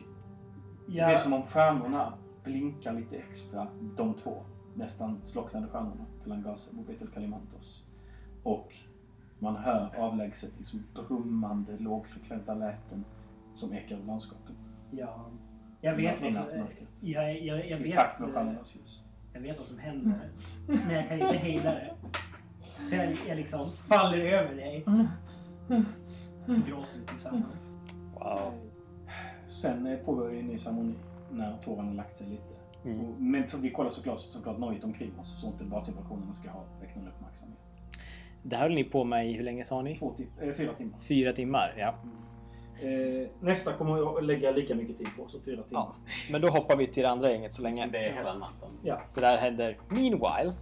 det 0.87 1.01
är 1.01 1.17
som 1.17 1.33
om 1.33 1.43
stjärnorna 1.43 2.13
blinkar 2.45 2.93
lite 2.93 3.17
extra, 3.17 3.67
de 3.97 4.15
två 4.15 4.45
nästan 4.75 5.21
slocknade 5.25 5.69
stjärnorna, 5.69 6.07
Kalangasem 6.23 6.79
och 6.79 6.85
Betel 6.85 7.09
Kalimantos. 7.09 7.87
Och 8.43 8.73
man 9.39 9.57
hör 9.57 9.95
avlägset 9.97 10.59
liksom 10.59 10.85
brummande, 10.95 11.79
lågfrekventa 11.79 12.55
läten 12.55 13.05
som 13.57 13.73
ekar 13.73 13.97
ur 13.97 14.05
landskapet. 14.05 14.57
Ja, 14.91 15.31
jag 15.81 15.97
vet, 15.97 16.21
I 16.21 16.23
vad 16.23 16.33
som, 16.33 16.43
nattmörkret. 16.43 16.89
jag, 17.01 17.43
jag, 17.43 17.69
jag, 17.69 17.81
I 17.81 17.83
vet, 17.83 17.95
takt 17.95 18.21
med 18.21 18.29
eh, 18.29 18.35
stjärnornas 18.35 18.77
ljus. 18.77 19.05
jag 19.33 19.41
vet 19.41 19.59
vad 19.59 19.67
som 19.67 19.79
händer. 19.79 20.31
Men 20.67 20.91
jag 20.91 21.09
kan 21.09 21.21
inte 21.21 21.37
hejda 21.37 21.71
det. 21.71 21.95
Så 22.63 22.97
jag, 22.97 23.17
jag 23.29 23.37
liksom 23.37 23.71
faller 23.71 24.19
över 24.19 24.55
dig. 24.55 24.85
Så 26.47 26.53
gråter 26.69 26.99
vi 27.01 27.07
tillsammans. 27.07 27.71
Wow. 28.15 28.53
Sen 29.47 29.87
eh, 29.87 29.99
påbörjar 29.99 30.43
ny 30.43 30.59
ceremoni 30.59 30.95
när 31.31 31.59
tårarna 31.65 31.93
lagt 31.93 32.17
sig 32.17 32.27
lite. 32.27 32.43
Mm. 32.85 33.01
Och, 33.01 33.21
men 33.21 33.49
för 33.49 33.59
vi 33.59 33.71
kollar 33.71 33.91
såklart, 33.91 34.19
såklart 34.19 34.59
nojigt 34.59 34.85
omkring 34.85 35.19
oss 35.21 35.41
så 35.41 35.47
inte 35.47 35.65
basvibrationerna 35.65 36.33
ska 36.35 36.51
ha 36.51 36.65
väckt 36.81 36.97
någon 36.97 37.09
uppmärksamhet. 37.09 37.59
Det 38.43 38.57
här 38.57 38.63
höll 38.63 38.75
ni 38.75 38.85
på 38.85 39.05
med 39.05 39.31
i, 39.31 39.33
hur 39.33 39.45
länge 39.45 39.65
sa 39.65 39.83
ni? 39.83 39.97
Två 39.97 40.15
tim- 40.17 40.49
eh, 40.49 40.55
fyra 40.55 40.75
timmar. 40.75 40.99
Fyra 40.99 41.33
timmar, 41.33 41.75
ja. 41.79 41.95
Eh, 42.89 43.29
nästa 43.41 43.73
kommer 43.73 43.97
jag 43.97 44.19
att 44.19 44.25
lägga 44.25 44.51
lika 44.51 44.75
mycket 44.75 44.99
tid 44.99 45.07
på, 45.19 45.29
så 45.29 45.41
fyra 45.41 45.63
timmar. 45.63 45.81
ja. 45.81 45.95
Men 46.31 46.41
då 46.41 46.49
hoppar 46.49 46.77
vi 46.77 46.87
till 46.87 47.03
det 47.03 47.11
andra 47.11 47.31
gänget 47.31 47.53
så 47.53 47.57
Så 47.57 47.63
länge. 47.63 47.87
det 47.87 47.99
är 47.99 48.13
hela 48.13 48.35
natten. 48.35 48.69
Ja. 48.83 49.01
Så 49.11 49.21
där 49.21 49.37
händer 49.37 49.77
meanwhile. 49.89 50.53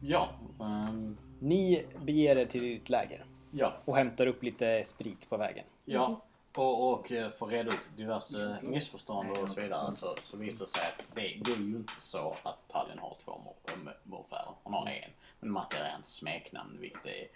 Ja. 0.00 0.28
ehm, 0.60 1.16
Ni 1.38 1.84
beger 2.04 2.36
er 2.36 2.46
till 2.46 2.62
ditt 2.62 2.88
läger 2.88 3.24
ja. 3.50 3.72
och 3.84 3.96
hämtar 3.96 4.26
upp 4.26 4.42
lite 4.42 4.84
sprit 4.84 5.28
på 5.28 5.36
vägen. 5.36 5.64
Ja. 5.84 6.20
Och, 6.54 6.92
och 6.92 7.12
eh, 7.12 7.30
för 7.30 7.46
reda 7.46 7.72
ut 7.72 7.96
diverse 7.96 8.56
missförstånd 8.62 9.30
och 9.30 9.48
så 9.48 9.60
vidare 9.60 9.94
så, 9.94 10.16
så 10.22 10.36
visar 10.36 10.66
det 10.66 10.72
sig 10.72 10.82
att 10.82 11.04
det, 11.14 11.20
det 11.20 11.52
är 11.52 11.56
ju 11.56 11.76
inte 11.76 11.92
så 12.00 12.36
att 12.42 12.68
Tallinn 12.68 12.98
har 12.98 13.16
två 13.24 13.40
äh, 13.64 13.72
morfäder. 14.02 14.52
Hon 14.62 14.74
har 14.74 14.86
en. 14.86 15.10
Men 15.40 15.50
Matte 15.50 15.76
är 15.76 15.90
hans 15.90 16.14
smeknamn 16.14 16.78
vilket 16.80 17.06
är 17.06 17.26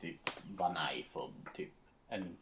typ 0.00 0.30
Banai 0.42 1.04
för 1.12 1.28
typ 1.56 1.68
en 2.08 2.36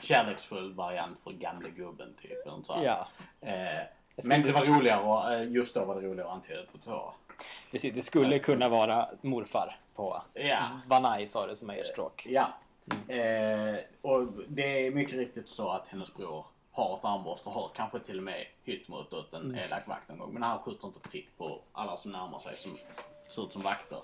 kärleksfull 0.00 0.72
variant 0.72 1.18
för 1.24 1.30
gamle 1.30 1.68
gubben 1.76 2.14
typ. 2.22 2.32
sånt. 2.44 2.66
Ja, 2.84 3.08
Eh, 3.40 3.86
men 4.24 4.42
det 4.42 4.52
var 4.52 4.64
roligare 4.64 5.02
och 5.02 5.32
eh, 5.32 5.52
just 5.52 5.74
då 5.74 5.84
var 5.84 5.94
det 5.94 6.08
roligare 6.08 6.28
att 6.28 6.34
antyda 6.34 6.60
det 6.60 6.78
så. 6.82 7.14
precis. 7.70 7.94
Det 7.94 8.02
skulle 8.02 8.38
kunna 8.38 8.68
vara 8.68 9.08
morfar 9.20 9.76
på 10.00 10.22
Ja. 10.34 10.80
Vanai 10.86 11.26
sa 11.26 11.46
det 11.46 11.56
som 11.56 11.70
är 11.70 11.74
ert 11.74 11.86
språk. 11.86 12.26
Ja. 12.30 12.52
Eh, 13.08 13.76
och 14.02 14.26
det 14.48 14.86
är 14.86 14.90
mycket 14.90 15.14
riktigt 15.14 15.48
så 15.48 15.68
att 15.68 15.88
hennes 15.88 16.14
bror 16.14 16.44
har 16.72 16.96
ett 16.96 17.04
armborst 17.04 17.46
och 17.46 17.52
har 17.52 17.70
kanske 17.76 17.98
till 17.98 18.18
och 18.18 18.24
med 18.24 18.46
hytt 18.64 18.88
mot 18.88 19.12
åt 19.12 19.34
en 19.34 19.58
elak 19.58 19.88
vakt 19.88 20.08
någon 20.08 20.18
gång. 20.18 20.32
Men 20.32 20.42
han 20.42 20.58
skjuter 20.58 20.86
inte 20.86 21.08
prick 21.08 21.28
på 21.38 21.58
alla 21.72 21.96
som 21.96 22.12
närmar 22.12 22.38
sig 22.38 22.56
som 22.56 22.78
ser 23.28 23.42
ut 23.42 23.52
som 23.52 23.62
vakter. 23.62 23.98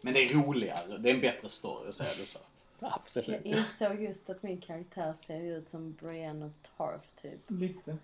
Men 0.00 0.14
det 0.14 0.20
är 0.20 0.34
roligare. 0.34 0.98
Det 0.98 1.10
är 1.10 1.14
en 1.14 1.20
bättre 1.20 1.48
story 1.48 1.88
att 1.88 1.96
säga 1.96 2.14
det 2.18 2.26
så. 2.26 2.38
Absolut. 2.86 3.40
Jag 3.44 3.58
insåg 3.58 4.02
just 4.02 4.30
att 4.30 4.42
min 4.42 4.60
karaktär 4.60 5.14
ser 5.26 5.40
ut 5.40 5.68
som 5.68 5.92
Brienne 6.00 6.46
of 6.46 6.52
Tarth 6.76 7.22
typ. 7.22 7.40
Lite. 7.46 7.96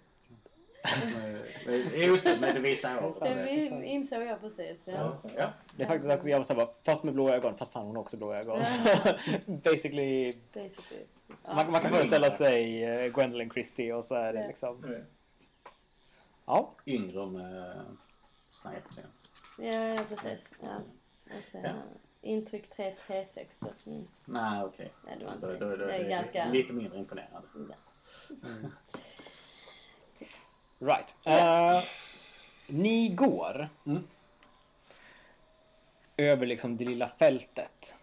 Eh, 0.82 2.06
Just 2.06 2.24
det, 2.24 2.40
med 2.40 2.54
det 2.54 2.60
vita 2.60 2.88
håret. 2.88 3.20
Det 3.20 3.44
vi- 3.44 3.84
insåg 3.86 4.22
jag 4.22 4.40
precis. 4.40 4.86
Ja. 4.86 5.16
Ja. 5.36 5.48
Det 5.76 5.82
är 5.82 5.86
faktiskt 5.86 6.14
också, 6.14 6.28
jag 6.28 6.38
var 6.38 6.44
såhär 6.44 6.68
fast 6.84 7.02
med 7.02 7.14
blå 7.14 7.30
ögon, 7.30 7.56
fast 7.58 7.72
fan 7.72 7.86
hon 7.86 7.96
har 7.96 8.02
också 8.02 8.16
blå 8.16 8.34
ögon. 8.34 8.60
Ja. 8.86 8.96
Basically, 9.46 10.32
Basically. 10.54 11.04
Ja. 11.46 11.54
man, 11.54 11.70
man 11.72 11.80
kan 11.80 11.90
föreställa 11.90 12.30
sig 12.30 12.84
eh, 12.84 13.12
Gwendolyn 13.12 13.50
Christie 13.50 13.92
och 13.94 14.04
så 14.04 14.14
är 14.14 14.32
det 14.32 14.40
Ja. 14.40 14.46
liksom. 14.46 14.96
Ja, 16.46 16.70
Yngre 16.86 17.26
med 17.26 17.80
sniper 18.50 19.04
Ja, 19.58 20.04
precis. 20.08 20.54
Ja. 20.62 20.80
Jag 21.34 21.44
ser 21.44 21.62
Ja. 21.68 21.72
Intryck 22.22 22.70
3 22.76 22.94
T6. 23.06 23.44
Så, 23.52 23.66
att, 23.66 23.86
mm, 23.86 24.04
Nej, 24.24 24.64
okej. 24.64 24.92
nej, 25.06 25.16
det 25.18 25.24
var 25.24 25.32
Då, 25.40 25.52
inte... 25.52 25.64
då, 25.64 25.76
då, 25.76 25.86
det 25.86 25.92
är 25.92 26.08
ganska... 26.08 26.48
Lite 26.52 26.72
mindre 26.72 26.98
imponerande. 26.98 27.48
Ja. 27.68 27.74
Right. 30.78 31.16
Eh, 31.24 31.82
ni 32.66 33.08
går 33.08 33.68
Mm. 33.86 34.06
över 36.16 36.46
liksom 36.46 36.76
det 36.76 36.84
lilla 36.84 37.08
fältet. 37.08 37.94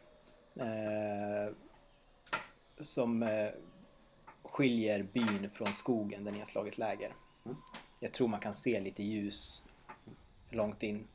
eh, 0.59 1.53
som 2.79 3.23
eh, 3.23 3.49
skiljer 4.43 5.03
byn 5.03 5.49
från 5.49 5.73
skogen 5.73 6.23
där 6.23 6.31
ni 6.31 6.39
har 6.39 6.45
slagit 6.45 6.77
läger. 6.77 7.13
Mm. 7.45 7.57
Jag 7.99 8.11
tror 8.13 8.27
man 8.27 8.39
kan 8.39 8.53
se 8.53 8.79
lite 8.79 9.03
ljus 9.03 9.63
långt 10.49 10.83
in. 10.83 11.07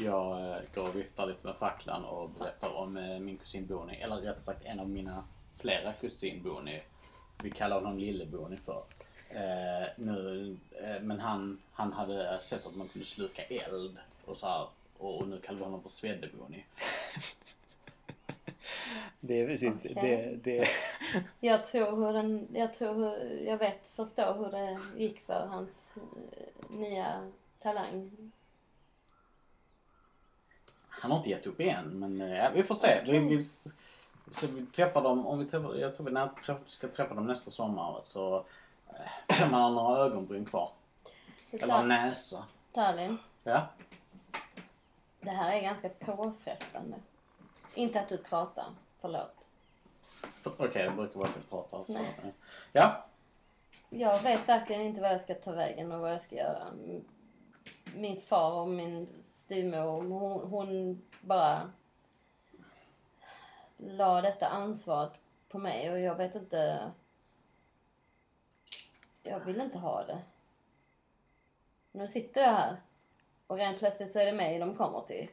Jag 0.00 0.50
eh, 0.50 0.62
går 0.74 0.88
och 0.88 0.96
viftar 0.96 1.26
lite 1.26 1.46
med 1.46 1.56
facklan 1.56 2.04
och 2.04 2.30
berättar 2.30 2.68
om 2.76 2.92
min 3.20 3.36
kusin 3.36 3.66
Boni. 3.66 3.96
Eller 3.96 4.16
rättare 4.16 4.40
sagt 4.40 4.64
en 4.64 4.80
av 4.80 4.88
mina 4.88 5.24
flera 5.56 5.92
kusin 5.92 6.42
Boni. 6.42 6.82
Vi 7.42 7.50
kallar 7.50 7.76
honom 7.76 7.98
Lille 7.98 8.26
Boni 8.26 8.56
för. 8.56 8.82
Eh, 9.30 9.88
nu, 9.96 10.56
eh, 10.82 11.02
men 11.02 11.20
han, 11.20 11.58
han 11.72 11.92
hade 11.92 12.40
sett 12.40 12.66
att 12.66 12.76
man 12.76 12.88
kunde 12.88 13.06
sluka 13.06 13.42
eld 13.42 13.98
och 14.24 14.36
så 14.36 14.46
här. 14.46 14.66
Och 14.98 15.28
nu 15.28 15.40
kallar 15.40 15.58
vi 15.58 15.64
honom 15.64 15.82
för 15.82 15.88
Svedde 15.88 16.28
Boni. 16.38 16.64
Det 19.20 19.40
är 19.40 19.46
precis, 19.46 19.74
Okej. 19.74 19.94
det, 19.94 20.36
det, 20.42 20.68
Jag 21.40 21.66
tror 21.66 21.96
hur 21.96 22.12
den... 22.12 22.48
Jag 22.52 22.74
tror 22.74 22.94
hur... 22.94 23.38
Jag 23.46 23.58
vet, 23.58 23.88
förstår 23.88 24.34
hur 24.34 24.50
det 24.50 24.78
gick 25.02 25.20
för 25.26 25.46
hans 25.46 25.96
eh, 25.96 26.70
nya 26.70 27.30
talang. 27.62 28.32
Han 30.88 31.10
har 31.10 31.18
inte 31.18 31.30
gett 31.30 31.46
upp 31.46 31.60
igen 31.60 31.98
men 31.98 32.20
eh, 32.20 32.36
ja, 32.36 32.50
vi 32.54 32.62
får 32.62 32.74
se. 32.74 33.02
Vi, 33.06 33.18
vi, 33.18 33.44
så 34.34 34.46
vi 34.46 34.66
träffar 34.66 35.02
dem, 35.02 35.26
om 35.26 35.38
vi 35.38 35.44
träffar, 35.44 35.74
jag 35.74 35.96
tror 35.96 36.06
vi 36.06 36.12
när, 36.12 36.30
ska 36.64 36.88
träffa 36.88 37.14
dem 37.14 37.26
nästa 37.26 37.50
sommar 37.50 38.00
så 38.04 38.44
kan 39.26 39.50
man 39.50 39.62
ha 39.62 39.70
några 39.70 39.98
ögonbryn 39.98 40.44
kvar. 40.44 40.68
Eller 41.50 41.82
näsa. 41.82 42.44
Stalin, 42.70 43.18
Ja. 43.42 43.66
det 45.20 45.30
här 45.30 45.52
är 45.56 45.62
ganska 45.62 45.88
påfrestande. 45.88 46.96
Inte 47.74 48.00
att 48.00 48.08
du 48.08 48.16
pratar, 48.18 48.64
förlåt. 49.00 49.48
För- 50.42 50.52
Okej, 50.58 50.84
det 50.84 50.90
brukar 50.90 51.18
vara 51.18 51.28
att 51.28 51.36
vi 51.36 51.40
pratar. 51.50 51.84
Nej. 51.88 52.32
Ja. 52.72 53.04
Jag 53.90 54.22
vet 54.22 54.48
verkligen 54.48 54.82
inte 54.82 55.00
vad 55.00 55.10
jag 55.10 55.20
ska 55.20 55.34
ta 55.34 55.52
vägen 55.52 55.92
och 55.92 56.00
vad 56.00 56.12
jag 56.12 56.22
ska 56.22 56.36
göra. 56.36 56.66
min 57.94 58.20
far 58.20 58.52
och 58.60 58.68
min 58.68 59.08
styvmor, 59.22 60.02
hon, 60.02 60.50
hon 60.50 61.02
bara 61.20 61.70
la 63.76 64.20
detta 64.22 64.46
ansvaret 64.48 65.12
på 65.48 65.58
mig 65.58 65.90
och 65.92 66.00
jag 66.00 66.14
vet 66.14 66.34
inte... 66.34 66.90
Jag 69.22 69.40
vill 69.40 69.60
inte 69.60 69.78
ha 69.78 70.04
det. 70.04 70.22
Nu 71.92 72.08
sitter 72.08 72.40
jag 72.40 72.52
här 72.52 72.76
och 73.46 73.56
rent 73.56 73.78
plötsligt 73.78 74.12
så 74.12 74.18
är 74.18 74.26
det 74.26 74.32
mig 74.32 74.58
de 74.58 74.74
kommer 74.74 75.00
till. 75.00 75.28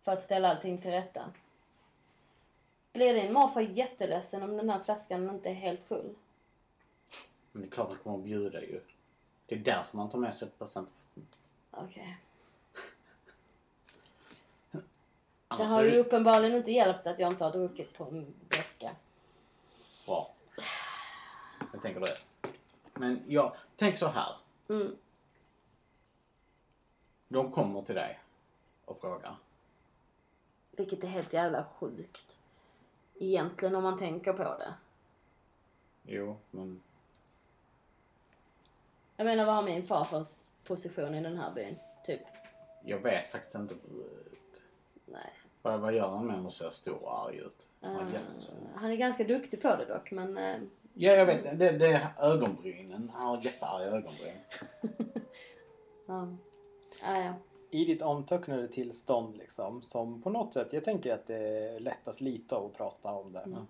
För 0.00 0.12
att 0.12 0.24
ställa 0.24 0.50
allting 0.50 0.78
till 0.78 0.90
rätta. 0.90 1.24
Blir 2.92 3.14
din 3.14 3.32
morfar 3.32 3.60
jätteledsen 3.60 4.42
om 4.42 4.56
den 4.56 4.70
här 4.70 4.78
flaskan 4.84 5.30
inte 5.30 5.48
är 5.48 5.54
helt 5.54 5.84
full? 5.84 6.14
Men 7.52 7.62
det 7.62 7.68
är 7.68 7.70
klart 7.70 7.90
att 7.90 8.02
kommer 8.02 8.18
att 8.18 8.24
bjuda 8.24 8.60
ju. 8.60 8.80
Det 9.46 9.54
är 9.54 9.58
därför 9.58 9.96
man 9.96 10.10
tar 10.10 10.18
med 10.18 10.34
sig 10.34 10.48
ett 10.48 10.58
present. 10.58 10.88
Okej. 11.70 12.16
Det 14.72 14.80
Annars 15.48 15.70
har 15.70 15.82
ju 15.82 15.96
uppenbarligen 15.96 16.56
inte 16.56 16.70
hjälpt 16.70 17.06
att 17.06 17.18
jag 17.18 17.32
inte 17.32 17.44
har 17.44 17.52
druckit 17.52 17.92
på 17.92 18.04
en 18.04 18.34
vecka. 18.50 18.96
bra. 20.06 20.30
Tänker 21.86 22.00
det. 22.00 22.16
Men 22.94 23.22
jag, 23.28 23.52
tänk 23.76 23.98
så 23.98 24.06
här. 24.06 24.34
Mm. 24.68 24.96
De 27.28 27.52
kommer 27.52 27.82
till 27.82 27.94
dig 27.94 28.18
och 28.84 29.00
frågar. 29.00 29.34
Vilket 30.76 31.04
är 31.04 31.08
helt 31.08 31.32
jävla 31.32 31.64
sjukt. 31.64 32.26
Egentligen 33.18 33.74
om 33.74 33.82
man 33.82 33.98
tänker 33.98 34.32
på 34.32 34.42
det. 34.42 34.74
Jo, 36.02 36.36
men 36.50 36.82
Jag 39.16 39.24
menar 39.24 39.46
vad 39.46 39.54
har 39.54 39.62
min 39.62 39.86
farfars 39.86 40.40
position 40.64 41.14
i 41.14 41.22
den 41.22 41.38
här 41.38 41.52
byn? 41.54 41.76
Typ. 42.06 42.20
jag 42.84 42.98
vet 42.98 43.30
faktiskt 43.30 43.54
inte. 43.54 43.74
Nej. 45.06 45.32
Vad, 45.62 45.80
vad 45.80 45.94
gör 45.94 46.08
han 46.08 46.26
med 46.26 46.46
att 46.46 46.52
se 46.52 46.70
stor 46.70 47.04
och 47.04 47.26
arg 47.26 47.36
ut? 47.36 47.62
Han 47.80 48.12
jättesår. 48.12 48.54
han 48.74 48.90
är 48.90 48.96
ganska 48.96 49.24
duktig 49.24 49.62
på 49.62 49.76
det 49.76 49.84
dock 49.84 50.10
men... 50.10 50.38
eh, 50.38 50.60
Ja, 50.98 51.12
jag 51.12 51.26
vet. 51.26 51.58
Det, 51.58 51.72
det 51.72 51.86
är 51.86 52.08
ögonbrynen. 52.20 53.10
Han 53.14 53.26
har 53.26 53.44
jättearga 53.44 53.86
ögonbryn. 53.86 54.36
ja. 56.06 56.28
Ah, 57.02 57.18
ja. 57.18 57.34
I 57.70 57.84
ditt 57.84 58.02
omtöcknade 58.02 58.68
tillstånd 58.68 59.36
liksom, 59.38 59.82
som 59.82 60.22
på 60.22 60.30
något 60.30 60.54
sätt, 60.54 60.72
jag 60.72 60.84
tänker 60.84 61.12
att 61.14 61.26
det 61.26 61.36
är 61.36 61.80
lättast 61.80 62.20
lite 62.20 62.54
av 62.54 62.66
att 62.66 62.76
prata 62.76 63.12
om 63.12 63.32
det. 63.32 63.40
Mm. 63.40 63.66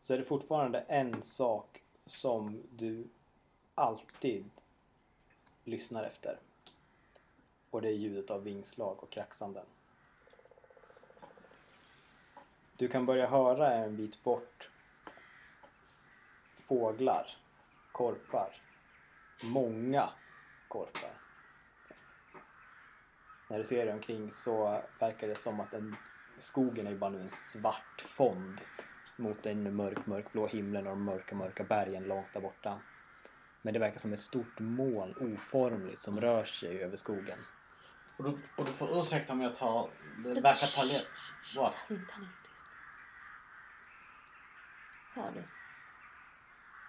Så 0.00 0.14
är 0.14 0.18
det 0.18 0.24
fortfarande 0.24 0.78
en 0.78 1.22
sak 1.22 1.82
som 2.06 2.62
du 2.78 3.04
alltid 3.74 4.44
lyssnar 5.64 6.04
efter. 6.04 6.36
Och 7.70 7.82
det 7.82 7.88
är 7.88 7.94
ljudet 7.94 8.30
av 8.30 8.42
vingslag 8.42 8.96
och 9.02 9.10
kraxanden. 9.10 9.66
Du 12.76 12.88
kan 12.88 13.06
börja 13.06 13.26
höra 13.26 13.74
en 13.74 13.96
bit 13.96 14.24
bort 14.24 14.70
fåglar, 16.68 17.26
korpar, 17.92 18.62
många 19.42 20.10
korpar. 20.68 21.12
När 23.50 23.58
du 23.58 23.64
ser 23.64 23.86
dig 23.86 23.94
omkring 23.94 24.30
så 24.30 24.82
verkar 25.00 25.28
det 25.28 25.34
som 25.34 25.60
att 25.60 25.74
en, 25.74 25.96
skogen 26.38 26.86
är 26.86 26.94
bara 26.94 27.10
nu 27.10 27.20
en 27.20 27.30
svart 27.30 28.00
fond 28.00 28.60
mot 29.16 29.42
den 29.42 29.76
mörk, 29.76 30.06
mörkblå 30.06 30.46
himlen 30.46 30.86
och 30.86 30.90
de 30.90 31.02
mörka, 31.04 31.34
mörka 31.34 31.64
bergen 31.64 32.04
långt 32.04 32.32
där 32.32 32.40
borta. 32.40 32.80
Men 33.62 33.74
det 33.74 33.80
verkar 33.80 33.98
som 33.98 34.12
ett 34.12 34.20
stort 34.20 34.58
moln, 34.58 35.14
oformligt, 35.20 35.98
som 35.98 36.20
rör 36.20 36.44
sig 36.44 36.82
över 36.82 36.96
skogen. 36.96 37.38
Och 38.16 38.24
du, 38.24 38.38
och 38.56 38.64
du 38.64 38.72
får 38.72 39.00
ursäkta 39.00 39.32
om 39.32 39.40
jag 39.40 39.56
tar... 39.56 39.90
Det 40.16 40.40
verkar 40.40 40.76
ta 40.76 40.84
lätt. 40.84 41.08
Vad? 41.56 41.74
Hör 45.14 45.30
du? 45.34 45.42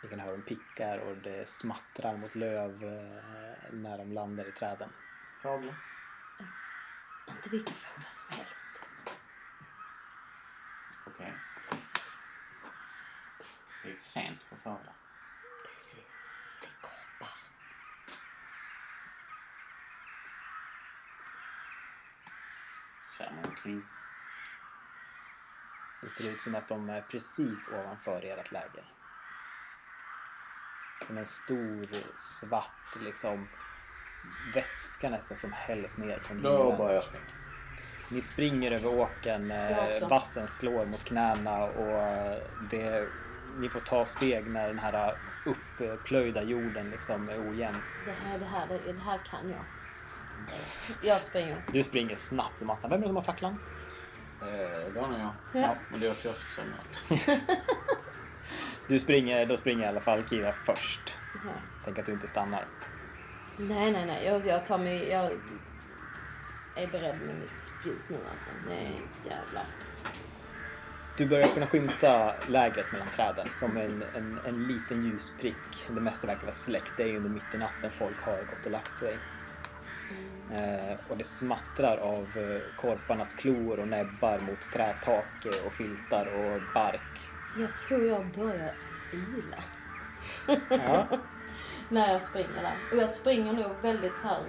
Ni 0.08 0.12
kan 0.12 0.20
höra 0.20 0.32
dem 0.32 0.42
pickar 0.42 0.98
och 0.98 1.18
det 1.18 1.50
smattrar 1.50 2.18
mot 2.18 2.36
löv 2.36 2.84
eh, 2.84 3.74
när 3.74 3.98
de 3.98 4.14
landar 4.14 4.50
i 4.50 4.52
träden. 4.52 4.90
Fåglar? 5.42 5.76
Inte 7.28 7.50
vilka 7.50 7.72
fåglar 7.72 8.10
som 8.12 8.38
helst. 8.38 8.86
Okej. 11.06 11.34
Det 13.84 13.92
är 13.92 13.98
sent 13.98 14.44
för 14.44 14.56
fåglar. 14.56 14.96
Precis. 15.66 16.32
Det 16.62 16.68
är 16.68 16.82
korpar. 16.82 17.34
Ser 23.18 23.32
man 23.36 23.46
omkring. 23.46 23.86
Det 26.02 26.10
ser 26.10 26.34
ut 26.34 26.42
som 26.42 26.56
att 26.56 26.68
de 26.68 26.90
är 26.90 27.02
precis 27.02 27.70
ovanför 27.70 28.26
ert 28.26 28.52
läger. 28.52 28.97
Som 31.08 31.18
en 31.18 31.26
stor 31.26 31.88
svart 32.18 32.96
liksom 33.04 33.48
vätska 34.54 35.10
nästan 35.10 35.38
som 35.38 35.52
hälls 35.54 35.98
ner 35.98 36.20
från 36.20 36.42
Då 36.42 36.58
himlen. 36.58 36.78
börjar 36.78 36.94
jag 36.94 37.04
springa. 37.04 37.24
Ni 38.10 38.22
springer 38.22 38.72
över 38.72 39.00
åken, 39.00 39.52
eh, 39.52 40.08
vassen 40.10 40.48
slår 40.48 40.86
mot 40.86 41.04
knäna 41.04 41.64
och 41.64 42.02
eh, 42.02 42.38
det, 42.70 43.08
ni 43.58 43.70
får 43.70 43.80
ta 43.80 44.06
steg 44.06 44.48
när 44.48 44.68
den 44.68 44.80
här 44.80 45.18
upplöjda 45.80 46.44
jorden 46.44 46.90
liksom 46.90 47.30
är 47.30 47.50
ojämn. 47.52 47.82
Det 48.06 48.12
här, 48.12 48.40
det 48.40 48.46
här, 48.46 48.68
det, 48.68 48.94
det 48.94 49.00
här 49.00 49.18
kan 49.18 49.50
jag. 49.50 49.64
Jag 51.02 51.22
springer. 51.22 51.64
Du 51.72 51.84
springer 51.84 52.16
snabbt 52.16 52.60
som 52.60 52.70
attan. 52.70 52.90
Vem 52.90 53.00
är 53.00 53.02
det 53.02 53.10
som 53.10 53.16
har 53.16 53.24
facklan? 53.24 53.60
Eh, 54.42 54.94
det 54.94 55.00
har 55.00 55.08
nog 55.08 55.20
jag. 55.20 55.62
Ja. 55.64 55.76
Men 55.92 56.00
det 56.00 56.08
är 56.08 56.12
också 56.12 56.28
jag 56.28 56.36
som. 56.36 56.64
Du 58.88 59.00
springer, 59.00 59.46
då 59.46 59.58
springer 59.58 59.84
i 59.84 59.88
alla 59.88 60.00
fall 60.00 60.24
Kira 60.30 60.54
först. 60.54 61.16
Ja. 61.34 61.52
Tänk 61.86 62.00
att 62.00 62.06
du 62.06 62.12
inte 62.12 62.28
stannar. 62.28 62.66
Nej, 63.58 63.92
nej, 63.92 64.06
nej. 64.06 64.26
Jag, 64.26 64.48
jag 64.48 64.66
tar 64.66 64.78
mig... 64.78 65.10
Jag 65.10 65.32
är 66.76 66.88
beredd 66.88 67.22
med 67.22 67.36
mitt 67.36 67.64
spjut 67.64 68.10
nu 68.10 68.16
alltså. 68.16 68.50
Nej, 68.68 69.02
jävlar. 69.24 69.66
Du 71.18 71.26
börjar 71.26 71.48
kunna 71.48 71.68
skymta 71.68 72.36
lägret 72.50 72.92
mellan 72.92 73.08
träden 73.16 73.48
som 73.52 73.78
en, 73.78 74.04
en, 74.16 74.40
en 74.46 74.64
liten 74.64 75.06
ljusprick. 75.06 75.88
Det 75.88 76.02
mesta 76.02 76.28
verkar 76.28 76.42
vara 76.42 76.56
släckt. 76.56 76.94
Det 76.98 77.04
är 77.04 77.08
ju 77.08 77.18
under 77.18 77.30
mitt 77.30 77.54
i 77.54 77.58
natten 77.58 77.92
folk 77.92 78.22
har 78.22 78.38
gått 78.38 78.66
och 78.66 78.72
lagt 78.72 78.98
sig. 78.98 79.18
Eh, 80.54 80.98
och 81.08 81.18
det 81.18 81.24
smattrar 81.24 81.98
av 81.98 82.38
eh, 82.38 82.76
korparnas 82.76 83.34
klor 83.34 83.80
och 83.80 83.88
näbbar 83.88 84.40
mot 84.40 84.62
trätak 84.62 85.46
och 85.66 85.74
filtar 85.74 86.26
och 86.26 86.62
bark. 86.74 87.37
Jag 87.60 87.80
tror 87.80 88.06
jag 88.06 88.26
börjar 88.36 88.74
yla. 89.14 89.64
Ja. 90.88 91.08
när 91.90 92.12
jag 92.14 92.24
springer 92.24 92.62
där. 92.62 92.74
Och 92.92 92.98
jag 92.98 93.10
springer 93.10 93.54
nog 93.54 93.72
väldigt 93.82 94.24
här, 94.24 94.44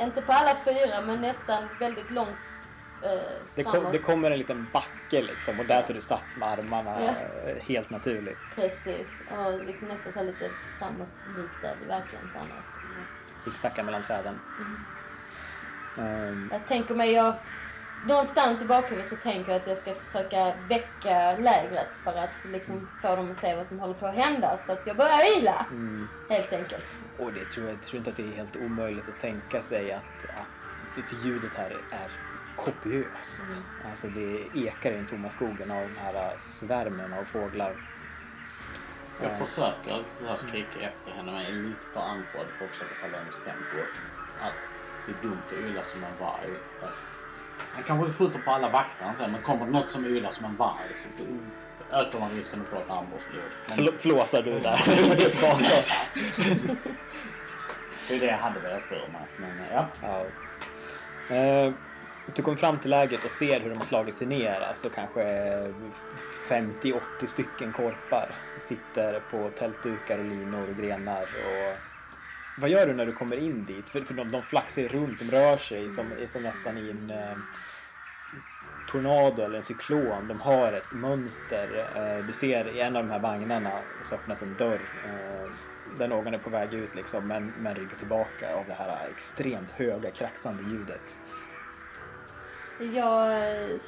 inte 0.00 0.22
på 0.22 0.32
alla 0.32 0.56
fyra 0.64 1.00
men 1.06 1.20
nästan 1.20 1.68
väldigt 1.80 2.10
långt 2.10 2.28
eh, 3.02 3.10
Det, 3.54 3.64
kom, 3.64 3.84
det 3.92 3.98
kommer 3.98 4.30
en 4.30 4.38
liten 4.38 4.66
backe 4.72 5.22
liksom 5.22 5.60
och 5.60 5.66
där 5.66 5.82
tar 5.82 5.94
du 5.94 6.00
sats 6.00 6.36
med 6.36 6.48
armarna 6.48 6.96
Ja. 7.00 7.10
eh, 7.50 7.62
helt 7.62 7.90
naturligt. 7.90 8.38
Precis. 8.56 9.08
Och 9.30 9.64
liksom 9.64 9.88
nästan 9.88 10.12
så 10.12 10.22
lite 10.22 10.50
framåt 10.78 11.08
lite 11.36 11.76
verkligen 11.88 12.30
så 12.32 12.38
annars. 12.38 12.64
Zigzacka 13.36 13.82
mellan 13.82 14.02
träden. 14.02 14.38
Ehm, 15.98 16.48
Jag 16.52 16.66
tänker 16.66 16.94
mig, 16.94 17.12
jag, 17.12 17.34
någonstans 18.06 18.62
i 18.62 18.64
bakhuvudet 18.64 19.10
så 19.10 19.16
tänker 19.16 19.52
jag 19.52 19.60
att 19.60 19.66
jag 19.66 19.78
ska 19.78 19.94
försöka 19.94 20.54
väcka 20.68 21.36
lägret 21.36 21.88
för 22.04 22.14
att 22.14 22.44
liksom 22.44 22.88
få 23.02 23.16
dem 23.16 23.30
att 23.30 23.36
se 23.36 23.56
vad 23.56 23.66
som 23.66 23.80
håller 23.80 23.94
på 23.94 24.06
att 24.06 24.14
hända. 24.14 24.56
Så 24.56 24.72
att 24.72 24.86
jag 24.86 24.96
börjar 24.96 25.38
yla, 25.38 25.66
mm. 25.70 26.08
helt 26.30 26.52
enkelt. 26.52 26.84
Och 27.18 27.32
det 27.32 27.44
tror 27.44 27.66
jag, 27.66 27.74
jag 27.74 27.82
tror 27.82 27.98
inte 27.98 28.10
att 28.10 28.16
det 28.16 28.22
är 28.22 28.36
helt 28.36 28.56
omöjligt 28.56 29.08
att 29.08 29.20
tänka 29.20 29.60
sig 29.60 29.92
att, 29.92 30.24
att 30.24 30.94
för, 30.94 31.02
för 31.02 31.26
ljudet 31.26 31.54
här 31.54 31.70
är 31.70 32.10
kopiöst. 32.56 33.42
Alltså 33.90 34.06
det 34.06 34.58
ekar 34.60 34.92
i 34.92 34.96
den 34.96 35.06
tomma 35.06 35.30
skogen 35.30 35.70
av 35.70 35.80
den 35.80 35.96
här 35.96 36.32
svärmen 36.36 37.12
av 37.12 37.24
fåglar. 37.24 37.76
Jag 39.22 39.30
Eh, 39.30 39.36
försöker 39.36 40.04
så 40.08 40.26
här 40.26 40.36
skrika 40.36 40.80
efter 40.80 41.12
henne 41.12 41.32
men 41.32 41.46
är 41.46 41.52
lite 41.52 41.86
för 41.92 42.00
andfådd 42.00 42.46
för 42.58 42.64
att 42.64 42.70
försöka 42.70 43.02
hålla 43.02 43.18
hennes 43.18 43.44
tempo. 43.44 43.78
Att 44.40 44.52
det 45.06 45.12
är 45.12 45.22
dumt 45.22 45.42
att 45.46 45.70
yla 45.70 45.84
som 45.84 46.04
en 46.04 46.18
varg. 46.20 46.50
Han 47.58 47.82
kanske 47.82 48.12
skjuter 48.12 48.38
på 48.38 48.50
alla 48.50 48.68
vakterna 48.70 49.14
sen 49.14 49.32
men 49.32 49.42
kommer 49.42 49.66
det 49.66 49.72
något 49.72 49.90
som 49.90 50.04
ylar 50.06 50.30
som 50.30 50.44
en 50.44 50.56
varg 50.56 50.94
så 50.94 51.24
ökar 51.96 52.18
man 52.20 52.30
risken 52.30 52.60
att 52.62 52.68
få 52.68 52.76
ett 52.76 52.90
armbågsblod. 52.90 53.42
Men 53.68 53.78
Fl- 53.78 53.98
flåsar 53.98 54.42
du 54.42 54.50
där 54.60 54.80
det 58.08 58.14
är 58.14 58.20
det 58.20 58.26
jag 58.26 58.36
hade 58.38 58.60
velat 58.60 58.84
för 58.84 58.94
mig. 59.12 59.26
Men 59.38 59.50
ja. 59.72 59.86
Ja. 60.02 60.26
Eh, 61.36 61.72
Du 62.34 62.42
kommer 62.42 62.56
fram 62.56 62.78
till 62.78 62.90
lägret 62.90 63.24
och 63.24 63.30
ser 63.30 63.60
hur 63.60 63.70
de 63.70 63.76
har 63.76 63.84
slagit 63.84 64.14
sig 64.14 64.26
ner. 64.26 64.60
Alltså 64.68 64.88
kanske 64.90 65.22
50-80 66.48 67.00
stycken 67.26 67.72
korpar 67.72 68.34
sitter 68.60 69.20
på 69.30 69.50
tältdukar 69.50 70.18
och 70.18 70.24
linor 70.24 70.68
och 70.70 70.76
grenar 70.76 71.22
och 71.22 71.72
vad 72.58 72.70
gör 72.70 72.86
du 72.86 72.94
när 72.94 73.06
du 73.06 73.12
kommer 73.12 73.36
in 73.36 73.64
dit? 73.64 73.88
För, 73.88 74.00
för 74.00 74.14
de, 74.14 74.28
de 74.28 74.42
flaxar 74.42 74.82
runt, 74.82 75.18
de 75.18 75.24
rör 75.24 75.56
sig 75.56 75.90
som, 75.90 76.10
som 76.26 76.42
nästan 76.42 76.78
i 76.78 76.90
en 76.90 77.10
eh, 77.10 77.36
tornado 78.86 79.42
eller 79.42 79.58
en 79.58 79.64
cyklon. 79.64 80.28
De 80.28 80.40
har 80.40 80.72
ett 80.72 80.92
mönster. 80.92 81.90
Eh, 81.96 82.26
du 82.26 82.32
ser 82.32 82.76
i 82.76 82.80
en 82.80 82.96
av 82.96 83.02
de 83.02 83.10
här 83.10 83.20
vagnarna 83.20 83.72
så 84.02 84.14
öppnas 84.14 84.42
en 84.42 84.54
dörr. 84.58 84.80
Eh, 85.04 85.50
där 85.98 86.08
någon 86.08 86.34
är 86.34 86.38
på 86.38 86.50
väg 86.50 86.74
ut 86.74 86.94
liksom, 86.94 87.28
men, 87.28 87.52
men 87.58 87.74
ryggar 87.74 87.96
tillbaka 87.96 88.54
av 88.54 88.64
det 88.66 88.74
här 88.74 89.08
extremt 89.10 89.70
höga 89.70 90.10
kraxande 90.10 90.62
ljudet. 90.62 91.20
Jag 92.78 93.80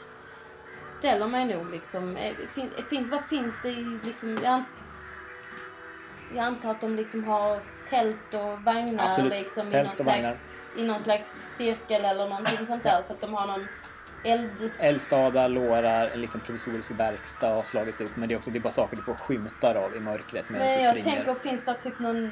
ställer 0.99 1.29
mig 1.29 1.57
nog 1.57 1.71
liksom. 1.71 2.17
Eh, 2.17 2.37
fin, 2.55 2.71
eh, 2.79 2.85
fin, 2.85 3.11
vad 3.11 3.25
finns 3.25 3.55
det 3.63 3.71
i 3.71 3.99
liksom? 4.05 4.39
Jag, 4.43 4.63
jag 6.35 6.45
antar 6.45 6.71
att 6.71 6.81
de 6.81 6.97
liksom 6.97 7.25
har 7.25 7.61
tält 7.91 8.35
och 8.35 8.61
vagnar 8.65 9.09
Absolut. 9.11 9.33
liksom 9.39 9.69
i 9.69 9.71
Tält 9.71 9.89
någon, 9.89 10.07
och 10.07 10.13
vagnar. 10.15 10.31
slags, 10.31 10.45
i 10.77 10.87
någon 10.87 11.01
slags 11.01 11.57
cirkel 11.57 12.05
eller 12.05 12.29
någonting 12.29 12.67
sånt 12.67 12.83
där. 12.83 13.03
Så 13.03 13.13
att 13.13 13.21
de 13.21 13.35
har 13.35 13.47
någon 13.47 13.67
eld... 14.25 14.71
Eldstadar, 14.79 15.49
lårar, 15.49 16.09
en 16.09 16.21
liten 16.21 16.41
provisorisk 16.41 16.91
verkstad 16.91 17.55
har 17.55 17.63
slagits 17.63 18.01
upp. 18.01 18.17
Men 18.17 18.29
det 18.29 18.35
är 18.35 18.37
också 18.37 18.51
det 18.51 18.59
är 18.59 18.61
bara 18.61 18.73
saker 18.73 18.97
du 18.97 19.03
får 19.03 19.15
skymtar 19.15 19.75
av 19.75 19.97
i 19.97 20.01
mörkret 20.01 20.51
medan 20.51 20.67
Men 20.67 20.79
du 20.79 20.85
jag 20.85 20.97
springer. 20.99 21.17
tänker, 21.17 21.35
finns 21.35 21.65
det 21.65 21.75
typ 21.75 21.99
någon 21.99 22.31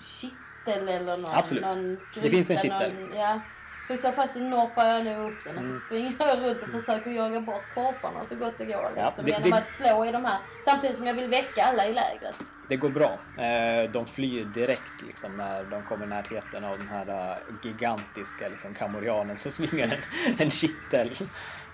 kittel 0.00 0.88
eller 0.88 1.16
någon, 1.16 1.34
Absolut. 1.34 1.62
någon 1.64 1.98
Det 2.14 2.30
finns 2.30 2.50
en 2.50 2.56
gryta, 2.56 2.78
kittel. 2.78 2.94
Någon, 3.00 3.16
ja. 3.16 3.40
För 3.86 3.94
i 3.94 3.98
så 3.98 4.12
fall 4.12 4.28
så 4.28 4.40
norpar 4.40 4.84
jag 4.86 5.04
nog 5.04 5.30
upp 5.32 5.44
den 5.44 5.56
och 5.56 5.62
Mm. 5.62 5.74
så 5.74 5.80
springer 5.80 6.14
jag 6.18 6.42
runt 6.42 6.62
och 6.62 6.68
försöker 6.68 7.10
jaga 7.10 7.40
bort 7.40 7.64
korparna 7.74 8.24
så 8.24 8.36
gott 8.36 8.58
det 8.58 8.64
går. 8.64 8.92
Ja, 8.96 9.06
Liksom, 9.06 9.24
det- 9.24 9.30
genom 9.30 9.50
det- 9.50 9.56
att 9.56 9.72
slå 9.72 10.04
i 10.06 10.12
de 10.12 10.24
här. 10.24 10.38
Samtidigt 10.64 10.96
som 10.96 11.06
jag 11.06 11.14
vill 11.14 11.30
väcka 11.30 11.64
alla 11.64 11.86
i 11.86 11.92
lägret. 11.94 12.36
Det 12.68 12.76
går 12.76 12.88
bra. 12.90 13.18
Eh, 13.38 13.90
De 13.90 14.06
flyr 14.06 14.44
direkt 14.44 15.02
liksom, 15.06 15.36
när 15.36 15.64
de 15.64 15.82
kommer 15.82 16.06
i 16.06 16.08
närheten 16.08 16.64
av 16.64 16.78
den 16.78 16.88
här 16.88 17.08
eh, 17.30 17.36
gigantiska 17.62 18.48
liksom, 18.48 18.74
kamorianen 18.74 19.36
som 19.36 19.52
svingar 19.66 19.84
en, 19.86 20.34
en 20.38 20.50
kittel 20.50 21.16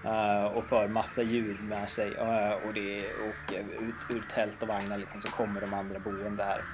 eh, 0.05 0.45
och 0.45 0.65
för 0.65 0.89
massa 0.89 1.23
djur 1.23 1.59
med 1.63 1.91
sig. 1.91 2.11
Och, 2.67 2.75
det, 2.75 3.07
och 3.15 3.53
ut 3.83 3.95
ur 4.17 4.23
tält 4.29 4.63
och 4.63 4.69
vagnar 4.69 4.99
liksom, 4.99 5.21
så 5.23 5.31
kommer 5.31 5.61
de 5.61 5.75
andra 5.75 5.99
boende 5.99 6.45
här. 6.45 6.65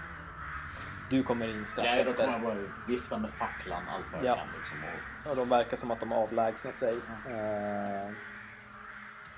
Du 1.10 1.22
kommer 1.22 1.48
in 1.48 1.66
strax 1.66 1.96
Ja, 1.96 2.04
då 2.04 2.10
efter. 2.10 2.24
kommer 2.24 2.38
jag 2.38 2.42
bara 2.42 2.68
vifta 2.86 3.18
med 3.18 3.30
facklan 3.30 3.82
allt 3.88 4.04
vad 4.12 4.20
jag 4.24 4.26
Ja. 4.28 4.34
kan. 4.36 4.46
Liksom, 4.58 4.76
och, 4.84 5.17
Och 5.30 5.36
de 5.36 5.48
verkar 5.48 5.76
som 5.76 5.90
att 5.90 6.00
de 6.00 6.12
avlägsnar 6.12 6.72
sig. 6.72 6.94
Eh, 7.30 8.10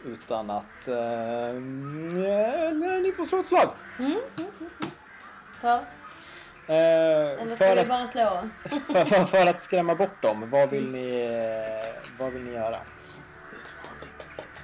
utan 0.05 0.51
att... 0.51 0.89
Eh, 0.89 1.51
eller 2.67 3.01
ni 3.01 3.13
får 3.13 3.25
slå 3.25 3.39
ett 3.39 3.47
slag. 3.47 3.69
Mm? 3.99 4.11
Mm, 4.11 4.23
mm, 4.39 4.51
mm. 4.59 4.91
För? 5.61 5.77
Eh, 6.67 7.43
Eller 7.43 7.57
ska 7.57 7.57
för, 7.57 7.75
vi 7.75 7.81
att, 7.81 7.89
bara 7.89 8.07
slå? 8.07 8.49
för, 8.69 9.05
för, 9.05 9.25
för 9.25 9.47
att 9.47 9.61
skrämma 9.61 9.95
bort 9.95 10.23
dem, 10.23 10.51
vad 10.51 10.71
vill 10.71 10.91
ni, 10.91 11.21
eh, 11.21 12.19
vad 12.19 12.33
vill 12.33 12.43
ni 12.43 12.53
göra? 12.53 12.79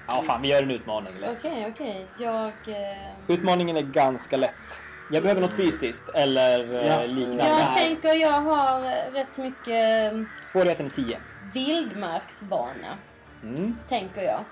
Ja, 0.07 0.23
fan 0.23 0.43
vi 0.43 0.49
gör 0.49 0.63
en 0.63 0.71
utmaning 0.71 1.19
lätt. 1.19 1.31
Okej, 1.39 1.73
okej. 1.75 2.07
Jag... 2.19 2.47
Eh... 2.67 3.13
Utmaningen 3.29 3.77
är 3.77 3.83
ganska 3.83 4.37
lätt. 4.37 4.83
Jag 5.11 5.23
behöver 5.23 5.41
något 5.41 5.55
fysiskt 5.57 6.09
eller 6.15 6.75
eh, 6.75 6.87
Ja. 6.87 7.03
liknande. 7.07 7.45
Jag 7.47 7.77
tänker 7.77 8.09
jag 8.21 8.31
har 8.41 8.81
rätt 9.13 9.37
mycket 9.37 10.13
eh, 10.13 10.19
Svårigheten 10.47 10.87
är 10.87 10.91
10. 10.91 11.19
vildmarksvana. 11.55 12.99
Mm. 13.43 13.77
tänker 13.89 14.23
jag. 14.23 14.45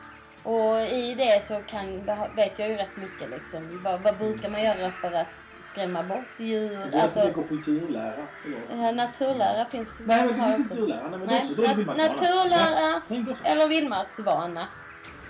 Och 0.43 0.81
i 0.81 1.15
det 1.15 1.45
så 1.45 1.61
kan, 1.67 2.05
vet 2.37 2.59
jag 2.59 2.69
ju 2.69 2.75
rätt 2.77 2.97
mycket 2.97 3.31
liksom. 3.31 3.81
Vad, 3.85 4.01
vad 4.01 4.17
brukar 4.19 4.49
man 4.51 4.63
göra 4.65 4.91
för 4.91 5.13
att 5.13 5.27
skrämma 5.61 6.03
bort 6.03 6.41
djur? 6.41 6.79
Du 6.93 6.99
Alltså, 6.99 7.31
går 7.35 7.43
kulturlära. 7.49 8.27
Eh, 8.73 8.93
naturlära 8.95 9.65
finns 9.65 10.01
Nej, 10.07 10.17
men 10.27 10.29
det 10.29 10.35
finns 10.35 10.49
också. 10.49 10.63
inte 10.63 10.75
kulturlära. 10.75 11.09
Nej, 11.09 11.19
men 11.19 11.29
Nej, 11.29 11.41
då 11.43 11.47
så. 11.55 11.55
Då 11.55 11.63
är 11.69 11.75
det 11.75 11.83
nat- 11.83 11.97
naturlära 11.97 13.35
så. 13.35 13.45
eller 13.45 13.69
vildmarksvana. 13.69 14.67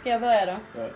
Ska 0.00 0.08
jag 0.10 0.20
börja 0.20 0.46
då? 0.46 0.56
Ja. 0.80 0.88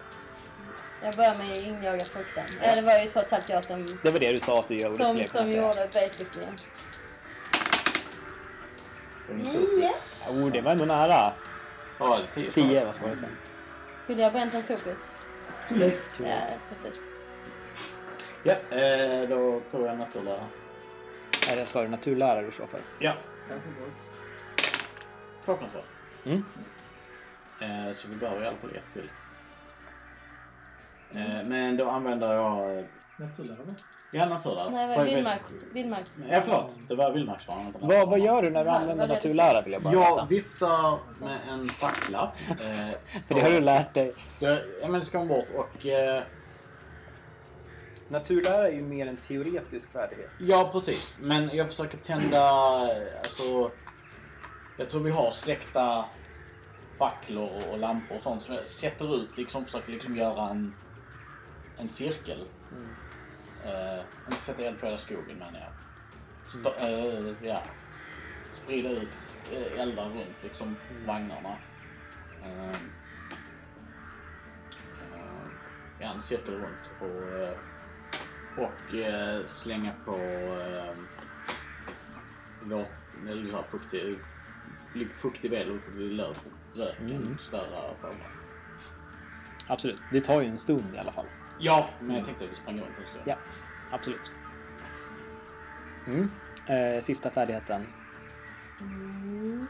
Jag 1.03 1.15
börjar 1.15 1.35
med 1.35 1.57
injaga 1.57 2.05
frukten. 2.05 2.45
Ja. 2.63 2.75
det 2.75 2.83
var 2.83 2.99
ju 2.99 3.11
trots 3.11 3.33
allt 3.33 3.49
jag 3.49 3.65
som, 3.65 3.87
Det 4.03 4.11
var 4.11 4.21
det 4.21 4.31
du 4.31 4.37
sa 4.37 4.59
att 4.61 4.69
du 4.69 4.75
gjorde. 4.75 5.05
som, 5.05 5.23
som 5.25 5.53
gjorde 5.53 5.89
basically. 5.95 6.47
Nio. 9.31 9.91
Oh, 10.29 10.53
det 10.53 10.61
var 10.61 10.73
ändå 10.73 10.85
nära. 10.85 11.33
Var 11.99 12.19
det? 12.19 12.51
10? 12.51 12.51
10 12.53 12.85
var 12.85 12.93
svårigheten. 12.93 13.37
Skulle 14.05 14.23
jag 14.23 14.33
bränt 14.33 14.55
en 14.55 14.63
fokus? 14.63 15.13
Too 15.69 15.79
late. 15.79 15.99
Ja, 16.19 16.41
precis. 16.83 17.03
Ja, 18.43 18.53
eh, 18.77 19.29
då 19.29 19.61
provar 19.71 19.87
jag 19.89 19.99
naturlära. 19.99 20.45
Är 21.51 21.57
det 21.57 21.67
sa 21.67 21.83
du 21.83 21.89
naturlärare 21.89 22.47
du 22.47 22.53
slår 22.53 22.67
för? 22.67 22.81
Ja. 22.99 23.15
Två 25.45 25.57
kontroll. 25.57 25.83
Mm. 26.25 26.45
Eh, 27.61 27.93
så 27.95 28.09
vi 28.09 28.17
behöver 28.17 28.45
i 28.45 28.47
alla 28.47 28.57
fall 28.57 28.71
ett 28.71 28.93
till. 28.93 29.11
Eh, 31.15 31.49
men 31.49 31.77
då 31.77 31.89
använder 31.89 32.35
jag... 32.35 32.79
eh, 32.79 32.85
Naturlära 33.19 33.57
med. 33.57 33.75
Ja, 34.13 34.27
naturlära. 34.27 34.71
Nej, 34.71 34.89
det 34.89 34.97
var 34.97 35.05
vildmarks... 35.05 35.53
vildmarks. 35.73 36.23
Ja, 36.31 36.41
förlåt. 36.45 36.75
Det 36.89 36.95
var 36.95 37.13
vildmarksvanan. 37.13 37.67
inte 37.67 37.79
Vad, 37.83 38.09
vad 38.09 38.21
gör 38.21 38.43
du 38.43 38.51
när 38.51 38.65
du 38.65 38.71
använder 38.71 39.07
det? 39.09 39.15
naturlära 39.15 39.63
vill 39.63 39.73
jag 39.73 39.83
bara 39.83 39.95
Jag 39.95 40.15
veta. 40.15 40.27
viftar 40.27 40.99
med 41.21 41.39
en 41.49 41.69
fackla. 41.69 42.33
Eh, 42.49 43.21
För 43.29 43.35
det 43.35 43.43
har 43.43 43.51
du 43.51 43.61
lärt 43.61 43.95
dig. 43.95 44.15
Det, 44.41 44.65
ja, 44.83 44.89
men 44.89 45.05
ska 45.05 45.19
man 45.19 45.29
bort 45.29 45.47
och... 45.57 45.87
Eh, 45.87 46.23
Naturlära 48.09 48.69
är 48.69 48.73
ju 48.73 48.83
mer 48.83 49.07
en 49.07 49.17
teoretisk 49.17 49.93
färdighet. 49.93 50.31
ja, 50.39 50.69
precis. 50.73 51.15
Men 51.21 51.51
jag 51.57 51.67
försöker 51.67 51.99
tända... 51.99 52.41
Alltså... 53.19 53.71
Jag 54.79 54.91
tror 54.91 55.01
vi 55.01 55.11
har 55.11 55.31
släckta 55.31 56.05
facklor 56.99 57.49
och- 57.49 57.73
och 57.73 57.79
lampor 57.79 58.17
och 58.17 58.23
sånt 58.23 58.43
som 58.43 58.55
jag 58.55 58.67
sätter 58.67 59.17
ut 59.17 59.37
liksom. 59.37 59.65
Försöker 59.65 59.93
liksom 59.93 60.17
göra 60.17 60.49
en, 60.51 60.75
en 61.79 61.89
cirkel. 61.89 62.45
Mm. 62.73 62.89
Eh, 63.65 64.05
inte 64.29 64.41
sätta 64.43 64.63
eld 64.63 64.81
på 64.81 64.87
hela 64.87 64.99
skogen 64.99 65.39
menar 65.39 65.61
jag. 65.61 65.73
Sta, 66.61 66.89
eh, 66.89 67.35
ja. 67.43 67.63
Sprida 68.51 68.89
ut 68.91 69.09
eh, 69.53 69.81
eldar 69.81 70.05
runt 70.05 70.43
liksom 70.43 70.77
vagnarna. 71.07 71.57
Eh, 72.43 72.71
eh, 72.71 72.77
ja, 76.01 76.13
en 76.15 76.23
cirkel 76.23 76.55
runt 76.55 77.01
och, 77.01 78.65
och 78.65 78.95
slänga 79.51 79.93
på 80.05 80.17
låt, 82.65 82.89
eller 83.29 83.47
så 83.47 83.57
här 83.57 83.63
fuktig, 83.63 84.19
fuktig 85.11 85.51
ved 85.51 85.69
och 85.71 85.81
fuktig 85.81 86.13
löv. 86.13 86.39
Röken 86.75 87.11
Mm. 87.11 87.39
störa 87.39 87.95
former. 88.01 88.31
Absolut. 89.67 90.01
Det 90.13 90.21
tar 90.21 90.41
ju 90.41 90.49
en 90.49 90.59
stund 90.59 90.95
i 90.95 90.99
alla 90.99 91.13
fall. 91.13 91.27
Ja, 91.59 91.89
men 92.01 92.17
jag 92.17 92.25
tänkte 92.25 92.45
att 92.45 92.51
vi 92.51 92.55
sprang 92.55 92.75
runt 92.81 92.99
en 93.01 93.07
stund. 93.07 93.23
Ja, 93.27 93.35
absolut. 93.91 94.33
Mm. 96.07 96.31
Eh, 96.67 97.01
sista 97.01 97.31
färdigheten. 97.31 97.87
Mm. 98.81 99.67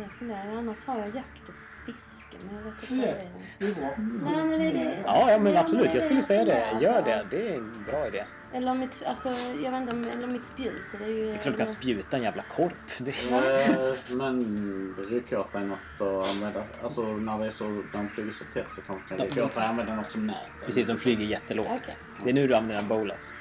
Jag 0.00 0.12
funderar, 0.12 0.56
annars 0.56 0.86
har 0.86 0.98
jag 0.98 1.06
jakt 1.14 1.48
och 1.48 1.54
fiske. 1.86 2.36
Men 2.46 2.54
jag 2.56 2.62
vet 2.62 2.90
inte 2.90 3.06
vad 3.06 3.16
det 3.16 3.20
är. 3.20 3.30
Det 3.58 3.66
är 3.66 3.74
bra. 3.74 3.90
Nej, 4.30 4.44
men 4.46 4.58
det 4.58 4.66
är 4.66 4.74
det. 4.74 5.02
Ja, 5.04 5.30
ja 5.30 5.38
men 5.38 5.56
absolut. 5.56 5.94
Jag 5.94 6.02
skulle 6.02 6.18
det- 6.20 6.24
säga 6.24 6.44
det. 6.44 6.78
Gör 6.80 7.02
det. 7.02 7.26
Det 7.30 7.48
är 7.48 7.54
en 7.58 7.84
bra 7.86 8.06
idé. 8.06 8.24
Eller 8.52 8.74
mitt, 8.74 9.02
alltså, 9.06 9.28
jag 9.62 9.70
vet 9.72 9.80
inte, 9.82 9.96
om- 9.96 10.08
eller 10.18 10.26
mitt 10.26 10.46
spjut. 10.46 10.82
Det 10.98 11.04
är 11.04 11.08
ju... 11.08 11.26
Det 11.26 11.32
är 11.32 11.38
klart 11.38 11.54
du 11.54 11.58
kan 11.58 11.66
spjuta 11.66 12.16
en 12.16 12.22
jävla 12.22 12.42
korp. 12.42 12.72
Det... 12.98 13.10
Eh, 13.10 13.94
men 14.16 14.94
ryck 15.10 15.32
åt 15.32 15.52
dig 15.52 15.64
något 15.64 15.78
och 16.00 16.26
använda, 16.28 16.62
alltså 16.82 17.02
när 17.02 17.38
det 17.38 17.46
är 17.46 17.50
så, 17.50 17.82
de 17.92 18.08
flyger 18.08 18.32
så 18.32 18.44
tätt 18.54 18.66
så 18.74 18.80
kanske 18.82 19.14
du 19.14 19.16
kan 19.18 19.26
rycka 19.26 19.44
åt 19.44 19.54
dig 19.54 19.62
och 19.62 19.68
använda 19.68 19.94
något 19.94 20.12
som 20.12 20.26
nät. 20.26 20.36
Precis, 20.66 20.86
de 20.86 20.98
flyger 20.98 21.24
jättelågt. 21.24 21.70
Okej. 21.82 21.96
Det 22.24 22.30
är 22.30 22.34
nu 22.34 22.46
du 22.46 22.54
använder 22.54 22.82
en 22.82 22.88
bolas. 22.88 23.34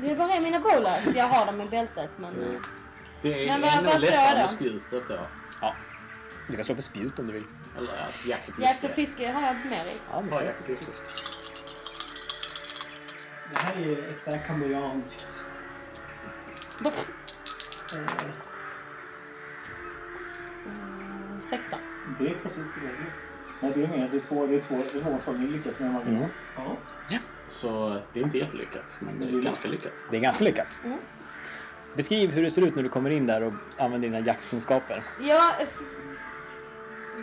Det 0.00 0.14
var 0.14 0.28
är 0.36 0.40
mina 0.40 0.60
bolas. 0.60 1.06
Jag 1.14 1.24
har 1.24 1.46
dem 1.46 1.60
i 1.60 1.68
bältet 1.68 2.10
men... 2.16 2.42
eh, 2.42 2.60
Det 3.22 3.44
är 3.44 3.48
Men 3.48 3.60
vad- 3.60 3.70
ännu 3.70 3.88
lättare 3.88 4.38
med 4.38 4.50
spjutet 4.50 5.08
då. 5.08 5.18
Ja. 5.60 5.74
Du 6.48 6.56
kan 6.56 6.64
slå 6.64 6.74
för 6.74 6.82
spjut 6.82 7.18
om 7.18 7.26
du 7.26 7.32
vill. 7.32 7.44
Eller 7.78 7.92
alltså, 8.06 8.28
jakt 8.28 8.48
och 8.48 8.54
fiske. 8.54 8.62
Jakt 8.70 8.84
och 8.84 8.90
fiske 8.90 9.30
har 9.30 9.42
jag 9.42 9.56
mer 9.70 9.84
i. 9.84 9.92
Ja, 10.12 10.20
men 10.20 10.30
så. 10.32 10.40
jakt 10.44 10.60
och 10.60 10.66
fiske. 10.78 10.92
Det 13.52 13.58
här 13.58 13.76
är 13.76 13.80
ju 13.80 14.10
äkta 14.10 14.38
kambodjanskt. 14.38 15.44
Eh, 16.84 16.92
Mm, 20.66 21.42
16. 21.50 21.78
Det 22.18 22.26
är 22.26 22.34
precis 22.42 22.74
tillräckligt. 22.74 23.12
Nej, 23.60 23.72
det 23.74 23.82
är 23.84 23.88
mer. 23.88 24.08
Det 24.08 24.16
är 24.16 24.20
två, 24.20 24.46
det 24.46 24.54
är 24.56 24.60
två, 24.60 24.76
det 24.92 24.98
är 24.98 25.20
två 25.24 25.32
lyckas 25.32 25.78
med. 25.78 26.02
Mm. 26.06 26.24
Ja. 26.56 26.76
Så 27.48 28.00
det 28.12 28.20
är 28.20 28.24
inte 28.24 28.38
jättelyckat, 28.38 28.84
men 28.98 29.18
det 29.20 29.26
är 29.36 29.40
ganska 29.42 29.68
lyckat. 29.68 29.92
Det 30.10 30.16
är 30.16 30.20
ganska 30.20 30.44
lyckat. 30.44 30.80
Mm. 30.84 30.98
Beskriv 31.96 32.30
hur 32.30 32.42
det 32.42 32.50
ser 32.50 32.66
ut 32.66 32.74
när 32.76 32.82
du 32.82 32.88
kommer 32.88 33.10
in 33.10 33.26
där 33.26 33.42
och 33.42 33.52
använder 33.78 34.08
dina 34.08 34.20
jaktkunskaper. 34.26 35.02
Jag, 35.20 35.52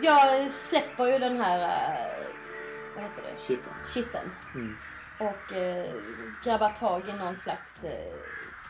jag 0.02 0.50
släpper 0.52 1.06
ju 1.06 1.18
den 1.18 1.36
här... 1.40 1.60
eh, 1.60 2.24
Vad 2.94 3.04
heter 3.04 3.22
det? 3.22 3.40
Shit. 3.42 3.60
Kitten. 3.94 4.30
Mm. 4.54 4.76
Och 5.18 5.52
eh, 5.52 5.90
grabbar 6.44 6.70
tag 6.70 7.08
i 7.08 7.12
någon 7.12 7.36
slags 7.36 7.84
eh, 7.84 8.14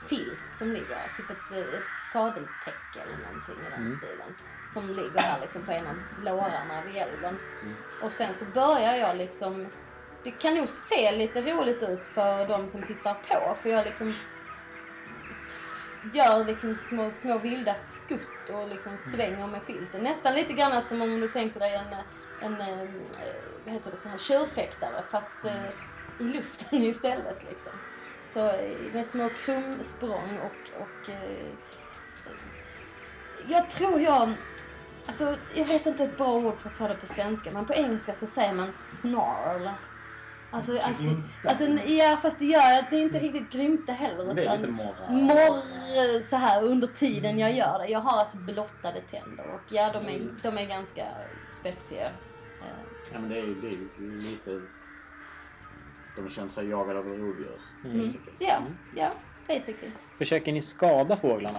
filt 0.09 0.39
som 0.55 0.73
ligger, 0.73 1.13
typ 1.17 1.31
ett, 1.31 1.53
eh, 1.53 1.59
ett 1.59 2.11
sadeltäcke 2.13 3.01
eller 3.03 3.17
någonting 3.27 3.67
i 3.67 3.71
den 3.71 3.87
Mm. 3.87 3.99
stilen. 3.99 4.35
Som 4.69 4.89
ligger 4.89 5.21
här 5.21 5.41
liksom 5.41 5.63
på 5.63 5.73
en 5.73 5.87
av 5.87 5.97
lårarna 6.23 6.83
vid 6.87 6.97
elden. 6.97 7.39
Mm. 7.63 7.75
Och 8.03 8.13
sen 8.13 8.35
så 8.35 8.45
börjar 8.45 8.95
jag 8.95 9.17
liksom 9.17 9.69
det 10.25 10.31
kan 10.31 10.55
nog 10.55 10.69
se 10.69 11.13
lite 11.13 11.41
roligt 11.43 11.83
ut 11.83 12.05
för 12.05 12.49
de 12.49 12.69
som 12.69 12.83
tittar 12.83 13.15
på 13.15 13.55
för 13.63 13.71
jag 13.71 13.85
liksom 13.85 14.13
gör 16.13 16.45
liksom 16.45 16.77
små, 16.77 17.11
små 17.11 17.39
vilda 17.39 17.75
skutt 17.75 18.51
och 18.51 18.69
liksom 18.69 18.99
svänger 18.99 19.47
med 19.47 19.63
filten. 19.63 20.03
Nästan 20.03 20.35
lite 20.35 20.53
grann 20.53 20.83
som 20.83 21.03
om 21.03 21.21
du 21.21 21.29
tänker 21.29 21.61
dig 21.61 21.75
en, 21.75 21.95
en 22.41 22.61
eh, 22.61 22.89
vad 23.65 23.75
heter 23.75 23.91
det, 23.91 23.97
sån 23.97 24.11
här 24.11 24.19
tjurfäktare 24.19 25.03
fast 25.11 25.45
eh, 25.45 25.53
i 26.21 26.25
luften 26.25 26.83
istället 26.83 27.45
liksom. 27.51 27.73
Så 28.29 28.47
eh, 28.51 28.93
med 28.93 29.07
små 29.07 29.29
krumsprång 29.45 30.39
och, 30.39 30.81
och 30.83 31.11
eh, 31.11 31.47
jag 33.49 33.71
tror 33.71 34.01
jag 34.01 34.35
Alltså, 35.07 35.37
jag 35.55 35.66
vet 35.66 35.87
inte 35.87 36.05
ett 36.05 36.16
bra 36.16 36.35
ord 36.35 36.55
för 36.79 36.89
det 36.89 36.95
på 36.95 37.07
svenska, 37.07 37.51
men 37.51 37.66
på 37.66 37.75
engelska 37.75 38.14
så 38.14 38.27
säger 38.27 38.55
man 38.55 38.73
snarl. 38.73 39.69
Alltså, 40.51 40.79
att, 40.79 40.99
Grymta. 40.99 41.49
alltså 41.49 41.64
ja 41.87 42.19
fast 42.23 42.39
det 42.39 42.45
gör 42.45 42.91
det 42.91 42.97
är 42.97 43.03
inte 43.03 43.19
riktigt 43.19 43.51
grymta 43.51 43.93
heller. 43.93 44.35
Det 44.35 44.41
är 44.41 44.45
Utan 44.45 44.61
lite 44.61 44.73
morra. 44.73 45.11
morr 45.11 46.23
så 46.23 46.37
här 46.37 46.62
under 46.62 46.87
tiden 46.87 47.39
jag 47.39 47.53
gör 47.53 47.79
det. 47.79 47.87
Jag 47.87 48.01
har 48.01 48.21
alltså 48.21 48.37
blottade 48.37 49.01
tänder 49.01 49.55
och 49.55 49.73
ja, 49.73 49.93
de 49.93 50.09
är, 50.09 50.29
de 50.43 50.59
är 50.59 50.66
ganska 50.66 51.07
spetsiga. 51.61 52.07
Eh, 52.07 52.66
Ja 53.12 53.19
men 53.21 53.29
det 53.29 53.39
är 53.39 53.43
ju 53.43 54.21
lite... 54.21 54.61
De 56.23 56.31
känner 56.31 56.49
sig 56.49 56.69
jagade 56.69 56.99
av 56.99 57.05
rovdjur. 57.07 57.59
Mm. 57.85 57.99
basically. 57.99 58.33
Ja, 58.39 58.59
ja, 58.97 59.11
basically. 59.49 59.93
Försöker 60.19 60.53
ni 60.53 60.62
skada 60.62 61.16
fåglarna? 61.16 61.59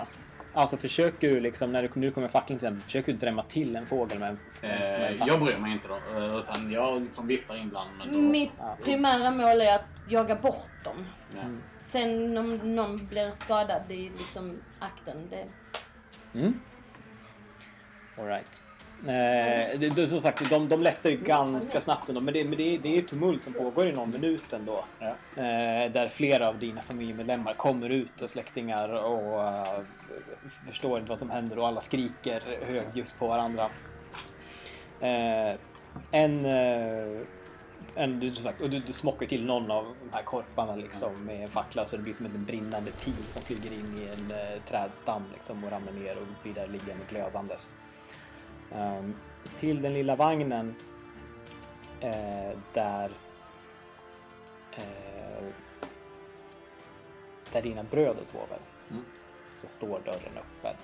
Alltså 0.54 0.78
försöker 0.78 1.30
du 1.30 1.40
liksom, 1.40 1.72
när 1.72 1.82
du, 1.82 1.90
när 1.94 2.08
du 2.08 2.12
kommer 2.12 2.28
facklan 2.28 2.46
till 2.48 2.56
exempel, 2.68 2.82
försöker 2.86 3.12
du 3.12 3.18
drämma 3.18 3.44
till 3.44 3.76
en 3.76 3.86
fågel 3.86 4.20
med 4.20 4.30
en, 4.30 4.38
med 4.62 4.72
en 4.72 5.04
Eh, 5.12 5.18
fackla? 5.18 5.34
jag 5.34 5.44
bryr 5.46 5.58
mig 5.58 5.72
inte 5.72 5.88
då, 5.88 5.96
eh, 5.96 6.36
utan 6.36 6.72
jag 6.72 7.02
liksom 7.02 7.28
viftar 7.28 7.56
ibland. 7.66 7.90
Men 7.98 8.14
då, 8.14 8.20
Mitt 8.20 8.54
Ja. 8.58 8.78
primära 8.84 9.32
mål 9.32 9.62
är 9.62 9.76
att 9.76 9.86
jaga 10.10 10.36
bort 10.36 10.70
dem. 10.84 11.06
ja. 11.36 11.42
Mm. 11.42 11.62
Sen 11.86 12.38
om 12.38 12.76
någon 12.76 13.08
blir 13.08 13.32
skadad 13.32 13.82
i 13.92 14.10
liksom 14.10 14.58
akten, 14.80 15.30
det... 15.30 15.46
Mm. 16.40 16.60
All 18.18 18.26
right. 18.26 18.62
Eh, 19.04 19.80
det, 19.80 19.90
det, 19.96 20.08
som 20.08 20.20
sagt, 20.20 20.50
de, 20.50 20.70
de 20.70 20.82
lättar 20.84 21.10
ju 21.10 21.18
ganska 21.18 21.82
snabbt 21.82 22.10
ändå, 22.10 22.22
men 22.22 22.34
det, 22.34 22.44
men 22.46 22.58
det, 22.58 22.76
är- 22.76 22.80
det 22.80 22.98
är 22.98 23.02
tumult 23.02 23.44
som 23.44 23.54
pågår 23.54 23.88
i 23.88 23.92
någon 23.92 24.12
minut 24.12 24.54
ändå. 24.54 24.84
Ja. 25.00 25.08
Eh, 25.36 25.92
där 25.92 26.10
flera 26.10 26.48
av 26.48 26.60
dina 26.60 26.82
familjemedlemmar 26.82 27.54
kommer 27.54 27.90
ut 27.90 28.22
och 28.22 28.30
släktingar 28.30 28.90
och 28.90 29.42
eh, 29.44 29.80
förstår 30.68 31.00
inte 31.00 31.10
vad 31.10 31.20
som 31.20 31.30
händer 31.30 31.60
och 31.60 31.68
alla 31.68 31.82
skriker 31.82 32.42
högljutt 32.66 33.16
på 33.20 33.28
varandra. 33.28 33.70
Eh, 35.00 35.56
en, 36.12 36.46
eh, 36.46 37.22
en 37.96 38.20
du, 38.20 38.36
som 38.36 38.46
sagt, 38.46 38.62
och 38.62 38.70
du, 38.70 38.80
du 38.80 38.94
smockar 38.94 39.26
till 39.26 39.46
någon 39.46 39.72
av 39.72 39.84
de 40.04 40.16
här 40.16 40.24
korparna 40.24 40.76
liksom, 40.76 41.26
med 41.26 41.42
en 41.42 41.48
fackla 41.48 41.86
så 41.86 41.98
det 41.98 42.04
blir 42.04 42.14
som 42.14 42.26
en 42.26 42.46
brinnande 42.46 42.92
pil 42.92 43.24
som 43.28 43.42
flyger 43.42 43.72
in 43.74 43.98
i 43.98 44.10
en 44.20 44.32
eh, 44.32 44.62
trädstam 44.70 45.24
liksom, 45.34 45.64
och 45.64 45.72
ramlar 45.72 45.94
ner 45.94 46.18
och 46.18 46.28
blir 46.44 46.54
där 46.54 46.68
liggande 46.68 47.04
glödandes. 47.10 47.76
Ehm, 48.72 49.16
till 49.60 49.82
den 49.82 49.94
lilla 49.94 50.16
vagnen 50.16 50.76
eh, 52.00 52.58
där 52.74 53.12
eh, 54.72 55.44
där 57.52 57.62
dina 57.62 57.84
bröder 57.84 58.24
sover 58.24 58.60
Mm. 58.92 59.06
så 59.54 59.68
står 59.68 60.00
dörren 60.06 60.38
öppen. 60.38 60.76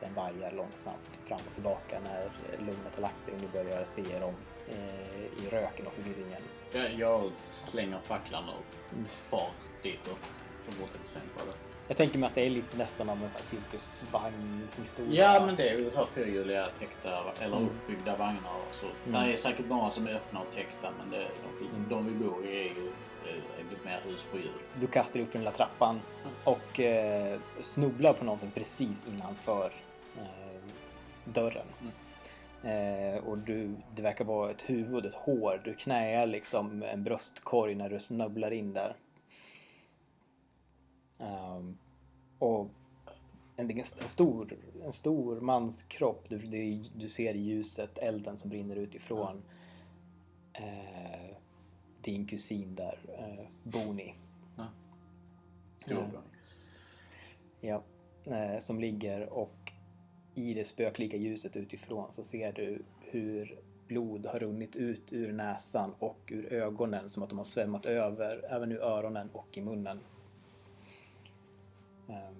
Den 0.00 0.14
vajar 0.14 0.52
långsamt 0.52 1.20
fram 1.24 1.38
och 1.48 1.54
tillbaka 1.54 2.00
när 2.00 2.30
lugnet 2.58 2.94
har 2.94 3.02
lagt 3.02 3.20
sig 3.20 3.34
och 3.34 3.40
ni 3.40 3.48
börjar 3.48 3.84
se 3.84 4.18
dem 4.18 4.34
eh, 4.68 5.44
i 5.44 5.48
röken 5.50 5.86
och 5.86 5.92
förvirringen. 5.92 6.42
Jag, 6.72 6.92
jag 6.94 7.32
slänger 7.36 8.00
facklan 8.00 8.48
och 8.48 9.08
far 9.08 9.50
fort 10.64 10.88
jag 10.92 11.00
bestämt 11.02 11.36
på 11.38 11.44
det. 11.44 11.67
Jag 11.88 11.96
tänker 11.96 12.18
mig 12.18 12.26
att 12.26 12.34
det 12.34 12.46
är 12.46 12.50
lite 12.50 12.76
nästan 12.78 13.08
av 13.08 13.16
en 13.22 13.30
cirkusvagn-historia. 13.42 15.32
Ja 15.34 15.46
men 15.46 15.56
det 15.56 15.68
är 15.68 15.78
ju 15.78 15.90
fyrhjuliga 16.14 16.68
täckta 16.78 17.18
eller 17.40 17.56
Mm. 17.56 17.68
uppbyggda 17.68 18.16
vagnar. 18.16 18.54
och 18.68 18.74
Så. 18.74 18.86
Mm. 18.86 19.20
Där 19.22 19.32
är 19.32 19.36
säkert 19.36 19.66
några 19.68 19.90
som 19.90 20.06
är 20.06 20.14
öppna 20.14 20.40
och 20.40 20.54
täckta 20.54 20.90
men 20.98 21.10
det, 21.10 21.26
de, 21.60 21.66
Mm. 21.66 21.88
de 21.88 22.06
vi 22.06 22.24
bor 22.24 22.46
i 22.46 22.48
är 22.58 22.62
ju 22.62 22.86
eh, 23.26 23.70
lite 23.70 23.84
mer 23.84 24.00
hus 24.04 24.26
på 24.30 24.36
hjul. 24.36 24.48
Du 24.80 24.86
kastar 24.86 25.20
upp 25.20 25.32
den 25.32 25.40
lilla 25.40 25.50
trappan 25.52 26.00
och 26.44 26.80
eh, 26.80 27.38
snubblar 27.60 28.12
på 28.12 28.24
någonting 28.24 28.50
precis 28.54 29.06
innanför 29.06 29.72
eh, 30.16 30.72
dörren. 31.24 31.66
Eh, 32.62 33.24
och 33.28 33.38
du, 33.38 33.74
det 33.96 34.02
verkar 34.02 34.24
vara 34.24 34.50
ett 34.50 34.62
huvud, 34.70 35.06
ett 35.06 35.14
hår. 35.14 35.60
Du 35.64 35.74
knäar 35.74 36.26
liksom 36.26 36.82
en 36.82 37.04
bröstkorg 37.04 37.74
när 37.74 37.88
du 37.88 38.00
snubblar 38.00 38.50
in 38.50 38.72
där. 38.72 38.94
Ehm, 41.18 41.78
och 42.38 42.70
en, 43.56 43.70
en, 43.78 43.84
stor, 43.84 44.56
en 44.84 44.92
stor 44.92 45.40
mans 45.40 45.82
kropp. 45.82 46.24
Du, 46.28 46.38
det, 46.38 46.84
du 46.96 47.08
ser 47.08 47.34
ljuset 47.34 47.98
elden 47.98 48.38
som 48.38 48.50
brinner 48.50 48.76
utifrån. 48.76 49.42
Eh, 50.52 51.36
din 52.00 52.26
kusin 52.26 52.74
där, 52.74 52.98
eh, 53.18 53.46
Boni. 53.62 54.14
Stor. 55.84 56.22
Ja, 57.60 57.82
eh, 58.24 58.60
som 58.60 58.80
ligger 58.80 59.28
och 59.28 59.72
i 60.34 60.54
det 60.54 60.64
spöklika 60.64 61.16
ljuset 61.16 61.56
utifrån 61.56 62.12
så 62.12 62.22
ser 62.22 62.52
du 62.52 62.82
hur 63.00 63.60
blod 63.88 64.26
har 64.26 64.38
runnit 64.38 64.76
ut 64.76 65.12
ur 65.12 65.32
näsan 65.32 65.94
och 65.98 66.18
ur 66.26 66.52
ögonen 66.52 67.10
som 67.10 67.22
att 67.22 67.28
de 67.28 67.38
har 67.38 67.44
svämmat 67.44 67.86
över 67.86 68.44
även 68.50 68.72
ur 68.72 68.82
öronen 68.82 69.30
och 69.32 69.58
i 69.58 69.60
munnen. 69.60 70.00
Eh, 72.08 72.30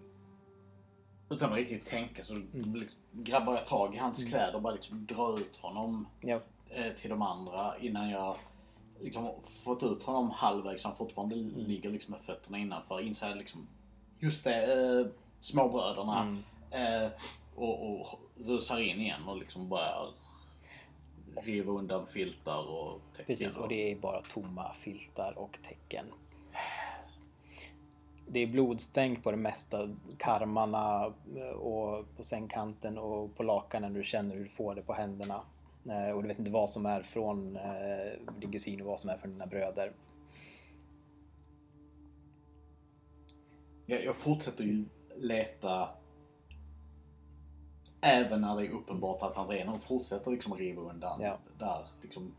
Utan 1.30 1.50
att 1.52 1.56
riktigt 1.58 1.86
tänka 1.86 2.24
så 2.24 2.34
Mm. 2.34 2.74
liksom, 2.74 3.00
grabbar 3.12 3.54
jag 3.54 3.66
tag 3.66 3.94
i 3.94 3.98
hans 3.98 4.24
kläder 4.24 4.54
och 4.54 4.62
bara 4.62 4.72
liksom 4.74 5.06
drar 5.06 5.38
ut 5.38 5.56
honom 5.56 6.06
Ja, 6.20 6.40
eh, 6.68 6.92
till 6.92 7.10
de 7.10 7.22
andra 7.22 7.78
innan 7.78 8.10
jag 8.10 8.36
liksom 9.00 9.30
fått 9.44 9.82
ut 9.82 10.02
honom 10.02 10.30
halvvägs. 10.30 10.84
Han 10.84 10.96
fortfarande 10.96 11.34
Mm. 11.34 11.50
ligger 11.56 11.90
liksom 11.90 12.12
med 12.12 12.20
fötterna 12.20 12.58
innanför. 12.58 13.00
Inser 13.00 13.34
liksom, 13.34 13.68
just 14.18 14.44
det, 14.44 14.72
eh, 15.00 15.06
småbröderna. 15.40 16.22
Mm. 16.22 16.42
Eh, 17.04 17.10
och, 17.54 18.00
och 18.00 18.20
rusar 18.36 18.78
in 18.78 19.00
igen 19.00 19.28
och 19.28 19.36
liksom 19.36 19.68
börjar 19.68 20.08
riva 21.42 21.72
undan 21.72 22.06
filtar 22.06 22.66
och 22.68 23.00
täcken. 23.16 23.26
precis. 23.26 23.56
Och 23.56 23.68
det 23.68 23.92
är 23.92 23.96
bara 23.96 24.20
tomma 24.20 24.72
filtar 24.80 25.38
och 25.38 25.58
täcken. 25.68 26.06
Det 28.30 28.38
är 28.40 28.46
blodstänk 28.46 29.22
på 29.22 29.30
det 29.30 29.36
mesta. 29.36 29.88
Karmarna 30.18 31.14
eh, 31.36 31.42
och 31.48 32.16
på 32.16 32.24
sängkanten 32.24 32.98
och 32.98 33.36
på 33.36 33.42
lakanen. 33.42 33.92
Du 33.94 34.02
känner 34.04 34.34
hur 34.34 34.44
du 34.44 34.50
får 34.50 34.74
det 34.74 34.82
på 34.82 34.92
händerna. 34.92 35.42
Eh, 35.90 36.10
Och 36.10 36.22
du 36.22 36.28
vet 36.28 36.38
inte 36.38 36.50
vad 36.50 36.70
som 36.70 36.86
är 36.86 37.02
från 37.02 37.56
eh, 37.56 38.12
din 38.40 38.52
kusin 38.52 38.80
och 38.80 38.86
vad 38.86 39.00
som 39.00 39.10
är 39.10 39.16
från 39.18 39.30
dina 39.30 39.46
bröder. 39.46 39.92
Jag, 43.86 44.04
jag 44.04 44.16
fortsätter 44.16 44.64
ju 44.64 44.84
leta 45.16 45.88
även 48.00 48.40
när 48.40 48.56
det 48.56 48.66
är 48.66 48.70
uppenbart 48.70 49.22
att 49.22 49.36
han 49.36 49.48
redan 49.48 49.80
fortsätter 49.80 50.30
liksom 50.30 50.54
riva 50.54 50.82
undan 50.82 51.20
Ja. 51.20 51.38
där. 51.58 51.86
Liksom, 52.02 52.34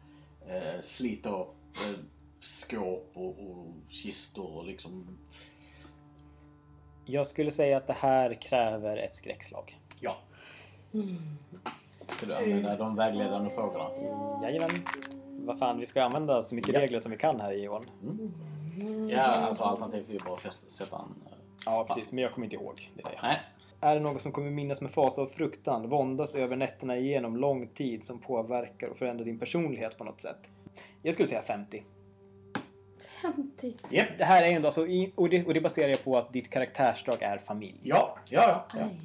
eh, 0.48 0.80
slita 0.82 1.30
upp 1.30 1.56
eh, 1.76 2.00
skåp 2.42 3.12
och, 3.14 3.40
och 3.50 3.66
kistor 3.90 4.58
och 4.58 4.66
liksom... 4.66 5.18
Jag 7.12 7.28
skulle 7.28 7.52
säga 7.52 7.78
att 7.78 7.88
det 7.88 7.94
här 8.00 8.34
kräver 8.34 8.98
ett 8.98 9.14
skräckslag. 9.16 9.80
Ja. 10.00 10.18
Ska 12.08 12.26
du 12.26 12.36
använda 12.36 12.76
de 12.78 12.96
vägledande 12.96 13.50
frågorna? 13.50 13.90
Jajamän. 14.44 14.70
Vad 15.46 15.60
fan, 15.60 15.80
vi 15.80 15.86
ska 15.86 16.04
använda 16.04 16.44
så 16.44 16.56
mycket 16.56 16.74
Ja. 16.74 16.82
regler 16.82 17.00
som 17.00 17.12
vi 17.12 17.18
kan 17.18 17.40
här 17.42 17.52
Johan. 17.52 17.86
Ja, 19.10 19.22
alltså 19.22 19.64
alternativt 19.64 20.10
är 20.10 20.14
ju 20.14 20.20
bara 20.20 20.34
att 20.36 20.54
sätta 20.54 20.96
en... 20.96 21.02
eh, 21.26 21.38
Ja, 21.66 21.86
precis. 21.90 22.12
Men 22.12 22.24
jag 22.24 22.34
kommer 22.34 22.46
inte 22.46 22.56
ihåg. 22.56 22.92
Det 22.96 23.04
är 23.04 23.10
det. 23.12 23.20
Nej. 23.22 23.40
Är 23.82 23.96
det 23.96 24.02
något 24.02 24.22
som 24.22 24.32
kommer 24.32 24.50
minnas 24.52 24.82
med 24.82 24.92
fasa 24.92 25.22
och 25.22 25.32
fruktan, 25.32 25.90
våndas 25.90 26.36
över 26.36 26.56
nätterna 26.56 26.98
igenom 26.98 27.38
lång 27.38 27.68
tid 27.68 28.04
som 28.04 28.20
påverkar 28.20 28.88
och 28.88 28.98
förändrar 28.98 29.26
din 29.26 29.40
personlighet 29.40 29.98
på 29.98 30.04
något 30.04 30.22
sätt? 30.22 30.40
Jag 31.02 31.14
skulle 31.14 31.28
säga 31.28 31.42
50. 31.42 31.84
50. 33.22 33.74
Japp. 33.90 34.08
Det 34.18 34.24
här 34.26 34.44
är 34.44 34.48
ändå 34.56 34.68
alltså, 34.68 34.88
i- 34.88 35.12
och 35.16 35.30
det, 35.30 35.46
och 35.48 35.54
det 35.54 35.62
baserar 35.62 35.90
jag 35.90 36.04
på 36.04 36.18
att 36.18 36.34
ditt 36.34 36.50
karaktärsdrag 36.50 37.22
är 37.22 37.38
familj. 37.38 37.80
Ja, 37.84 38.16
ja, 38.30 38.66
ja. 38.74 38.80
Aj, 38.80 39.00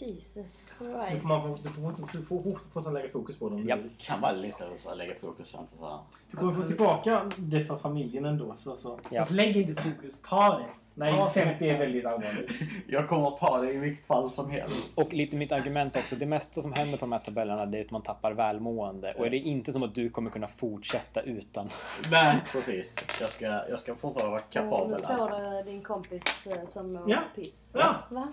Jesus 0.00 0.64
Du 0.78 0.84
Christ. 0.84 1.22
får, 1.22 1.28
man, 1.28 1.56
du 1.62 1.68
får, 1.68 2.18
du 2.18 2.24
får 2.26 2.40
fortfarande 2.40 2.90
lägga 3.00 3.12
fokus 3.12 3.36
på 3.38 3.48
dem. 3.48 3.64
Ja. 3.68 3.76
Det 3.76 3.88
kan 3.98 4.20
vara 4.20 4.32
lite 4.32 4.64
så 4.78 4.88
här, 4.88 4.96
lägga 4.96 5.14
fokus 5.20 5.54
inte 5.60 5.76
så 5.76 5.88
här. 5.88 5.98
Du 6.30 6.36
kommer 6.36 6.54
få 6.54 6.62
tillbaka 6.68 7.30
det 7.36 7.64
för 7.64 7.76
familjen 7.78 8.24
ändå. 8.24 8.54
Så, 8.58 8.76
så. 8.76 9.00
Ja. 9.10 9.18
Alltså, 9.20 9.34
lägg 9.34 9.56
inte 9.56 9.82
fokus, 9.82 10.22
ta 10.22 10.58
det. 10.58 10.66
Nej, 10.96 11.14
Ja, 11.16 11.30
50 11.30 11.68
är 11.68 11.78
väldigt 11.78 12.06
allvarligt. 12.06 12.50
Jag 12.86 13.08
kommer 13.08 13.28
att 13.28 13.38
ta 13.38 13.58
det 13.60 13.72
i 13.72 13.76
vilket 13.76 14.06
fall 14.06 14.30
som 14.30 14.50
helst. 14.50 14.98
Och 14.98 15.12
lite 15.12 15.36
mitt 15.36 15.52
argument 15.52 15.96
också. 15.96 16.16
Det 16.16 16.26
mesta 16.26 16.62
som 16.62 16.72
händer 16.72 16.98
på 16.98 17.04
de 17.04 17.12
här 17.12 17.18
tabellerna 17.18 17.66
det 17.66 17.78
är 17.78 17.84
att 17.84 17.90
man 17.90 18.02
tappar 18.02 18.32
välmående. 18.32 19.12
Och 19.18 19.30
det 19.30 19.36
är 19.36 19.40
inte 19.40 19.72
som 19.72 19.82
att 19.82 19.94
du 19.94 20.10
kommer 20.10 20.30
kunna 20.30 20.46
fortsätta 20.48 21.20
utan. 21.20 21.68
Nej, 22.10 22.36
precis. 22.52 22.96
Jag 23.20 23.30
ska, 23.30 23.44
jag 23.44 23.78
ska 23.78 23.94
fortfarande 23.94 24.30
vara 24.30 24.40
Och 24.40 24.90
nu 24.90 24.96
kapabel. 24.96 25.06
får 25.06 25.64
du 25.64 25.70
din 25.70 25.82
kompis 25.82 26.46
eh, 26.46 26.68
som 26.72 26.92
mår 26.92 27.10
Ja. 27.10 27.18
piss. 27.34 27.54
Ja. 27.72 27.94
Va? 28.10 28.28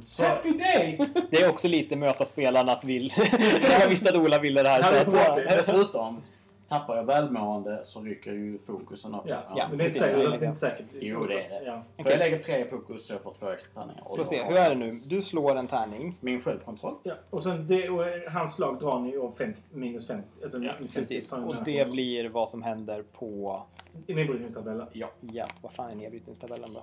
Så, 0.00 0.24
Happy 0.24 0.50
day! 0.58 0.98
Det 1.30 1.36
är 1.42 1.48
också 1.48 1.68
lite 1.68 1.96
möta 1.96 2.24
spelarnas 2.24 2.84
vill. 2.84 3.12
jag 3.80 3.88
visste 3.88 4.08
att 4.10 4.16
Ola 4.16 4.38
ville 4.38 4.62
det 4.62 4.68
här. 4.68 4.82
Så 4.82 5.18
att, 5.20 5.36
dessutom, 5.48 6.22
tappar 6.68 6.96
jag 6.96 7.04
välmående 7.04 7.80
så 7.84 8.00
rycker 8.00 8.32
ju 8.32 8.58
fokusen 8.58 9.14
också. 9.14 9.28
Ja, 9.28 9.42
Ja, 9.56 9.66
men 9.68 9.78
det 9.78 9.84
är 9.84 9.88
inte 9.88 10.00
säkert. 10.00 10.40
Det 10.40 10.46
är 10.46 10.48
inte 10.48 10.60
säkert. 10.60 10.86
Jo, 11.00 11.26
det 11.26 11.34
är 11.44 11.48
det. 11.60 11.64
Ja. 11.66 11.82
För 12.04 12.10
jag 12.10 12.18
lägger 12.18 12.38
tre 12.38 12.58
i 12.66 12.68
fokus 12.70 13.06
så 13.06 13.12
jag 13.12 13.22
får 13.22 13.32
två 13.34 13.48
extra 13.50 13.82
tärningar. 13.82 14.02
Och 14.08 14.16
Får 14.16 14.24
se, 14.24 14.42
hur 14.44 14.56
är 14.56 14.70
det 14.70 14.76
nu? 14.76 15.00
Du 15.04 15.22
slår 15.22 15.56
en 15.56 15.66
tärning. 15.66 16.16
Min 16.20 16.42
självkontroll. 16.42 16.94
Ja. 17.02 17.14
Och 17.30 17.42
sen 17.42 17.66
det, 17.66 17.88
och 17.88 18.04
hans 18.32 18.54
slag 18.54 18.78
drar 18.80 19.00
ni 19.00 19.16
av 19.16 19.32
50, 19.32 19.60
minus 19.72 20.06
50. 20.06 20.28
Alltså 20.42 20.58
Ja, 20.58 20.72
minus 20.78 20.92
50 20.92 20.98
Precis. 21.14 21.32
Och 21.32 21.54
det 21.64 21.70
här- 21.70 21.92
blir 21.92 22.28
vad 22.28 22.50
som 22.50 22.62
händer 22.62 23.02
på... 23.18 23.62
I 24.06 24.14
nedbrytningstabellen. 24.14 24.86
Ja. 24.92 25.10
Ja, 25.20 25.48
vad 25.62 25.72
fan 25.72 25.90
är 25.90 25.94
nedbrytningstabellen 25.94 26.74
då? 26.74 26.82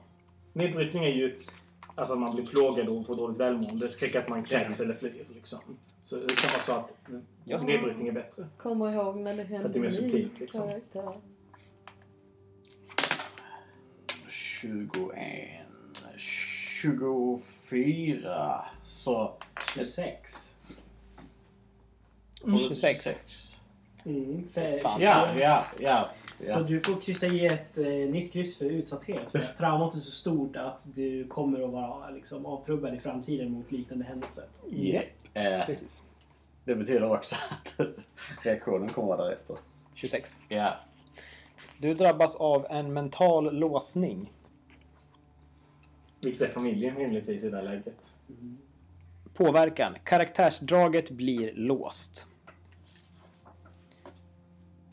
Nedbrytning 0.53 1.03
är 1.05 1.09
ju 1.09 1.39
alltså 1.95 2.13
att 2.13 2.19
man 2.19 2.35
blir 2.35 2.45
plågad 2.45 2.89
och 2.89 3.05
får 3.05 3.15
dåligt 3.15 3.39
välmående. 3.39 3.87
Skräck 3.87 4.15
att 4.15 4.29
man 4.29 4.43
kräks 4.43 4.79
eller 4.79 4.93
flyr. 4.93 5.25
Liksom. 5.35 5.59
Så 6.03 6.15
det 6.15 6.35
kan 6.35 6.51
vara 6.51 6.63
så 6.63 6.71
att 6.71 6.91
det. 7.45 7.65
nedbrytning 7.65 8.07
är 8.07 8.11
bättre. 8.11 8.47
Kommer 8.57 8.93
ihåg 8.93 9.17
när 9.17 9.33
det 9.33 9.43
hände 9.43 9.67
att 9.67 9.73
det 9.73 9.79
är 9.79 9.81
mer 9.81 9.89
subtilt, 9.89 10.39
liksom. 10.39 10.67
karaktär. 10.67 11.21
21. 14.29 15.61
24. 16.17 18.65
Så... 18.83 19.37
26. 19.75 20.55
Mm. 22.45 22.59
26. 22.59 23.50
Mm, 24.05 24.47
för, 24.47 24.79
Fan. 24.79 25.01
Ja, 25.01 25.39
ja, 25.39 25.65
ja. 25.79 26.09
Så 26.37 26.51
ja. 26.51 26.59
du 26.59 26.81
får 26.81 27.01
kryssa 27.01 27.27
i 27.27 27.45
ett 27.45 27.77
eh, 27.77 27.85
nytt 27.85 28.33
kryss 28.33 28.57
för 28.57 28.65
utsatthet. 28.65 29.31
För 29.31 29.39
att 29.39 29.57
traumat 29.57 29.95
är 29.95 29.99
så 29.99 30.11
stort 30.11 30.55
att 30.55 30.95
du 30.95 31.27
kommer 31.27 31.63
att 31.63 31.71
vara 31.71 32.09
liksom, 32.09 32.45
avtrubbad 32.45 32.95
i 32.95 32.99
framtiden 32.99 33.51
mot 33.51 33.71
liknande 33.71 34.05
händelser. 34.05 34.43
Japp. 34.69 35.03
Eh, 35.33 35.65
Precis. 35.65 36.03
det 36.63 36.75
betyder 36.75 37.13
också 37.13 37.35
att 37.49 37.87
reaktionen 38.43 38.89
kommer 38.89 39.07
vara 39.07 39.23
därefter. 39.23 39.57
26. 39.93 40.41
Ja. 40.49 40.75
Du 41.77 41.93
drabbas 41.93 42.35
av 42.35 42.67
en 42.69 42.93
mental 42.93 43.55
låsning. 43.55 44.31
Vilket 46.21 46.41
är 46.41 46.53
familjen 46.53 46.95
rimligtvis 46.95 47.43
i 47.43 47.49
det 47.49 47.57
här 47.57 47.63
läget. 47.63 47.95
Påverkan. 49.33 49.95
Karaktärsdraget 50.03 51.09
blir 51.09 51.53
låst. 51.53 52.27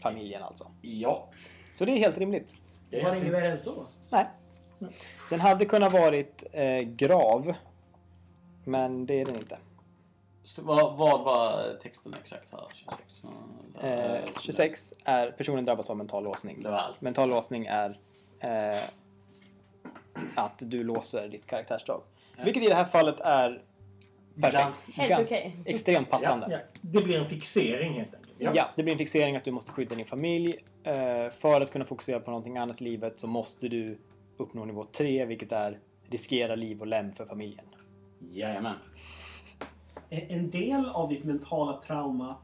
Familjen 0.03 0.42
alltså. 0.42 0.70
Ja. 0.82 1.28
Så 1.72 1.84
det 1.84 1.92
är 1.92 1.96
helt 1.96 2.18
rimligt. 2.18 2.57
Det 2.90 3.03
Var 3.03 3.14
inget 3.14 3.32
värre 3.32 3.53
än 3.53 3.61
så? 3.61 3.86
Nej. 4.11 4.26
Den 5.30 5.40
hade 5.40 5.64
kunnat 5.64 5.92
varit 5.92 6.44
eh, 6.53 6.80
grav. 6.80 7.55
Men 8.64 9.07
det 9.07 9.20
är 9.20 9.24
den 9.24 9.36
inte. 9.36 9.59
Så 10.44 10.62
vad, 10.62 10.96
vad 10.96 11.24
var 11.24 11.78
texten 11.82 12.14
exakt 12.14 12.53
här? 12.53 12.66
26? 12.72 13.24
Eh, 13.84 14.40
26 14.40 14.94
är 15.05 15.30
personen 15.30 15.64
drabbas 15.64 15.90
av 15.90 15.96
mental 15.96 16.24
låsning. 16.24 16.62
Det 16.62 16.70
var 16.70 16.78
allt. 16.78 17.01
Mental 17.01 17.28
låsning 17.28 17.66
är 17.66 17.99
eh, 18.40 18.78
att 20.34 20.55
du 20.59 20.84
låser 20.84 21.28
ditt 21.28 21.46
karaktärsdrag. 21.46 22.03
Vilket 22.44 22.62
i 22.62 22.66
det 22.66 22.74
här 22.74 22.84
fallet 22.84 23.20
är 23.20 23.62
perfekt. 24.40 24.78
Helt 24.94 25.24
okej. 25.24 25.57
Extremt 25.64 26.11
passande. 26.11 26.46
Ja, 26.51 26.57
ja. 26.57 26.78
Det 26.80 27.03
blir 27.05 27.18
en 27.18 27.28
fixering 27.28 27.92
helt 27.94 28.14
enkelt. 28.14 28.27
Ja. 28.41 28.70
det 28.76 28.82
blir 28.82 28.93
en 28.93 28.99
fixering 28.99 29.36
att 29.36 29.45
du 29.45 29.51
måste 29.51 29.72
skydda 29.72 29.97
din 29.97 30.07
familj. 30.07 30.57
Eh, 30.84 31.30
för 31.30 31.61
att 31.61 31.72
kunna 31.72 31.84
fokusera 31.84 32.20
på 32.20 32.30
någonting 32.30 32.57
annat 32.57 32.80
i 32.80 32.84
livet 32.84 33.20
så 33.20 33.26
måste 33.26 33.68
du 33.68 33.99
uppnå 34.36 34.64
nivå 34.64 34.84
3, 34.84 35.24
vilket 35.24 35.53
är 35.53 35.78
riskera 36.09 36.55
liv 36.55 36.80
och 36.80 36.86
lem 36.86 37.12
för 37.12 37.26
familjen. 37.26 37.64
Jajamän. 38.20 38.74
En 40.09 40.30
en 40.30 40.51
del 40.51 40.86
av 40.86 41.09
ditt 41.09 41.24
mentala 41.24 41.80
trauma 41.80 42.36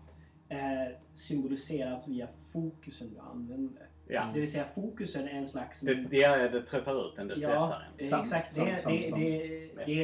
är 0.48 0.98
symboliserat 1.14 2.08
via 2.08 2.28
fokusen 2.52 3.14
du 3.14 3.18
använder. 3.18 3.88
Ja. 4.08 4.30
Det 4.34 4.40
vill 4.40 4.52
säga 4.52 4.64
fokusen 4.74 5.28
är 5.28 5.38
en 5.38 5.48
slags... 5.48 5.80
Det, 5.80 5.94
det, 5.94 6.22
är, 6.22 6.48
det 6.48 6.62
tröttar 6.62 7.08
ut 7.08 7.18
en, 7.18 7.28
det 7.28 7.36
stressar 7.36 7.56
Ja, 7.58 8.04
en. 8.04 8.08
Sant, 8.10 8.22
exakt. 8.22 8.52
sant, 8.52 8.68
det, 8.68 8.80
sant, 8.80 9.00
det, 9.00 9.10
sant. 9.10 9.22
det, 9.22 9.84
det 9.86 10.00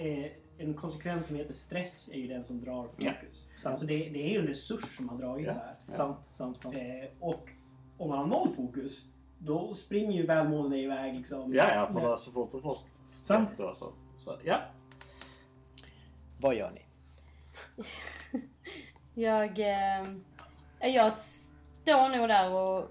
är 0.00 0.24
eh, 0.24 0.30
en 0.58 0.74
konsekvens 0.74 1.26
som 1.26 1.36
heter 1.36 1.54
stress 1.54 2.08
är 2.12 2.18
ju 2.18 2.28
den 2.28 2.44
som 2.44 2.60
drar 2.60 2.88
Ja. 2.96 3.12
fokus. 3.12 3.46
Så 3.78 3.84
det, 3.86 3.96
det 4.08 4.22
är 4.22 4.28
ju 4.30 4.38
en 4.38 4.46
resurs 4.46 4.96
som 4.96 5.08
har 5.08 5.18
dragits 5.18 5.52
Ja. 5.56 5.60
här. 5.86 5.96
Sant, 5.96 6.18
sant, 6.36 6.56
sant. 6.56 6.76
Eh, 6.76 7.10
och 7.20 7.48
om 7.98 8.08
man 8.08 8.18
har 8.18 8.26
noll 8.26 8.50
fokus, 8.56 9.06
då 9.38 9.74
springer 9.74 10.12
ju 10.12 10.26
välmående 10.26 10.78
iväg 10.78 11.14
liksom. 11.14 11.54
Ja, 11.54 11.74
ja, 11.74 11.92
för 11.92 12.16
så 12.16 12.30
fort 12.32 12.52
du 12.52 12.60
får 12.60 12.78
stress 13.06 13.56
då 13.56 13.74
så, 13.74 13.92
så... 14.18 14.38
Ja. 14.44 14.56
Vad 16.40 16.54
gör 16.54 16.70
ni? 16.70 16.80
Jag, 19.14 19.58
eh, 19.58 20.06
jag 20.94 21.12
står 21.12 22.18
nog 22.18 22.28
där 22.28 22.52
och 22.54 22.90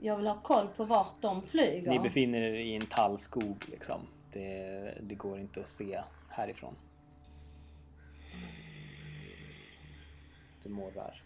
jag 0.00 0.16
vill 0.16 0.26
ha 0.26 0.40
koll 0.42 0.68
på 0.76 0.84
vart 0.84 1.14
de 1.22 1.42
flyger. 1.42 1.90
Ni 1.90 1.98
befinner 1.98 2.40
er 2.40 2.54
i 2.54 2.74
en 2.76 2.86
tallskog 2.86 3.64
liksom. 3.68 4.00
Det, 4.32 4.98
det 5.02 5.14
går 5.14 5.38
inte 5.38 5.60
att 5.60 5.66
se 5.68 6.00
härifrån. 6.32 6.76
Du 10.62 10.68
morrar. 10.68 11.22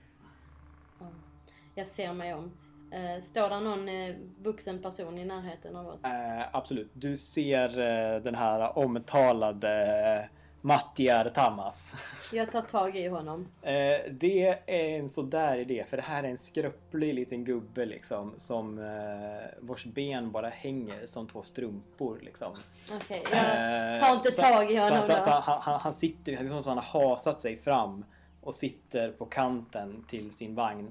Jag 1.75 1.89
ser 1.89 2.13
mig 2.13 2.35
om. 2.35 2.53
Eh, 2.91 3.23
står 3.23 3.49
där 3.49 3.61
någon 3.61 3.89
eh, 3.89 4.15
vuxen 4.39 4.83
person 4.83 5.19
i 5.19 5.25
närheten 5.25 5.77
av 5.77 5.87
oss? 5.87 6.05
Eh, 6.05 6.47
absolut. 6.53 6.91
Du 6.93 7.17
ser 7.17 7.83
eh, 7.83 8.23
den 8.23 8.35
här 8.35 8.79
omtalade 8.79 10.29
Mattiar 10.61 11.29
Tamas. 11.29 11.95
Jag 12.33 12.53
tar 12.53 12.63
tag 12.63 12.97
i 12.97 13.09
honom. 13.09 13.49
Eh, 13.63 13.73
det 14.11 14.49
är 14.67 14.99
en 14.99 15.09
sådär 15.09 15.59
idé, 15.59 15.85
för 15.89 15.97
det 15.97 16.03
här 16.03 16.25
är 16.25 16.29
en 16.29 16.39
skröplig 16.39 17.15
liten 17.15 17.45
gubbe 17.45 17.87
liksom 17.87 18.35
som 18.37 18.79
eh, 18.79 19.47
vars 19.61 19.85
ben 19.85 20.31
bara 20.33 20.49
hänger 20.49 21.07
som 21.07 21.27
två 21.29 21.43
strumpor 21.43 22.19
liksom. 22.23 22.53
Okej, 22.93 23.23
jag 23.31 23.95
Eh, 23.95 24.01
tar 24.01 24.15
inte 24.15 24.31
tag 24.31 24.73
i 24.73 24.77
honom 24.77 25.01
så, 25.01 25.07
så, 25.07 25.13
då. 25.13 25.21
så, 25.21 25.31
han, 25.31 25.61
han, 25.63 25.81
han 25.81 25.95
sitter, 25.95 26.33
det 26.33 26.39
är 26.39 26.49
som 26.49 26.59
att 26.59 26.67
han 26.67 26.79
har 26.79 27.09
hasat 27.11 27.41
sig 27.41 27.57
fram 27.57 28.05
och 28.41 28.55
sitter 28.55 29.11
på 29.11 29.25
kanten 29.27 30.05
till 30.09 30.31
sin 30.33 30.55
vagn. 30.55 30.91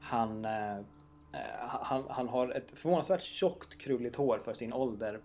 Han, 0.00 0.44
eh, 0.44 0.76
eh, 0.76 0.82
han, 1.58 2.04
han 2.10 2.28
har 2.28 2.48
ett 2.48 2.70
förvånansvärt 2.78 3.22
tjockt 3.22 3.78
krulligt 3.78 4.16
hår 4.16 4.40
för 4.44 4.54
sin 4.54 4.72
ålder. 4.72 5.20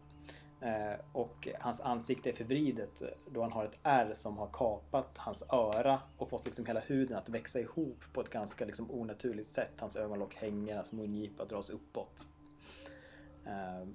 Eh, 0.61 0.99
och 1.11 1.47
hans 1.59 1.81
ansikte 1.81 2.29
är 2.29 2.33
förvridet 2.33 3.01
då 3.27 3.41
han 3.41 3.51
har 3.51 3.65
ett 3.65 3.77
ärr 3.83 4.13
som 4.13 4.37
har 4.37 4.47
kapat 4.47 5.17
hans 5.17 5.43
öra 5.49 5.99
och 6.17 6.29
fått 6.29 6.45
liksom 6.45 6.65
hela 6.65 6.79
huden 6.79 7.17
att 7.17 7.29
växa 7.29 7.59
ihop 7.59 7.97
på 8.13 8.21
ett 8.21 8.29
ganska 8.29 8.65
liksom 8.65 8.91
onaturligt 8.91 9.49
sätt. 9.49 9.71
Hans 9.79 9.95
ögonlock 9.95 10.35
hänger, 10.35 10.75
hans 10.75 10.91
mungipa 10.91 11.45
dras 11.45 11.69
uppåt. 11.69 12.25
Eh, 13.45 13.87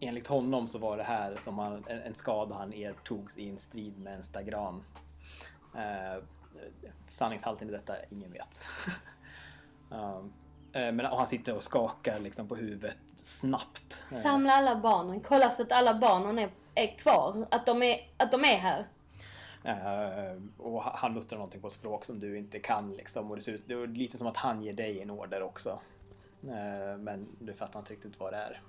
enligt 0.00 0.26
honom 0.26 0.68
så 0.68 0.78
var 0.78 0.96
det 0.96 1.02
här 1.02 1.36
som 1.36 1.58
han, 1.58 1.84
en, 1.88 2.02
en 2.02 2.14
skada 2.14 2.54
han 2.54 2.72
ertogs 2.72 3.38
i 3.38 3.50
en 3.50 3.58
strid 3.58 3.98
med 3.98 4.14
en 4.14 4.24
stagran. 4.24 4.84
Eh, 5.74 6.22
sanningshalten 7.08 7.68
i 7.68 7.72
detta, 7.72 7.94
ingen 8.10 8.32
vet. 8.32 8.64
um, 9.90 10.32
men 10.96 11.00
och 11.00 11.18
han 11.18 11.28
sitter 11.28 11.56
och 11.56 11.62
skakar 11.62 12.20
liksom 12.20 12.48
på 12.48 12.56
huvudet 12.56 12.96
snabbt. 13.22 13.98
Samla 14.22 14.52
alla 14.52 14.76
barnen. 14.76 15.20
Kolla 15.20 15.50
så 15.50 15.62
att 15.62 15.72
alla 15.72 15.94
barnen 15.94 16.38
är, 16.38 16.48
är 16.74 16.86
kvar. 16.86 17.46
Att 17.50 17.66
de 17.66 17.82
är, 17.82 18.00
att 18.16 18.30
de 18.30 18.44
är 18.44 18.56
här. 18.56 18.84
Eh, 19.64 20.42
och 20.58 20.82
ha- 20.82 20.96
han 20.96 21.14
muttrar 21.14 21.38
någonting 21.38 21.60
på 21.60 21.70
språk 21.70 22.04
som 22.04 22.20
du 22.20 22.38
inte 22.38 22.58
kan 22.58 22.96
liksom. 22.96 23.30
Och 23.30 23.36
det 23.36 23.42
ser 23.42 23.52
ut, 23.52 23.62
det 23.66 23.74
är 23.74 23.86
lite 23.86 24.18
som 24.18 24.26
att 24.26 24.36
han 24.36 24.62
ger 24.62 24.72
dig 24.72 25.02
en 25.02 25.10
order 25.10 25.42
också. 25.42 25.78
Eh, 26.42 26.98
men 26.98 27.26
du 27.38 27.52
fattar 27.52 27.78
inte 27.78 27.92
riktigt 27.92 28.20
vad 28.20 28.32
det 28.32 28.36
är. 28.36 28.60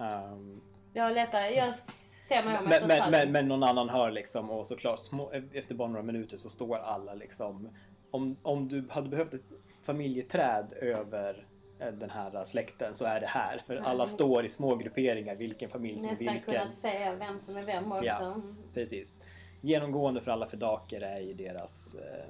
Um, 0.00 0.60
Jag 0.92 1.12
letar. 1.14 1.40
Jag 1.40 1.74
ser 1.74 2.42
mig 2.44 2.58
om 2.58 2.64
men, 2.64 2.86
men, 2.86 2.98
fallen. 2.98 3.10
men, 3.10 3.32
men 3.32 3.48
någon 3.48 3.62
annan 3.62 3.88
hör 3.88 4.10
liksom 4.10 4.50
och 4.50 4.66
såklart 4.66 4.98
små, 5.00 5.30
efter 5.52 5.74
bara 5.74 5.88
några 5.88 6.02
minuter 6.02 6.36
så 6.36 6.48
står 6.48 6.76
alla 6.78 7.14
liksom. 7.14 7.68
Om, 8.10 8.36
om 8.42 8.68
du 8.68 8.84
hade 8.90 9.08
behövt 9.08 9.34
ett 9.34 9.44
familjeträd 9.82 10.72
över 10.72 11.44
den 11.78 12.10
här 12.10 12.44
släkten 12.44 12.94
så 12.94 13.04
är 13.04 13.20
det 13.20 13.26
här. 13.26 13.62
För 13.66 13.76
alla 13.76 14.04
Mm. 14.04 14.06
står 14.06 14.44
i 14.44 14.48
små 14.48 14.76
grupperingar, 14.76 15.34
vilken 15.36 15.70
familj 15.70 16.00
som 16.00 16.08
är 16.08 16.12
Nästan 16.12 16.34
vilken. 16.34 16.54
kunnat 16.54 16.74
se 16.74 17.14
vem 17.18 17.40
som 17.40 17.56
är 17.56 17.62
vem 17.64 17.92
också. 17.92 18.04
Ja. 18.04 18.36
Precis. 18.74 19.18
Genomgående 19.60 20.20
för 20.20 20.30
alla 20.30 20.46
fedaker 20.46 21.00
är 21.00 21.20
ju 21.20 21.34
deras 21.34 21.94
eh, 21.94 22.26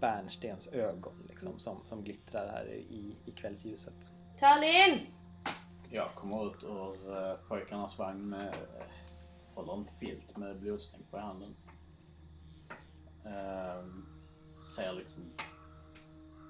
bärnstensögon 0.00 1.12
liksom, 1.28 1.58
som, 1.58 1.76
som 1.84 2.02
glittrar 2.04 2.48
här 2.48 2.64
i, 2.72 3.16
i 3.26 3.30
kvällsljuset. 3.30 4.10
Tallinn! 4.40 4.98
Jag 5.90 6.14
kommer 6.14 6.46
ut 6.46 6.62
ur 6.62 7.10
uh, 7.16 7.34
pojkarnas 7.48 7.98
vagn 7.98 8.28
med, 8.28 8.46
uh, 8.54 8.82
håller 9.54 9.72
en 9.72 9.88
filt 10.00 10.36
med 10.36 10.60
blodstänk 10.60 11.10
på 11.10 11.18
handen. 11.18 11.54
Ehm, 13.26 14.06
ser 14.76 14.92
liksom 14.92 15.32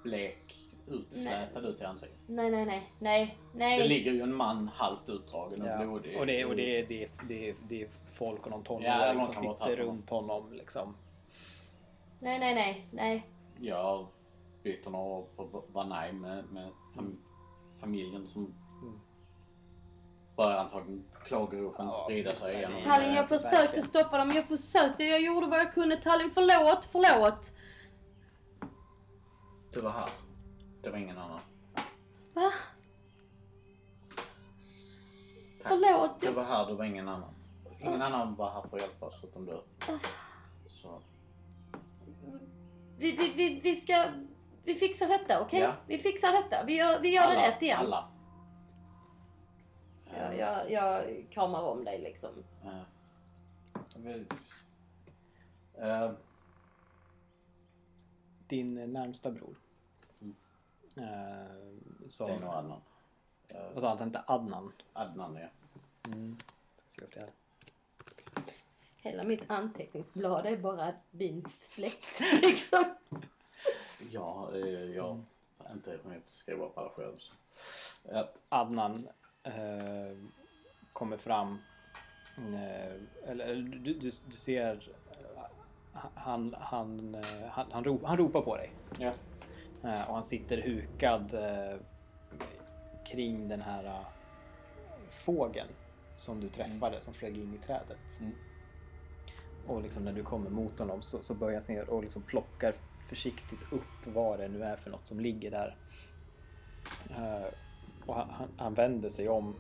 blek, 0.05 0.62
utslätad 0.93 1.65
ut 1.67 1.81
i 1.81 1.85
ansiktet. 1.85 2.19
Nej, 2.27 2.51
nej, 2.51 2.67
nej, 2.67 2.93
nej, 2.99 3.39
Det 3.53 3.59
nej. 3.59 3.89
ligger 3.89 4.13
ju 4.13 4.21
en 4.23 4.35
man 4.35 4.69
halvt 4.75 5.09
utdragen 5.09 5.63
och 5.63 5.69
Ja. 5.69 5.79
blodig. 5.79 6.19
Och, 6.21 6.27
det, 6.27 6.45
och 6.45 6.57
det, 6.57 6.81
är- 6.81 6.87
det, 6.87 7.03
är- 7.05 7.11
det, 7.29 7.49
är- 7.51 7.55
det 7.69 7.83
är 7.83 7.89
folk 8.07 8.45
och 8.45 8.51
någon 8.51 8.63
tonåring 8.63 8.87
Ja, 8.87 9.13
någon 9.13 9.25
som 9.25 9.35
sitter 9.35 9.77
runt 9.77 10.11
honom 10.11 10.53
liksom. 10.53 10.95
Nej, 12.21 12.39
nej, 12.39 12.55
nej, 12.55 12.87
nej. 12.91 13.27
Jag 13.61 14.07
byter 14.63 14.91
några 14.91 15.05
ord 15.19 15.27
på 15.37 15.65
Vanaj 15.73 16.13
med, 16.13 16.45
med 16.53 16.71
fam, 16.95 17.19
familjen 17.81 18.27
som 18.27 18.55
Mm. 18.83 19.01
börjar 20.37 20.57
antagligen 20.59 21.05
klagoropen 21.25 21.87
Ja, 21.87 21.91
sprida 22.05 22.35
sig 22.35 22.55
igenom. 22.57 22.83
Tallinn, 22.83 23.15
jag 23.15 23.29
försökte 23.29 23.57
verkligen. 23.57 23.85
stoppa 23.85 24.19
dem. 24.19 24.33
Jag 24.35 24.47
försökte. 24.47 25.05
Jag 25.05 25.21
gjorde 25.23 25.47
vad 25.47 25.59
jag 25.59 25.75
kunde. 25.75 25.97
Tallinn, 25.97 26.31
förlåt, 26.35 26.85
förlåt. 26.93 27.53
Du 29.73 29.81
var 29.81 29.91
här. 29.91 30.09
Det 30.83 30.91
var 30.91 30.99
ingen 30.99 31.19
annan. 31.19 31.41
Va? 32.35 32.53
Tack. 35.63 35.69
Förlåt. 35.69 36.21
Du 36.21 36.27
Jag... 36.27 36.33
var 36.33 36.45
här, 36.45 36.67
du 36.67 36.75
var 36.75 36.85
ingen 36.85 37.09
annan. 37.09 37.35
Ingen 37.81 38.03
annan 38.03 38.35
var 38.35 38.51
här 38.51 38.63
för 38.63 38.77
att 38.77 38.83
hjälpa 38.83 39.07
oss 39.07 39.25
utom 39.25 39.47
du. 39.47 39.63
Så, 40.67 41.01
Vi, 42.99 43.17
vi, 43.17 43.33
vi, 43.37 43.61
vi 43.61 43.75
ska... 43.77 44.05
Vi 44.65 44.75
fixar 44.75 45.09
detta, 45.09 45.41
okej? 45.43 45.61
Ja. 45.61 45.73
Vi 45.87 45.99
fixar 45.99 46.33
detta. 46.33 46.65
Vi 46.65 46.77
gör, 46.77 47.01
vi 47.01 47.09
gör 47.09 47.29
det 47.31 47.49
rätt 47.49 47.63
igen. 47.63 47.79
Alla. 47.81 48.09
Jag, 50.17 50.39
jag, 50.39 50.71
jag 50.71 51.27
kramar 51.31 51.63
om 51.63 51.85
dig 51.85 51.99
liksom. 51.99 52.31
Eh, 52.65 52.81
vi- 53.97 54.27
eh, 55.79 56.11
Din 58.49 58.93
närmsta 58.93 59.31
bror. 59.31 59.57
Eh, 60.97 62.09
som, 62.09 62.27
det 62.27 62.33
är 62.33 62.41
nog 62.41 62.55
Adnan. 62.55 62.81
Eh, 63.49 63.73
vad 63.73 63.81
sa 63.81 63.89
han, 63.89 63.99
han 63.99 64.09
hette 64.09 64.25
Adnan? 64.27 64.73
Adnan 64.93 65.37
ja. 65.37 65.49
Mm. 66.07 66.37
Ska 66.89 67.01
se 67.01 67.05
upp 67.05 67.15
det. 67.15 67.33
Hela 68.97 69.25
mitt 69.25 69.51
anteckningsblad 69.51 70.47
är 70.47 70.57
bara 70.57 70.93
din 71.11 71.45
släkt 71.61 72.21
liksom. 72.43 72.85
Ja, 74.11 74.51
eh, 74.55 74.61
jag 74.69 75.25
har 75.59 75.75
inte 75.75 75.99
hunnit 76.05 76.29
skriva 76.29 76.69
på 76.69 76.81
alla 76.81 76.91
själv. 76.91 77.19
Så. 77.19 77.33
Adnan 78.49 79.09
eh, 79.43 80.17
kommer 80.93 81.17
fram. 81.17 81.59
Eh, 82.37 83.31
eller 83.31 83.55
du, 83.55 83.79
du, 83.79 83.95
du 84.01 84.11
ser 84.11 84.93
eh, 85.11 85.43
han, 86.15 86.55
han, 86.61 87.17
han, 87.51 87.73
han, 87.73 87.85
ro, 87.85 88.01
han 88.05 88.17
ropar 88.17 88.41
på 88.43 88.57
dig. 88.57 88.73
ja. 88.99 89.13
Eh, 89.85 90.09
och 90.09 90.15
han 90.15 90.25
sitter 90.25 90.63
hukad 90.63 91.35
eh, 91.35 91.79
kring 93.07 93.49
den 93.49 93.63
här 93.63 93.85
eh, 93.85 94.07
fågeln 95.11 95.69
som 96.17 96.41
du 96.41 96.49
träffade 96.49 97.01
som 97.01 97.15
flög 97.15 97.37
in 97.37 97.55
i 97.55 97.67
trädet. 97.67 98.21
Mm. 98.21 98.33
Och 99.67 99.83
liksom 99.83 100.05
när 100.05 100.13
du 100.13 100.23
kommer 100.23 100.51
mot 100.51 100.79
honom 100.79 101.03
så, 101.03 101.23
så 101.23 101.35
böjer 101.35 101.63
han 101.67 101.77
ner 101.77 101.91
och 101.91 102.03
liksom 102.03 102.23
plockar 102.23 102.75
försiktigt 103.09 103.73
upp 103.73 104.07
vad 104.15 104.39
det 104.39 104.49
nu 104.49 104.63
är 104.63 104.77
för 104.77 104.91
något 104.91 105.07
som 105.07 105.21
ligger 105.21 105.51
där. 105.51 105.77
Och 108.07 108.15
han, 108.15 108.31
han, 108.31 108.49
han 108.57 108.75
vänder 108.75 109.11
sig 109.11 109.29
om. 109.29 109.55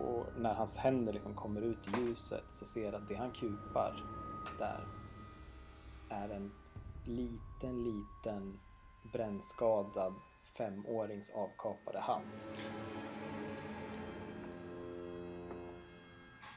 Och 0.00 0.26
när 0.38 0.54
hans 0.54 0.76
händer 0.76 1.12
liksom 1.12 1.34
kommer 1.34 1.60
ut 1.60 1.88
i 1.88 2.00
ljuset 2.00 2.44
så 2.50 2.66
ser 2.66 2.92
att 2.92 3.08
det 3.08 3.14
han 3.14 3.30
kupar 3.30 4.04
där 4.58 4.86
är 6.08 6.28
en 6.28 6.50
liten, 7.08 7.84
liten 7.84 8.60
brännskadad 9.12 10.14
femårings 10.56 11.30
avkapade 11.30 12.00
hand. 12.00 12.24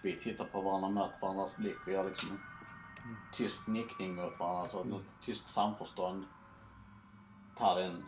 Vi 0.03 0.19
tittar 0.19 0.45
på 0.45 0.61
varandra, 0.61 0.89
möter 0.89 1.21
varandras 1.21 1.57
blick. 1.57 1.77
Vi 1.87 1.91
gör 1.91 2.09
liksom 2.09 2.29
en 2.29 3.17
tyst 3.33 3.67
nickning 3.67 4.15
mot 4.15 4.39
varandra. 4.39 4.67
Så 4.67 4.83
något 4.83 5.21
tyst 5.25 5.49
samförstånd. 5.49 6.25
Den, 7.59 8.03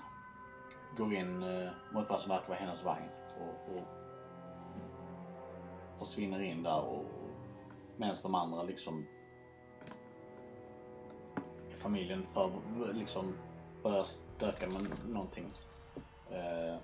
går 0.97 1.13
in 1.13 1.43
eh, 1.43 1.71
mot 1.93 2.09
vad 2.09 2.19
som 2.19 2.29
verkar 2.29 2.47
vara 2.47 2.59
hennes 2.59 2.83
vagn. 2.83 3.09
Och, 3.39 3.77
och 3.77 3.87
försvinner 5.99 6.41
in 6.41 6.63
där. 6.63 6.81
Och, 6.81 7.05
medan 7.97 8.15
de 8.23 8.35
andra 8.35 8.63
liksom 8.63 9.05
familjen 11.84 12.25
för, 12.34 12.51
liksom 12.93 13.36
börjar 13.84 14.03
stöka 14.03 14.67
med 14.67 14.88
någonting. 15.09 15.51
Eh, 16.31 16.77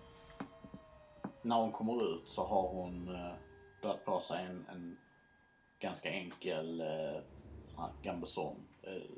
när 1.41 1.55
hon 1.55 1.71
kommer 1.71 2.13
ut 2.13 2.29
så 2.29 2.43
har 2.43 2.67
hon 2.67 3.15
eh, 3.15 3.33
dragit 3.81 4.05
på 4.05 4.19
sig 4.19 4.45
en, 4.45 4.65
en 4.73 4.97
ganska 5.79 6.09
enkel 6.09 6.81
eh, 6.81 7.21
gambeson. 8.03 8.55
Eh, 8.83 9.11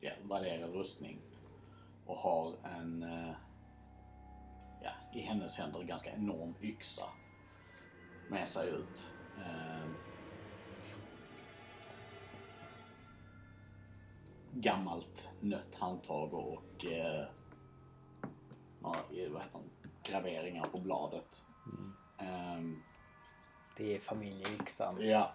ja, 0.00 0.12
varierad 0.22 0.74
rustning. 0.74 1.18
Och 2.06 2.16
har 2.16 2.52
en, 2.64 3.02
eh, 3.02 3.34
ja, 4.82 4.90
i 5.14 5.20
hennes 5.20 5.56
händer, 5.56 5.82
ganska 5.82 6.10
enorm 6.10 6.54
yxa 6.62 7.04
med 8.28 8.48
sig 8.48 8.68
ut. 8.68 9.10
Eh, 9.38 10.13
gammalt 14.54 15.28
nött 15.40 15.78
handtag 15.78 16.34
och 16.34 16.84
eh, 16.84 17.26
vad 18.80 18.96
heter 18.96 19.30
det, 19.32 20.10
graveringar 20.10 20.66
på 20.66 20.78
bladet. 20.78 21.42
Ehm, 22.18 22.82
Det 23.76 23.94
är 23.96 24.00
familjeyxan. 24.00 24.96
Ja. 25.00 25.32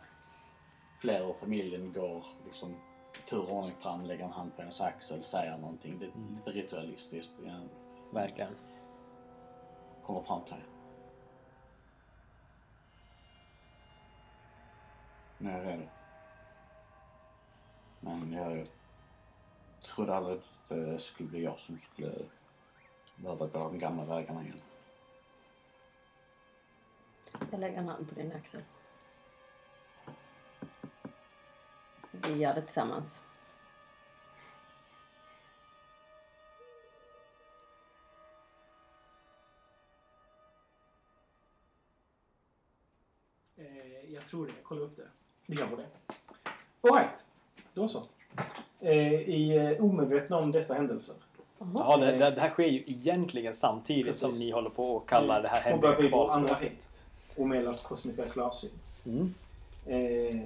Flera 1.02 1.26
av 1.26 1.34
familjen 1.34 1.94
går 1.94 2.24
liksom 2.46 2.76
tur 3.30 3.40
och 3.40 3.52
ordning 3.52 3.76
fram, 3.80 4.06
lägger 4.06 4.26
en 4.26 4.32
hand 4.32 4.56
på 4.56 4.62
hennes 4.62 4.82
axel, 4.82 5.24
säger 5.24 5.58
någonting. 5.58 6.00
Det 6.00 6.06
är 6.06 6.12
lite 6.36 6.52
ritualistiskt. 6.52 7.36
Verkligen. 8.14 8.56
kommer 10.04 10.22
fram 10.22 10.42
till 10.44 10.54
henne. 10.54 10.66
Nu 15.38 15.50
är 15.52 15.58
jag 15.64 15.68
redo. 15.68 15.90
Men 18.00 18.34
jag 18.34 18.68
trodde 19.90 20.16
aldrig 20.16 20.38
att 20.38 20.70
det 20.70 21.00
skulle 21.00 21.30
bli 21.30 21.44
jag 21.44 21.60
som 21.60 21.80
skulle 21.80 22.12
behöva 23.16 23.48
gå 23.48 23.60
de 23.60 23.80
gamla 23.80 24.06
vägarna 24.06 24.44
igen. 24.44 24.62
Jag 27.52 27.60
lägger 27.60 27.78
en 27.78 27.88
hand 27.88 28.10
på 28.10 28.16
din 28.16 28.32
axel. 28.32 28.62
Vi 32.12 32.34
gör 32.34 32.54
det 32.54 32.62
tillsammans. 32.62 33.24
Eh, 43.58 44.14
jag 44.14 44.28
tror 44.28 44.46
det. 44.46 44.54
Kolla 44.64 44.82
upp 44.82 44.98
det. 44.98 45.10
Vi 45.46 45.56
gör 45.56 45.78
det. 45.78 45.88
Alright. 46.82 47.26
Då 47.74 47.88
så. 47.88 48.06
Eh, 48.82 49.14
I 49.14 49.58
eh, 49.58 49.86
omedvetna 49.86 50.38
om 50.38 50.52
dessa 50.52 50.74
händelser. 50.74 51.16
Ja, 51.76 51.98
det, 51.98 52.12
det, 52.12 52.32
det 52.32 52.42
här 52.42 52.50
sker 52.50 52.68
ju 52.68 52.84
egentligen 52.88 53.56
samtidigt 53.56 54.06
Precis. 54.06 54.22
som 54.22 54.32
ni 54.32 54.52
håller 54.52 54.70
på 54.70 54.96
och 54.96 55.10
kallar 55.10 55.42
det 55.42 55.48
här 55.48 55.78
börjar 55.78 56.32
hemliga 56.32 56.56
hit. 56.56 57.06
Omelas 57.36 57.84
kosmiska 57.84 58.26
klarsyn. 58.26 58.70
Mm. 59.06 59.34
Eh, 59.86 60.42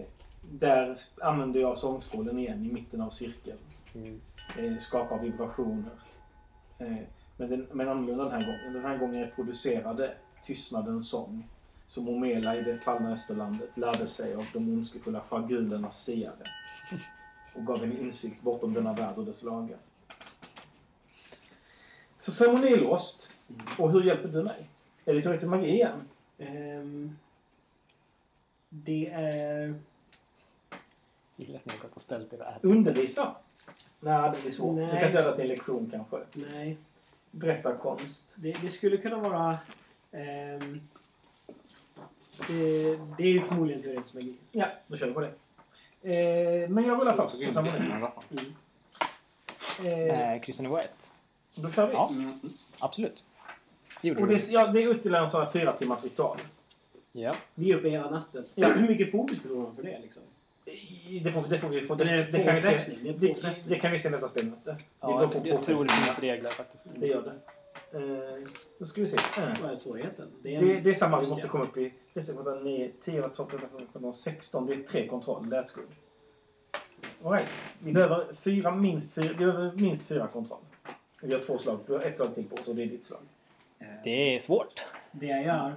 där 0.51 0.97
använder 1.21 1.59
jag 1.59 1.77
sångskålen 1.77 2.39
igen 2.39 2.65
i 2.65 2.73
mitten 2.73 3.01
av 3.01 3.09
cirkeln. 3.09 3.57
Mm. 3.95 4.21
Eh, 4.57 4.77
skapar 4.77 5.19
vibrationer. 5.19 5.91
Eh, 6.79 6.97
men, 7.37 7.49
den, 7.49 7.67
men 7.71 7.89
annorlunda 7.89 8.23
den 8.23 8.33
här 8.33 8.45
gången. 8.45 8.73
Den 8.73 8.85
här 8.85 8.97
gången 8.97 9.23
reproducerade 9.23 10.13
tystnadens 10.45 11.09
sång. 11.09 11.47
Som 11.85 12.09
Omela 12.09 12.55
i 12.55 12.61
det 12.61 12.77
fallna 12.77 13.11
Österlandet 13.11 13.77
lärde 13.77 14.07
sig 14.07 14.35
av 14.35 14.45
de 14.53 14.73
ondskefulla 14.73 15.21
schagulernas 15.21 16.03
siare. 16.03 16.43
Och 17.53 17.65
gav 17.65 17.83
en 17.83 17.97
insikt 17.97 18.41
bortom 18.41 18.73
denna 18.73 18.93
värld 18.93 19.17
och 19.17 19.25
dess 19.25 19.43
lagar. 19.43 19.77
Så 22.15 22.31
ceremoni 22.31 22.67
är 22.67 22.77
låst. 22.77 23.29
Och 23.77 23.91
hur 23.91 24.03
hjälper 24.03 24.29
du 24.29 24.43
mig? 24.43 24.69
Är 25.05 25.13
det 25.13 25.21
tillräckligt 25.21 25.49
magi 25.49 25.67
igen? 25.67 26.09
Ehm, 26.37 27.15
det 28.69 29.09
är... 29.13 29.75
Gillar 31.35 31.59
att 31.59 31.65
ni 31.65 31.71
har 31.71 31.79
gått 31.79 31.95
och 31.95 32.01
ställt 32.01 32.33
er 32.33 32.41
och 32.41 32.47
ätit. 32.47 32.63
Undervisa? 32.63 33.35
Nej, 33.99 34.31
det 34.35 34.41
blir 34.41 34.51
svårt. 34.51 34.75
Du 34.75 34.81
Nej. 34.85 34.99
kan 34.99 35.11
inte 35.11 35.23
göra 35.23 35.29
det 35.29 35.35
till 35.35 35.41
en 35.41 35.47
lektion 35.47 35.89
kanske. 35.91 36.17
Nej. 36.33 36.77
berättarkonst. 37.31 38.33
Det, 38.35 38.57
det 38.61 38.69
skulle 38.69 38.97
kunna 38.97 39.17
vara... 39.17 39.57
ehm, 40.11 40.81
det, 42.47 42.95
det 43.17 43.23
är 43.23 43.27
ju 43.27 43.41
förmodligen 43.41 43.81
teoretisk 43.81 44.13
magi. 44.13 44.35
Ja, 44.51 44.67
då 44.87 44.97
kör 44.97 45.07
vi 45.07 45.13
på 45.13 45.19
det. 45.19 45.33
Eh, 46.03 46.69
men 46.69 46.83
jag 46.85 47.01
rullar 47.01 47.15
först. 47.15 47.47
Så 47.47 47.53
samma 47.53 47.71
nu. 48.29 48.39
Eh, 49.89 50.33
Eh, 50.33 50.41
kryssar 50.41 50.79
ett. 50.79 51.11
då 51.55 51.71
kör 51.71 51.87
vi. 51.87 51.93
Ja. 51.93 52.09
Absolut. 52.79 53.23
Det 54.01 54.07
gjorde 54.07 54.21
Och 54.21 54.27
det, 54.27 54.33
är- 54.35 54.53
ja, 54.53 54.67
det 54.67 54.83
är 54.83 54.95
ytterligare 54.95 55.23
en 55.23 55.29
sån 55.29 55.41
här 55.41 55.49
fyra 55.49 55.71
timmars 55.71 56.03
ritual. 56.03 56.37
Ja. 57.11 57.35
Vi 57.55 57.71
är 57.71 57.75
uppe 57.75 57.89
hela 57.89 58.09
natten. 58.09 58.45
Ja. 58.55 58.67
Hur 58.67 58.87
mycket 58.87 59.11
fokus 59.11 59.39
förlorar 59.41 59.61
man 59.63 59.75
för 59.75 59.83
det 59.83 59.99
liksom? 59.99 60.21
Det 61.23 61.31
får, 61.31 61.49
det 61.49 61.59
får 61.59 61.67
vi 61.69 61.81
få. 61.81 61.95
Det 61.95 62.03
är 62.03 62.31
det, 62.31 62.43
kan 62.43 62.55
vi 62.55 62.61
se, 62.61 62.91
det 63.03 63.11
det, 63.13 63.67
det 63.67 63.75
kan 63.75 63.91
vi 63.91 63.99
se 63.99 64.09
nästa 64.09 64.29
spelmöte. 64.29 64.75
Ja, 64.99 65.29
på 65.33 65.41
jag 65.47 65.63
tror 65.63 65.83
det 65.85 65.91
finns 65.93 66.19
regler 66.19 66.49
faktiskt. 66.51 66.87
Det 66.95 67.07
gör 67.07 67.21
det. 67.21 67.33
Eh, 67.93 67.99
då 68.79 68.85
ska 68.85 69.01
vi 69.01 69.07
se. 69.07 69.17
Eh. 69.17 69.61
Vad 69.61 69.71
är 69.71 69.75
svårigheten? 69.75 70.27
Det 70.43 70.55
är, 70.55 70.59
en- 70.61 70.67
Det, 70.67 70.79
det 70.79 70.89
är 70.89 70.93
samma 70.93 71.21
vi 71.21 71.27
måste 71.29 71.47
komma 71.47 71.63
upp 71.63 71.77
i. 71.77 71.93
Det 72.13 72.19
är 72.19 72.23
så 72.23 72.55
9, 72.59 72.91
10, 73.01 73.29
12, 73.29 73.49
13, 73.49 73.69
14, 73.69 73.87
15, 73.93 74.13
16. 74.13 74.65
Det 74.65 74.73
är 74.73 74.83
tre 74.83 75.07
kontroll. 75.07 75.45
That's 75.45 75.75
good. 75.75 75.85
All 77.23 77.31
right. 77.31 77.49
Vi 77.79 77.93
behöver 77.93 78.33
fyra, 78.33 78.71
minst 78.75 79.13
fyra, 79.13 79.27
vi 79.29 79.45
behöver 79.45 79.71
minst 79.71 80.05
fyra 80.07 80.27
kontroll. 80.27 80.59
Vi 81.21 81.33
har 81.33 81.39
två 81.41 81.57
slag. 81.57 81.79
Du 81.87 81.93
har 81.93 81.99
ett 82.01 82.15
slag 82.17 82.35
till 82.35 82.45
på 82.49 82.55
oss 82.55 82.67
och 82.67 82.75
det 82.75 82.83
är 82.83 82.87
ditt 82.87 83.05
slag. 83.05 83.21
eh, 83.79 83.87
Det 84.03 84.35
är 84.35 84.39
svårt. 84.39 84.85
Det 85.11 85.25
jag 85.25 85.43
gör 85.43 85.73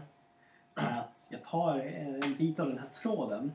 är 0.74 0.98
att 1.01 1.26
jag 1.30 1.44
tar 1.44 1.78
en 1.78 2.34
bit 2.38 2.60
av 2.60 2.68
den 2.68 2.78
här 2.78 2.88
tråden 2.88 3.52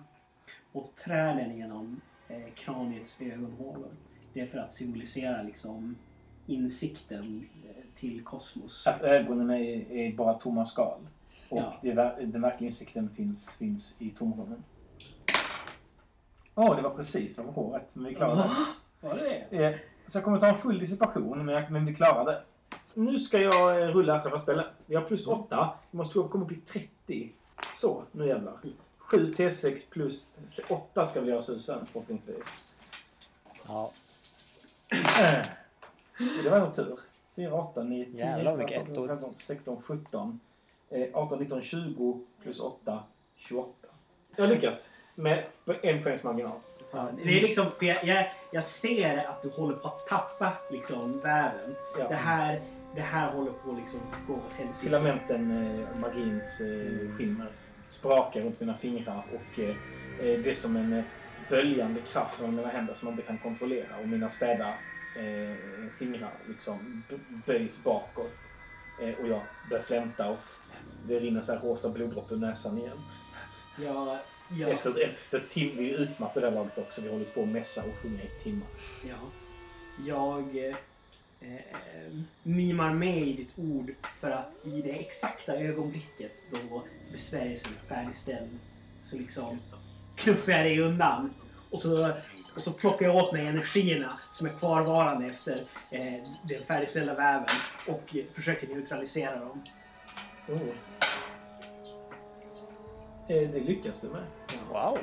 och 0.72 0.96
trär 0.96 1.36
den 1.36 1.58
genom 1.58 2.02
eh, 2.28 2.54
kraniets 2.56 3.22
ögonhålor. 3.22 3.92
Det 4.34 4.40
är 4.42 4.46
för 4.48 4.58
att 4.58 4.72
symbolisera 4.72 5.42
liksom 5.44 5.96
insikten 6.48 7.50
eh, 7.70 7.81
till 7.96 8.24
kosmos. 8.24 8.88
Att 8.88 9.02
ögonen 9.02 9.50
är, 9.50 9.92
är 9.92 10.14
bara 10.16 10.34
tomma 10.34 10.66
skal. 10.66 11.00
Och 11.50 11.58
Ja. 11.58 11.74
det, 11.82 11.94
den 12.26 12.42
verkliga 12.42 12.68
insikten 12.68 13.10
finns, 13.16 13.56
finns 13.58 14.02
i 14.02 14.10
tomrummen. 14.10 14.64
Åh, 16.56 16.76
det 16.76 16.82
var 16.82 16.90
precis 16.90 17.38
vad 17.38 17.48
på 17.48 17.52
håret. 17.52 17.96
Men 17.96 18.06
vi 18.06 18.16
klarade 18.16 18.42
det. 18.42 19.08
Var 19.08 19.16
det 19.16 19.46
det? 19.50 19.66
Eh, 19.66 19.76
Så 20.08 20.18
jag 20.18 20.24
kommer 20.26 20.40
ta 20.40 20.48
en 20.48 20.58
full 20.58 20.80
dissipation, 20.80 21.46
men, 21.46 21.56
jag, 21.56 21.72
men 21.72 21.86
vi 21.86 21.96
klarar 21.96 22.26
det. 22.26 22.44
Nu 22.94 23.20
ska 23.20 23.40
jag 23.40 23.82
eh, 23.82 23.88
rulla 23.88 24.22
själva 24.22 24.40
spelet. 24.40 24.66
Vi 24.86 24.96
har 24.96 25.02
plus 25.04 25.28
8. 25.28 25.70
Vi 25.92 25.98
måste 25.98 26.20
komma 26.32 26.46
upp 26.46 26.52
i 26.52 26.56
30. 26.56 27.32
Så, 27.76 28.04
nu 28.12 28.28
jävlar. 28.28 28.54
7 28.98 29.32
T6 29.32 29.92
plus 29.92 30.32
8 30.70 31.06
ska 31.06 31.22
vi 31.22 31.30
göra 31.30 31.42
susen 31.42 31.86
förhoppningsvis. 31.92 32.74
Ja. 33.68 33.90
Eh, 34.92 35.46
Det 36.44 36.50
var 36.50 36.60
nog 36.60 36.74
tur. 36.76 37.00
4, 37.36 37.54
8, 37.54 37.84
9, 37.84 38.06
10, 38.06 38.18
Jävlar, 38.18 38.52
vad 38.52 38.60
mycket 38.60 38.78
11, 38.78 38.92
ettor. 38.92 39.08
15, 39.08 39.36
16, 39.36 39.82
17. 39.82 40.40
Eh, 40.90 41.08
18, 41.14 41.40
19, 41.40 41.62
20 41.62 42.20
plus 42.44 42.60
8, 42.60 43.04
28. 43.36 43.88
Jag 44.36 44.50
lyckas. 44.50 44.90
Med 45.16 45.46
på 45.66 45.74
en 45.84 46.04
poängs 46.04 46.24
marginal. 46.24 46.60
Ja, 46.94 47.10
det 47.24 47.38
är 47.38 47.42
liksom, 47.42 47.66
för 47.80 47.86
jag, 47.86 48.06
jag, 48.06 48.32
jag 48.52 48.64
ser 48.64 49.18
att 49.18 49.42
du 49.42 49.50
håller 49.50 49.76
på 49.76 49.88
att 49.88 50.08
tappa 50.08 50.54
liksom, 50.72 51.20
väven. 51.20 51.76
Ja. 52.00 52.08
Det, 52.08 52.16
här, 52.16 52.62
det 52.96 53.02
här 53.02 53.32
håller 53.32 53.52
på 53.52 53.72
att 53.72 53.78
liksom, 53.78 54.00
gå 54.28 54.34
åt 54.34 54.54
helsike. 54.58 54.86
Filamenten, 54.86 55.52
eh, 55.52 56.00
magins 56.00 56.62
eh, 56.62 57.18
skimmer, 57.18 57.48
sprakar 57.88 58.42
runt 58.42 58.60
mina 58.60 58.78
fingrar 58.78 59.24
och 59.34 59.60
eh, 59.60 59.70
eh, 59.70 59.76
det 60.20 60.50
är 60.50 60.54
som 60.54 60.76
en 60.76 61.04
böljande 61.50 62.02
kraft 62.02 62.34
från 62.34 62.56
mina 62.56 62.68
händer 62.68 62.94
som 62.94 63.06
man 63.06 63.14
inte 63.14 63.28
kan 63.28 63.38
kontrollera 63.38 63.98
och 64.02 64.08
mina 64.08 64.30
späda 64.30 64.74
eh, 65.16 65.56
fingrar 65.98 66.34
liksom 66.48 67.04
böjs 67.46 67.84
bakåt 67.84 68.38
eh, 69.02 69.14
och 69.16 69.28
jag 69.28 69.42
börjar 69.70 69.84
flämta 69.84 70.30
och 70.30 70.40
det 71.08 71.20
rinner 71.20 71.42
så 71.42 71.54
här 71.54 71.60
rosa 71.62 71.90
bloddropp 71.90 72.32
ur 72.32 72.38
näsan 72.38 72.78
igen. 72.78 72.98
Jag, 73.84 74.18
jag, 74.60 74.70
Efter, 74.70 75.00
efter 75.10 75.40
tim- 75.50 75.78
vi 75.78 75.94
är 75.94 75.98
utmattade 75.98 76.46
det 76.50 76.56
laget 76.56 76.78
också. 76.78 77.02
Vi 77.02 77.08
har 77.08 77.14
hållit 77.14 77.34
på 77.34 77.42
att 77.44 77.48
mässa 77.48 77.82
och 77.84 77.96
sjunga 78.02 78.24
i 78.24 78.44
timmar. 78.44 78.68
Ja. 79.10 79.16
Jag 80.06 80.58
eh, 80.58 80.76
eh, 81.42 82.14
mimar 82.44 82.94
med 82.94 83.28
i 83.28 83.34
ditt 83.34 83.52
ord 83.56 83.94
för 84.20 84.32
att 84.32 84.66
i 84.66 84.82
det 84.82 84.92
exakta 84.92 85.54
ögonblicket 85.56 86.32
då 86.52 86.84
besvärjelsen 87.12 87.72
är 87.84 87.96
färdigställd 87.96 88.50
så 89.04 89.18
liksom 89.18 89.60
knuffar 90.16 90.52
jag 90.52 90.66
dig 90.66 90.80
undan. 90.82 91.34
Och 91.72 91.80
så, 91.80 92.10
och 92.56 92.62
så 92.62 92.72
plockar 92.72 93.06
jag 93.06 93.16
åt 93.16 93.34
mig 93.34 93.48
energierna 93.48 94.18
som 94.34 94.46
är 94.46 94.52
kvarvarande 94.52 95.28
efter 95.28 95.52
eh, 95.92 96.24
den 96.44 96.60
färdigställda 96.68 97.14
väven 97.14 97.56
och 97.88 98.16
eh, 98.16 98.24
försöker 98.34 98.68
neutralisera 98.68 99.40
dem. 99.40 99.64
Oh. 100.48 100.62
Eh, 103.28 103.50
det 103.50 103.60
lyckas 103.60 104.00
du 104.02 104.08
med. 104.08 104.24
Wow. 104.72 104.98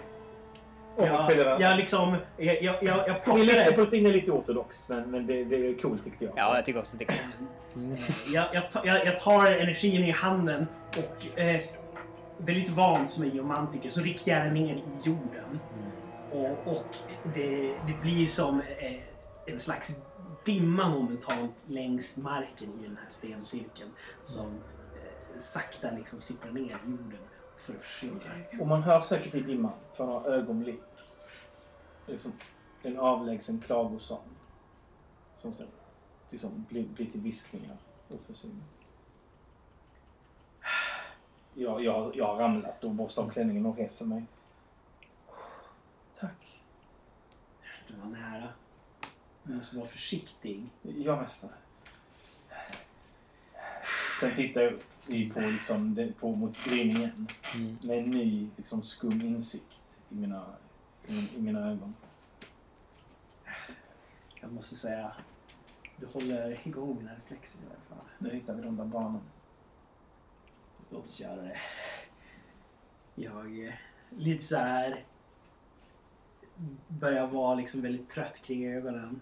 Spelar 1.25 1.45
Jag, 1.45 1.61
jag 1.61 1.77
liksom, 1.77 2.17
jag, 2.37 2.63
jag, 2.63 2.83
jag, 2.83 2.85
jag 2.85 3.07
Det 3.07 3.11
är 3.11 3.21
plockar 3.25 3.41
lite, 3.41 3.75
är 4.09 4.13
lite 4.13 4.31
ortodoxt, 4.31 4.89
men, 4.89 5.11
men 5.11 5.27
det, 5.27 5.45
det 5.45 5.57
är 5.57 5.79
coolt 5.79 6.05
tyckte 6.05 6.25
jag. 6.25 6.35
Ja, 6.37 6.57
jag 6.57 6.65
tycker 6.65 6.81
också 6.81 6.97
att 6.97 6.99
det 6.99 7.05
är 7.05 7.17
coolt. 7.17 7.41
Jag, 8.27 8.45
jag, 8.53 8.65
jag, 8.85 9.07
jag 9.07 9.19
tar 9.19 9.47
energin 9.47 10.05
i 10.05 10.11
handen 10.11 10.67
och 10.89 11.39
eh, 11.39 11.61
väldigt 12.39 12.71
van 12.71 13.09
som 13.09 13.23
en 13.23 13.31
geomantiker 13.31 13.91
så 13.91 14.01
riktar 14.01 14.33
jag 14.33 14.45
den 14.45 14.55
ner 14.55 14.75
i 14.75 14.83
jorden. 15.05 15.61
Och, 16.33 16.77
och 16.77 16.97
det, 17.35 17.79
det 17.87 17.99
blir 18.03 18.27
som 18.27 18.61
eh, 18.61 19.01
en 19.47 19.59
slags 19.59 19.97
dimma 20.45 20.89
momentant 20.89 21.53
längs 21.67 22.17
marken 22.17 22.69
i 22.81 22.83
den 22.83 22.97
här 22.97 23.11
stencirkeln 23.11 23.91
som 24.25 24.47
eh, 24.47 25.39
sakta 25.39 25.91
liksom 25.91 26.21
sipprar 26.21 26.51
ner 26.51 26.81
i 26.87 26.91
jorden 26.91 27.19
för 27.57 27.75
att 27.75 27.83
försvinna. 27.83 28.21
Och 28.61 28.67
man 28.67 28.83
hör 28.83 29.01
säkert 29.01 29.35
i 29.35 29.41
dimman 29.41 29.73
för 29.93 30.07
några 30.07 30.31
ögonblick. 30.31 30.81
Liksom 32.07 32.33
en 32.83 32.99
avlägsen 32.99 33.61
klagosång. 33.61 34.29
Som 35.35 35.55
sen 35.55 35.67
liksom 36.31 36.67
blir, 36.69 36.87
blir 36.87 37.07
till 37.07 37.21
viskningar 37.21 37.77
och 38.09 38.21
försvinner. 38.27 38.65
Jag, 41.55 41.85
jag, 41.85 42.17
jag 42.17 42.27
har 42.27 42.37
ramlat 42.37 42.85
och 42.85 42.91
borstat 42.91 43.25
av 43.25 43.31
klänningen 43.31 43.67
och 43.67 43.77
reser 43.77 44.07
mig. 44.07 44.25
Tack. 46.21 46.61
Det 47.89 47.95
var 47.97 48.07
nära. 48.07 48.49
Du 49.43 49.55
måste 49.55 49.77
vara 49.77 49.89
försiktig. 49.89 50.67
Ja, 50.83 51.17
mästare. 51.17 51.53
Sen 54.21 54.37
tittar 54.37 54.61
jag 54.61 54.73
upp 54.73 54.85
i- 55.07 55.31
på, 55.31 55.41
liksom, 55.41 55.95
det- 55.95 56.13
på 56.21 56.33
mot 56.37 56.65
gryningen 56.65 57.29
Mm. 57.55 57.79
med 57.83 57.99
en 57.99 58.11
ny 58.11 58.49
liksom, 58.57 58.83
skum 58.83 59.21
insikt 59.21 59.83
i 60.11 60.15
mina, 60.15 60.45
i, 61.07 61.29
i 61.37 61.41
mina 61.43 61.71
ögon. 61.71 61.95
Jag 64.41 64.53
måste 64.53 64.77
säga, 64.77 65.13
du 65.97 66.07
håller 66.07 66.67
igång 66.69 66.97
mina 66.99 67.15
reflexer 67.15 67.59
i 67.59 67.63
alla 67.67 67.97
fall. 67.97 68.09
Nu 68.19 68.31
hittar 68.35 68.55
vi 68.55 68.63
de 68.63 68.77
där 68.77 68.85
barnen. 68.85 69.21
Låt 70.91 71.07
oss 71.07 71.21
göra 71.21 71.43
det. 71.43 71.59
Jag 73.15 73.67
eh, 73.67 73.75
lite 74.11 74.45
så 74.45 74.57
här 74.57 75.05
börjar 76.89 77.27
vara 77.27 77.55
liksom 77.55 77.83
väldigt 77.83 78.09
trött 78.09 78.43
kring 78.45 78.73
ögonen. 78.73 79.21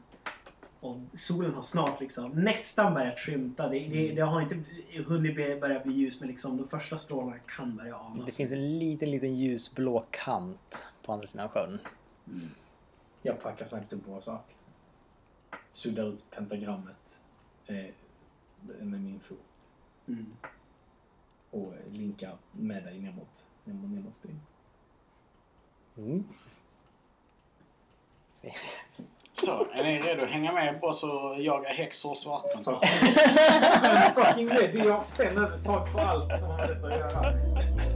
Och 0.80 0.96
solen 1.14 1.54
har 1.54 1.62
snart 1.62 2.00
liksom 2.00 2.30
nästan 2.30 2.94
börjat 2.94 3.18
skymta. 3.18 3.68
Det, 3.68 3.78
det, 3.78 4.12
det 4.12 4.22
har 4.22 4.40
inte 4.40 4.62
hunnit 5.06 5.36
börja 5.36 5.80
bli 5.80 5.94
ljus 5.94 6.20
men 6.20 6.28
liksom 6.28 6.56
de 6.56 6.68
första 6.68 6.98
strålarna 6.98 7.38
kan 7.38 7.76
börja 7.76 7.96
anas. 7.96 8.26
Det 8.26 8.32
finns 8.32 8.52
en 8.52 8.78
liten, 8.78 9.10
liten 9.10 9.34
ljusblå 9.34 10.04
kant 10.10 10.86
på 11.02 11.12
andra 11.12 11.26
sidan 11.26 11.48
sjön. 11.48 11.78
Jag 13.22 13.40
packar 13.40 13.66
Sanctum 13.66 14.00
på 14.00 14.10
vår 14.10 14.20
sak. 14.20 14.56
Suddar 15.70 16.04
ut 16.04 16.30
pentagrammet 16.30 17.20
eh, 17.66 17.86
med 18.80 19.00
min 19.00 19.20
fot. 19.20 19.60
Mm. 20.06 20.26
Och 21.50 21.74
eh, 21.74 21.92
linkar 21.92 22.36
med 22.52 22.84
dig 22.84 23.00
ner 23.00 23.12
mot, 23.12 23.46
ner 23.64 23.74
mot, 23.74 23.90
ner 23.90 24.00
mot 24.00 24.22
byn. 24.22 24.40
Mm. 25.96 26.24
Så, 29.32 29.66
är 29.74 29.84
ni 29.84 30.00
redo 30.00 30.22
att 30.22 30.30
hänga 30.30 30.52
med 30.52 30.80
på 30.80 30.86
oss 30.86 31.02
och 31.02 31.40
jaga 31.40 31.68
häxor 31.68 32.10
och 32.10 32.16
svartkonserter? 32.16 32.88
Fucking 34.24 34.48
ready! 34.48 34.78
Jag 34.78 34.92
har 34.92 35.04
fem 35.16 35.38
övertag 35.38 35.92
på 35.92 36.00
allt 36.00 36.38
som 36.38 36.50
har 36.50 36.58
med 36.58 36.68
detta 36.68 36.86
att 36.86 36.98
göra. 36.98 37.95